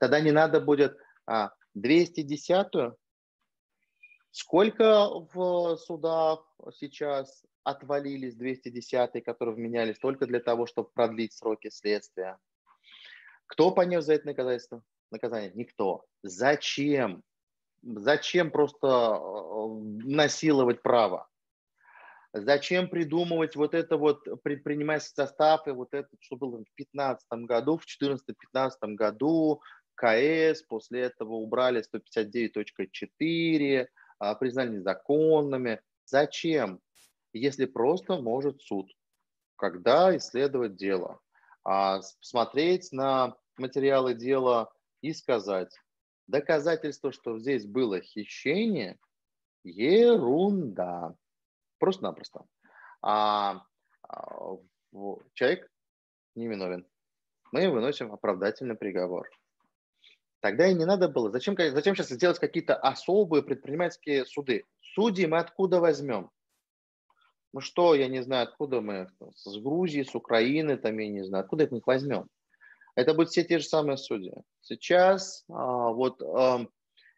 [0.00, 0.96] Тогда не надо будет
[1.26, 2.94] а, 210
[4.34, 6.40] Сколько в судах
[6.72, 12.38] сейчас отвалились 210 которые вменялись только для того, чтобы продлить сроки следствия?
[13.46, 14.82] Кто понес за это наказательство?
[15.12, 15.52] наказание?
[15.54, 16.04] Никто.
[16.22, 17.22] Зачем?
[17.82, 19.66] Зачем просто э,
[20.04, 21.28] насиловать право?
[22.32, 27.76] Зачем придумывать вот это вот предпринимательский состав, и вот это, что было в 2015 году,
[27.76, 27.84] в
[28.54, 29.60] 2014-2015 году,
[29.94, 33.86] КС, после этого убрали 159.4,
[34.18, 35.82] а, признали незаконными.
[36.06, 36.80] Зачем?
[37.32, 38.90] Если просто может суд,
[39.56, 41.20] когда исследовать дело,
[41.64, 45.74] а смотреть на материалы дела и сказать,
[46.26, 48.98] доказательство, что здесь было хищение,
[49.64, 51.14] ерунда.
[51.78, 52.44] Просто-напросто.
[53.00, 53.64] А,
[54.08, 54.56] а
[55.34, 55.70] человек
[56.34, 56.86] невиновен.
[57.50, 59.28] Мы выносим оправдательный приговор.
[60.40, 61.30] Тогда и не надо было.
[61.30, 64.64] Зачем, зачем сейчас сделать какие-то особые предпринимательские суды?
[64.80, 66.30] Судьи мы откуда возьмем?
[67.52, 71.44] Ну что, я не знаю, откуда мы, с Грузии, с Украины, там, я не знаю,
[71.44, 72.28] откуда их возьмем?
[72.94, 74.32] Это будут все те же самые судьи.
[74.60, 76.66] Сейчас а, вот а,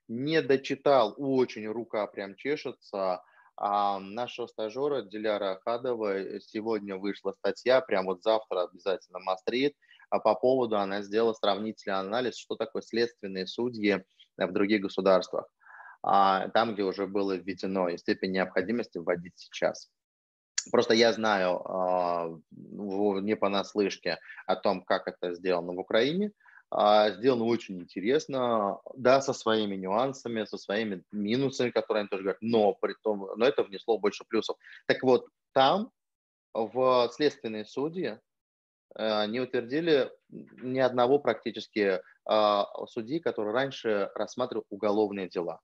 [0.09, 3.23] не дочитал, очень рука прям чешется,
[3.57, 9.77] а нашего стажера Диляра Ахадова сегодня вышла статья, прям вот завтра обязательно мастрит,
[10.11, 14.05] а по поводу она сделала сравнительный анализ, что такое следственные судьи
[14.37, 15.49] в других государствах,
[16.03, 19.91] а, там, где уже было введено и степень необходимости вводить сейчас.
[20.71, 26.33] Просто я знаю а, не понаслышке о том, как это сделано в Украине,
[26.71, 32.43] а, сделано очень интересно, да, со своими нюансами, со своими минусами, которые они тоже говорят,
[32.43, 34.57] но при том, но это внесло больше плюсов.
[34.87, 35.91] Так вот, там
[36.53, 38.19] в следственные судьи
[38.97, 45.61] э, не утвердили ни одного практически а, судьи, который раньше рассматривал уголовные дела.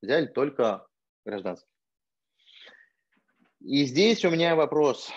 [0.00, 0.86] Взяли только
[1.26, 1.77] гражданские.
[3.60, 5.10] И здесь у меня вопрос.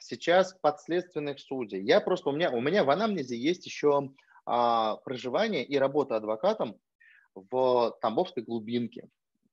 [0.00, 1.82] Сейчас подследственных судей.
[1.82, 4.10] Я просто, у меня, у меня в анамнезе есть еще
[4.46, 6.78] а, проживание и работа адвокатом
[7.34, 9.08] в Тамбовской глубинке,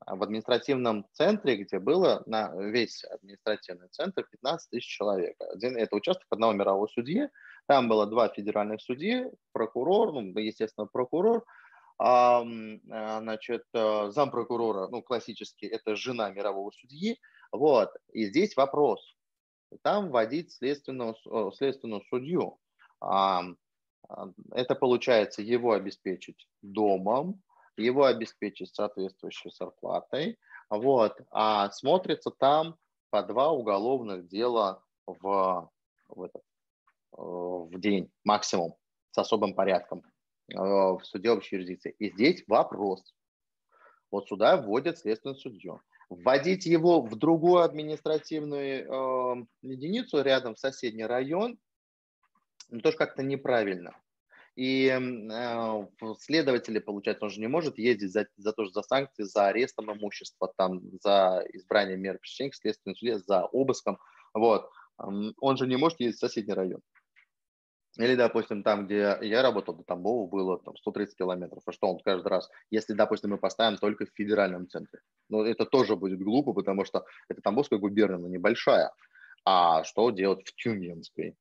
[0.06, 5.36] в административном центре, где было на весь административный центр 15 тысяч человек.
[5.40, 7.30] Один, это участок одного мирового судьи,
[7.66, 11.44] там было два федеральных судьи, прокурор, ну, естественно, прокурор,
[11.98, 17.20] а, значит, э, зампрокурора, ну, классический, это жена мирового судьи.
[17.58, 17.92] Вот.
[18.12, 19.16] И здесь вопрос.
[19.82, 21.16] Там вводить следственного,
[21.54, 22.60] следственную судью.
[23.00, 27.42] Это получается его обеспечить домом,
[27.78, 30.38] его обеспечить соответствующей зарплатой.
[30.70, 31.20] Вот.
[31.32, 32.76] А смотрится там
[33.10, 35.70] по два уголовных дела в,
[36.10, 38.76] в, этот, э, в день максимум
[39.12, 40.04] с особым порядком
[40.52, 41.96] э, в суде общей юрисдикции.
[42.00, 43.14] И здесь вопрос.
[44.12, 45.82] Вот сюда вводят следственную судью.
[46.10, 51.58] Вводить его в другую административную э, единицу рядом в соседний район
[52.70, 53.96] ну, тоже как-то неправильно.
[54.56, 55.88] И э,
[56.20, 60.54] следователи, получается, он же не может ездить за, за тоже за санкции, за арестом имущества,
[60.56, 64.00] там, за избрание мер пресечения к следственному суде, за обыском.
[64.34, 64.70] Вот.
[64.98, 66.82] Он же не может ездить в соседний район.
[67.98, 71.64] Или, допустим, там, где я работал, до Тамбова было там 130 километров.
[71.66, 72.50] А что он каждый раз?
[72.70, 75.00] Если, допустим, мы поставим только в федеральном центре.
[75.30, 78.92] Ну, это тоже будет глупо, потому что это Тамбовская губерния, но небольшая.
[79.46, 81.36] А что делать в Тюменской?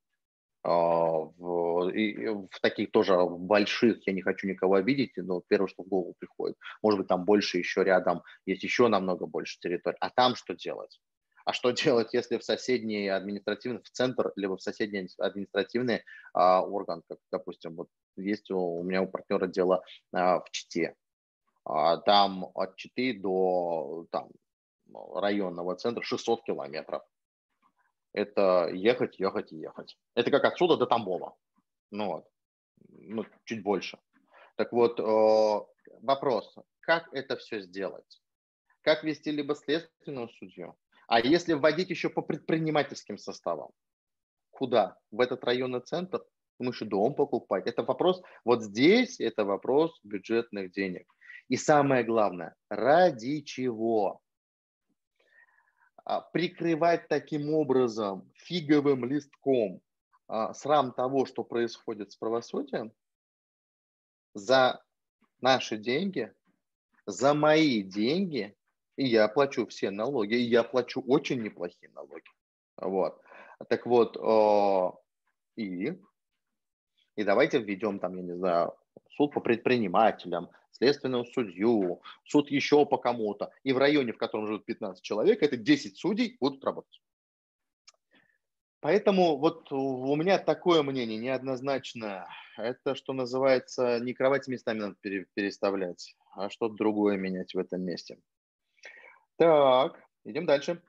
[0.63, 5.83] А, в, и в таких тоже больших, я не хочу никого обидеть, но первое, что
[5.83, 6.57] в голову приходит.
[6.83, 9.97] Может быть, там больше еще рядом, есть еще намного больше территорий.
[10.01, 11.01] А там что делать?
[11.45, 17.03] А что делать, если в соседний административный, в центр, либо в соседний административный а, орган,
[17.09, 20.95] как, допустим, вот есть у, у меня у партнера дело а, в Чите.
[21.65, 24.31] А, там от Читы до там,
[25.15, 27.03] районного центра 600 километров.
[28.13, 29.99] Это ехать, ехать и ехать.
[30.15, 31.35] Это как отсюда до Тамбова.
[31.91, 32.29] Ну вот,
[32.89, 33.99] ну, чуть больше.
[34.57, 35.67] Так вот, э,
[36.01, 38.23] вопрос, как это все сделать?
[38.83, 43.71] Как вести либо следственную судью, а если вводить еще по предпринимательским составам?
[44.51, 44.97] Куда?
[45.11, 46.25] В этот районный центр?
[46.59, 47.67] Мы же дом покупать.
[47.67, 51.13] Это вопрос, вот здесь это вопрос бюджетных денег.
[51.49, 54.21] И самое главное, ради чего?
[56.05, 59.81] А, прикрывать таким образом фиговым листком
[60.29, 62.93] а, срам того, что происходит с правосудием,
[64.35, 64.83] за
[65.41, 66.33] наши деньги,
[67.07, 68.55] за мои деньги
[68.97, 72.25] и я плачу все налоги, и я плачу очень неплохие налоги.
[72.77, 73.21] Вот.
[73.69, 74.17] Так вот,
[75.57, 75.99] и,
[77.17, 78.75] и давайте введем там, я не знаю,
[79.17, 83.53] суд по предпринимателям, следственную судью, суд еще по кому-то.
[83.63, 87.01] И в районе, в котором живут 15 человек, это 10 судей будут работать.
[88.81, 92.29] Поэтому вот у меня такое мнение неоднозначное.
[92.59, 94.97] Это, что называется, не кровать местами надо
[95.35, 98.19] переставлять, а что-то другое менять в этом месте.
[99.37, 100.83] Так, идем дальше.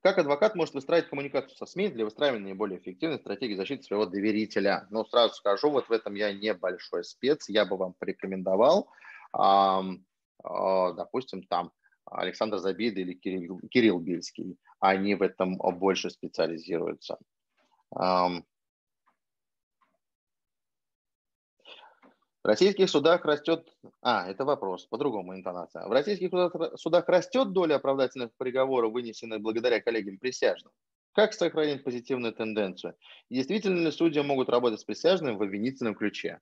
[0.00, 4.88] Как адвокат может выстраивать коммуникацию со СМИ для выстраивания наиболее эффективной стратегии защиты своего доверителя?
[4.90, 8.90] Ну, сразу скажу, вот в этом я небольшой спец, я бы вам порекомендовал,
[9.32, 9.84] а,
[10.42, 11.70] допустим, там
[12.04, 17.18] Александр Забида или Кирилл, Кирилл Бельский, они в этом больше специализируются.
[22.42, 23.72] В российских судах растет...
[24.00, 25.86] А, это вопрос, по-другому интонация.
[25.86, 26.30] В российских
[26.76, 30.72] судах, растет доля оправдательных приговоров, вынесенных благодаря коллегиям присяжных.
[31.12, 32.96] Как сохранить позитивную тенденцию?
[33.28, 36.40] И действительно ли судьи могут работать с присяжным в обвинительном ключе?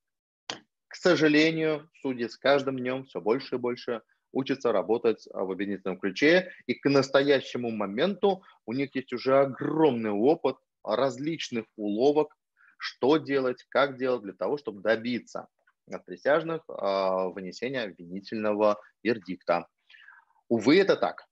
[0.89, 4.01] К сожалению, судьи с каждым днем все больше и больше
[4.33, 10.57] учатся работать в обвинительном ключе, и к настоящему моменту у них есть уже огромный опыт
[10.83, 12.39] различных уловок,
[12.79, 15.49] что делать, как делать для того, чтобы добиться
[15.91, 19.67] от присяжных а, вынесения обвинительного вердикта.
[20.49, 21.27] Увы, это так.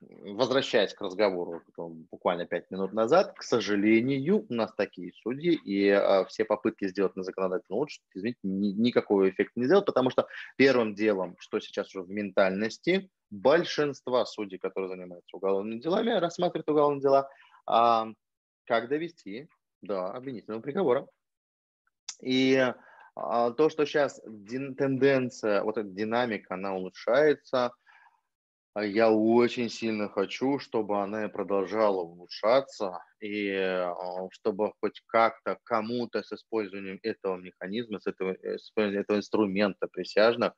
[0.00, 1.62] Возвращаясь к разговору
[2.10, 7.16] буквально пять минут назад, к сожалению, у нас такие судьи, и э, все попытки сделать
[7.16, 10.26] на законодательном уровне, извините, ни, никакого эффекта не сделают, потому что
[10.56, 17.00] первым делом, что сейчас уже в ментальности, большинства судей, которые занимаются уголовными делами, рассматривают уголовные
[17.00, 17.28] дела,
[17.70, 18.12] э,
[18.66, 19.48] как довести
[19.80, 21.06] до обвинительного приговора.
[22.20, 22.76] И а,
[23.14, 24.20] то, что сейчас
[24.76, 27.72] тенденция, вот эта динамика, она улучшается,
[28.74, 33.94] а я очень сильно хочу, чтобы она продолжала улучшаться, и а,
[34.32, 40.54] чтобы хоть как-то кому-то с использованием этого механизма, с этого, э, с этого инструмента присяжных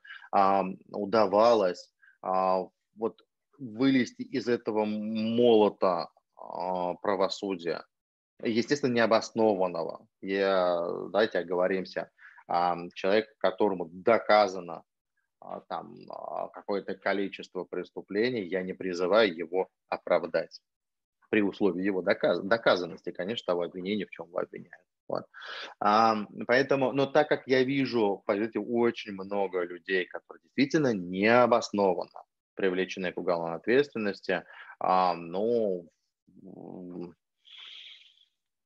[0.89, 1.93] удавалось
[2.23, 3.21] вот
[3.59, 6.09] вылезти из этого молота
[7.03, 7.85] правосудия,
[8.43, 10.07] естественно, необоснованного.
[10.21, 10.81] Я,
[11.11, 12.11] давайте оговоримся,
[12.95, 14.85] человек, которому доказано
[15.41, 20.61] а, там а, какое-то количество преступлений, я не призываю его оправдать
[21.31, 24.85] при условии его доказ, доказанности, конечно, того обвинения, в чем его обвиняют.
[25.09, 25.25] Вот.
[25.81, 26.17] А,
[26.47, 32.25] поэтому, но так как я вижу, поверьте, очень много людей, которые действительно необоснованно
[32.55, 34.45] привлечены к уголовной ответственности,
[34.81, 35.89] а, ну,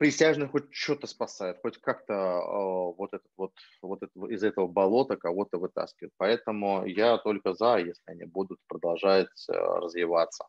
[0.01, 3.53] присяжных хоть что-то спасает, хоть как-то э, вот, этот, вот,
[3.83, 6.15] вот это, из этого болота кого-то вытаскивает.
[6.17, 10.47] Поэтому я только за, если они будут продолжать э, развиваться.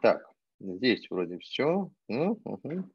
[0.00, 0.26] Так,
[0.58, 1.90] здесь вроде все.
[2.08, 2.90] Угу.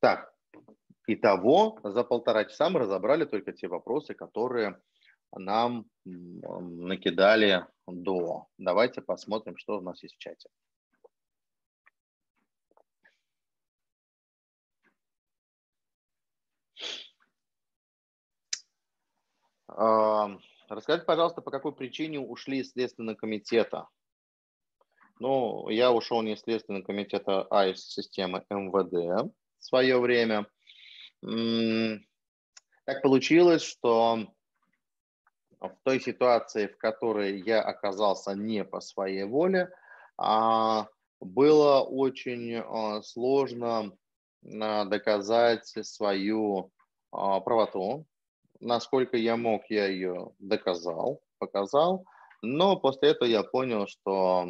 [0.00, 0.34] Так,
[1.06, 4.80] итого за полтора часа мы разобрали только те вопросы, которые
[5.32, 8.46] нам накидали до.
[8.58, 10.48] Давайте посмотрим, что у нас есть в чате.
[20.68, 23.88] Расскажите, пожалуйста, по какой причине ушли из Следственного комитета?
[25.20, 30.46] Ну, я ушел не из Следственного комитета, а из системы МВД в свое время.
[31.20, 34.26] Так получилось, что
[35.60, 39.70] в той ситуации, в которой я оказался не по своей воле,
[40.16, 40.88] а,
[41.20, 43.92] было очень а, сложно
[44.44, 46.70] а, доказать свою
[47.10, 48.06] правоту.
[48.60, 52.04] Насколько я мог, я ее доказал, показал.
[52.40, 54.46] Но после этого я понял, что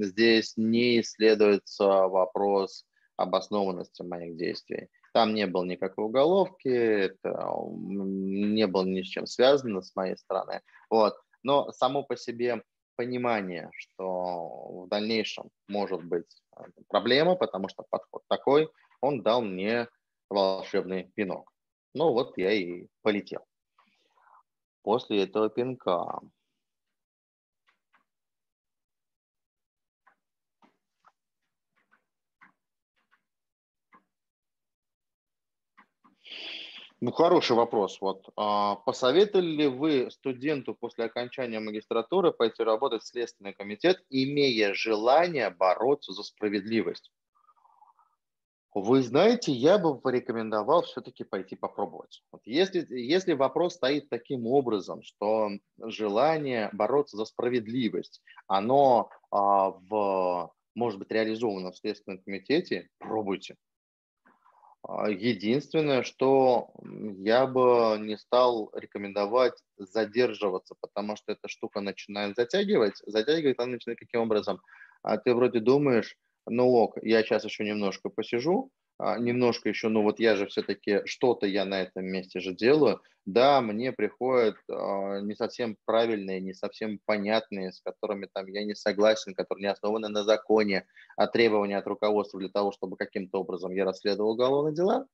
[0.00, 2.86] здесь не исследуется вопрос
[3.16, 4.88] обоснованности моих действий.
[5.12, 10.60] Там не было никакой уголовки, это не было ни с чем связано с моей стороны.
[10.88, 11.14] Вот.
[11.42, 12.62] Но само по себе
[12.96, 18.68] понимание, что в дальнейшем может быть э, проблема, потому что подход такой,
[19.00, 19.88] он дал мне
[20.28, 21.50] волшебный пинок.
[21.94, 23.40] Ну вот я и полетел.
[24.82, 26.20] После этого пинка
[37.02, 37.98] Ну, хороший вопрос.
[38.02, 44.74] Вот, а, посоветовали ли вы студенту после окончания магистратуры пойти работать в Следственный комитет, имея
[44.74, 47.10] желание бороться за справедливость?
[48.74, 52.22] Вы знаете, я бы порекомендовал все-таки пойти попробовать.
[52.30, 55.48] Вот если, если вопрос стоит таким образом, что
[55.82, 63.56] желание бороться за справедливость, оно а, в, может быть реализовано в Следственном комитете, пробуйте.
[64.82, 66.70] А, единственное, что
[67.18, 72.94] я бы не стал рекомендовать задерживаться, потому что эта штука начинает затягивать.
[73.06, 74.60] Затягивает она начинает каким образом?
[75.02, 76.16] А ты вроде думаешь,
[76.46, 78.70] ну ок, я сейчас еще немножко посижу,
[79.18, 83.00] немножко еще, ну вот я же все-таки что-то я на этом месте же делаю.
[83.26, 88.74] Да, мне приходят э, не совсем правильные, не совсем понятные, с которыми там я не
[88.74, 90.86] согласен, которые не основаны на законе,
[91.16, 95.06] а требования от руководства для того, чтобы каким-то образом я расследовал уголовные дела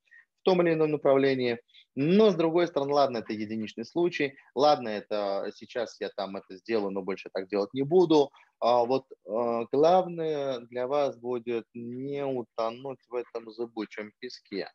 [0.47, 1.59] том или ином направлении.
[1.95, 6.91] Но, с другой стороны, ладно, это единичный случай, ладно, это сейчас я там это сделаю,
[6.91, 8.31] но больше так делать не буду.
[8.59, 14.71] А вот а, главное для вас будет не утонуть в этом зыбучем песке,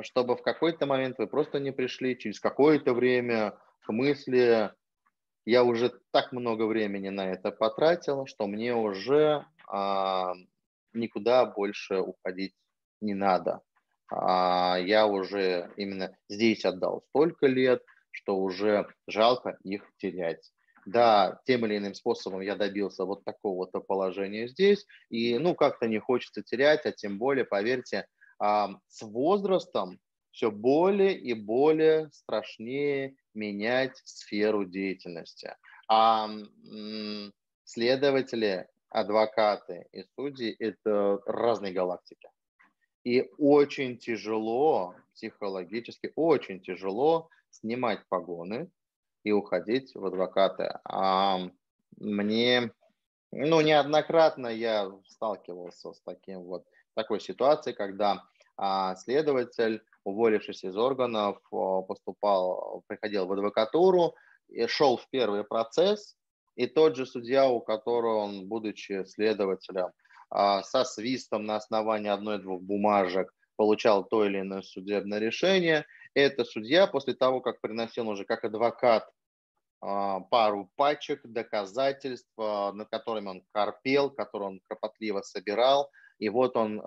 [0.00, 4.70] чтобы в какой-то момент вы просто не пришли через какое-то время к мысли,
[5.46, 10.34] я уже так много времени на это потратил, что мне уже а,
[10.92, 12.54] никуда больше уходить
[13.00, 13.62] не надо
[14.10, 20.50] я уже именно здесь отдал столько лет, что уже жалко их терять.
[20.86, 25.98] Да, тем или иным способом я добился вот такого-то положения здесь, и ну как-то не
[25.98, 28.06] хочется терять, а тем более, поверьте,
[28.38, 30.00] а, с возрастом
[30.32, 35.54] все более и более страшнее менять сферу деятельности.
[35.88, 36.28] А
[37.64, 42.28] следователи, адвокаты и судьи– это разные галактики.
[43.04, 48.70] И очень тяжело, психологически очень тяжело снимать погоны
[49.24, 50.78] и уходить в адвокаты.
[50.84, 51.38] А
[51.98, 52.72] мне,
[53.32, 56.64] ну, неоднократно я сталкивался с таким вот
[56.94, 58.22] такой ситуацией, когда
[58.56, 64.14] а, следователь, уволившись из органов, поступал, приходил в адвокатуру,
[64.50, 66.16] и шел в первый процесс,
[66.56, 69.90] и тот же судья, у которого он, будучи следователем, а,
[70.32, 75.84] со свистом на основании одной-двух бумажек получал то или иное судебное решение.
[76.14, 79.06] Это судья после того, как приносил уже как адвокат
[79.82, 85.90] а, пару пачек, доказательств, а, над которыми он корпел, которые он кропотливо собирал.
[86.18, 86.82] И вот он,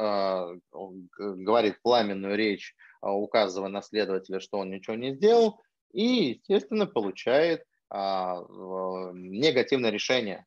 [0.71, 5.59] он говорит пламенную речь, указывая на следователя, что он ничего не сделал,
[5.91, 10.45] и, естественно, получает негативное решение.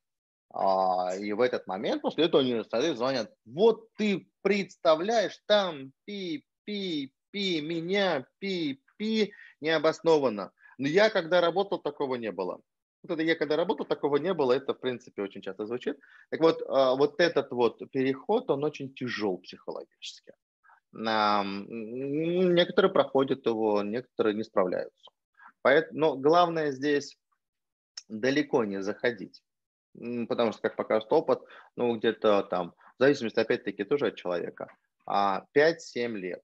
[0.59, 7.13] А, и в этот момент после этого университеты звонят, вот ты представляешь, там пи, пи,
[7.31, 10.53] пи, меня, пи, пи, необоснованно.
[10.79, 12.63] Но я когда работал, такого не было.
[13.03, 15.99] Вот это я когда работал, такого не было, это в принципе очень часто звучит.
[16.31, 20.33] Так вот, а, вот этот вот переход, он очень тяжел психологически.
[20.93, 25.11] Некоторые проходят его, некоторые не справляются.
[25.91, 27.19] Но главное здесь
[28.09, 29.43] далеко не заходить
[30.29, 31.41] потому что, как покажет опыт,
[31.77, 34.69] ну, где-то там, в зависимости, опять-таки, тоже от человека,
[35.09, 36.43] 5-7 а, лет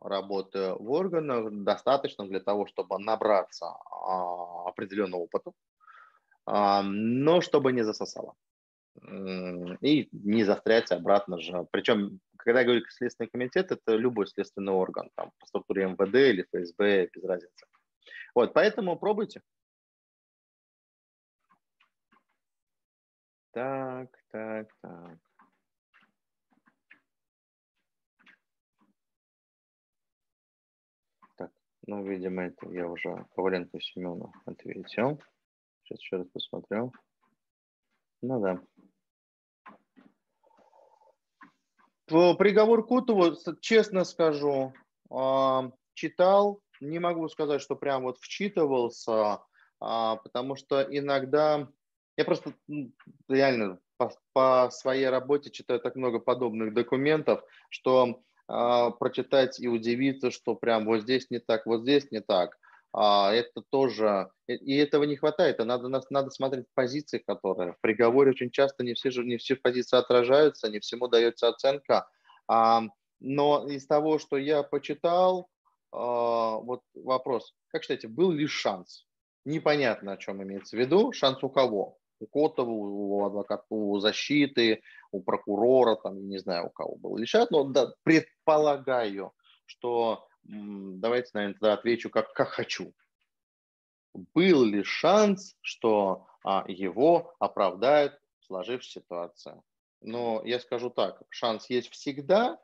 [0.00, 5.52] работы в органах достаточно для того, чтобы набраться а, определенного опыта,
[6.46, 8.34] а, но чтобы не засосало.
[9.80, 11.68] И не застрять обратно же.
[11.70, 16.46] Причем, когда я говорю Следственный комитет, это любой следственный орган, там, по структуре МВД или
[16.50, 17.66] ФСБ, без разницы.
[18.34, 19.42] Вот, поэтому пробуйте.
[23.58, 25.18] Так, так, так.
[31.34, 31.50] Так,
[31.88, 35.20] ну, видимо, это я уже Коваленко Семену ответил.
[35.82, 36.92] Сейчас еще раз посмотрю.
[38.22, 38.62] Ну да.
[42.06, 44.72] Приговор Кутову, честно скажу,
[45.10, 49.42] а, читал, не могу сказать, что прям вот вчитывался,
[49.80, 51.68] а, потому что иногда
[52.18, 52.52] я просто
[53.28, 60.32] реально по, по своей работе читаю так много подобных документов, что э, прочитать и удивиться,
[60.32, 62.58] что прям вот здесь не так, вот здесь не так,
[62.92, 68.30] а, это тоже, и этого не хватает, а надо, надо смотреть позиции, которые в приговоре
[68.30, 72.08] очень часто не все, не все позиции отражаются, не всему дается оценка,
[72.48, 72.82] а,
[73.20, 75.48] но из того, что я почитал,
[75.92, 79.06] а, вот вопрос, как считаете, был ли шанс?
[79.44, 81.97] Непонятно, о чем имеется в виду, шанс у кого?
[82.20, 84.82] У Котова, у адвоката, у защиты,
[85.12, 89.32] у прокурора, там, не знаю, у кого был ли шанс, но да, предполагаю,
[89.66, 92.92] что давайте, наверное, тогда отвечу, как, как хочу.
[94.14, 99.62] Был ли шанс, что а, его оправдает сложившаяся ситуация?
[100.00, 102.58] Но я скажу так, шанс есть всегда.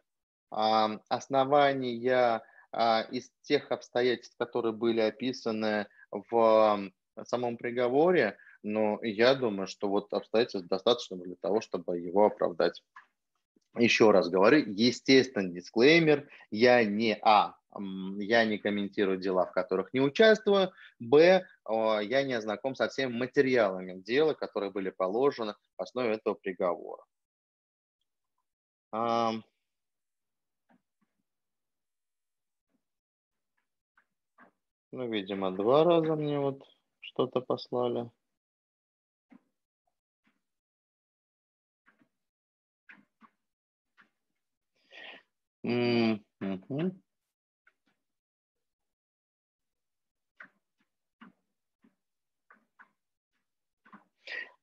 [0.50, 6.90] А, основания а, из тех обстоятельств, которые были описаны в
[7.24, 12.82] самом приговоре, но я думаю, что вот обстоятельств достаточно для того, чтобы его оправдать.
[13.76, 17.56] Еще раз говорю, естественно, дисклеймер, я не А,
[18.18, 24.00] я не комментирую дела, в которых не участвую, Б, я не знаком со всеми материалами
[24.00, 27.04] дела, которые были положены в основе этого приговора.
[28.92, 29.42] Ну,
[34.92, 36.62] видимо, два раза мне вот
[37.00, 38.08] что-то послали.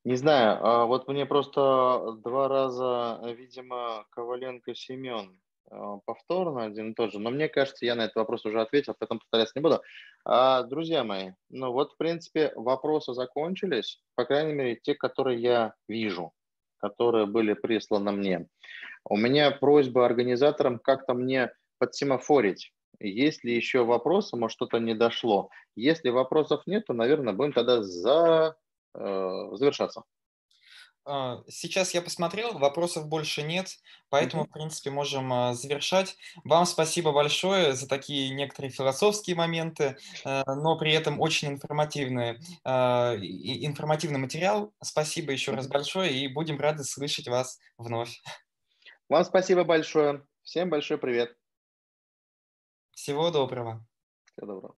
[0.04, 6.94] Не знаю, а вот мне просто два раза, видимо, Коваленко Семен а, повторно один и
[6.96, 9.82] тот же, но мне кажется, я на этот вопрос уже ответил, поэтому повторяться не буду.
[10.26, 15.74] А, друзья мои, ну вот, в принципе, вопросы закончились, по крайней мере, те, которые я
[15.88, 16.34] вижу,
[16.78, 18.48] которые были присланы мне.
[19.06, 22.72] У меня просьба организаторам как-то мне подсемафорить.
[23.00, 25.50] Есть ли еще вопросы, может, что-то не дошло.
[25.76, 28.56] Если вопросов нет, то, наверное, будем тогда за,
[28.94, 30.04] э, завершаться.
[31.04, 33.80] А, сейчас я посмотрел, вопросов больше нет,
[34.10, 34.48] поэтому, mm-hmm.
[34.50, 36.16] в принципе, можем а, завершать.
[36.44, 43.16] Вам спасибо большое за такие некоторые философские моменты, э, но при этом очень информативный, а,
[43.16, 44.74] информативный материал.
[44.84, 48.22] Спасибо еще раз большое и будем рады слышать вас вновь.
[49.12, 50.26] Вам спасибо большое.
[50.42, 51.38] Всем большой привет.
[52.92, 53.86] Всего доброго.
[54.24, 54.70] Всего доброго.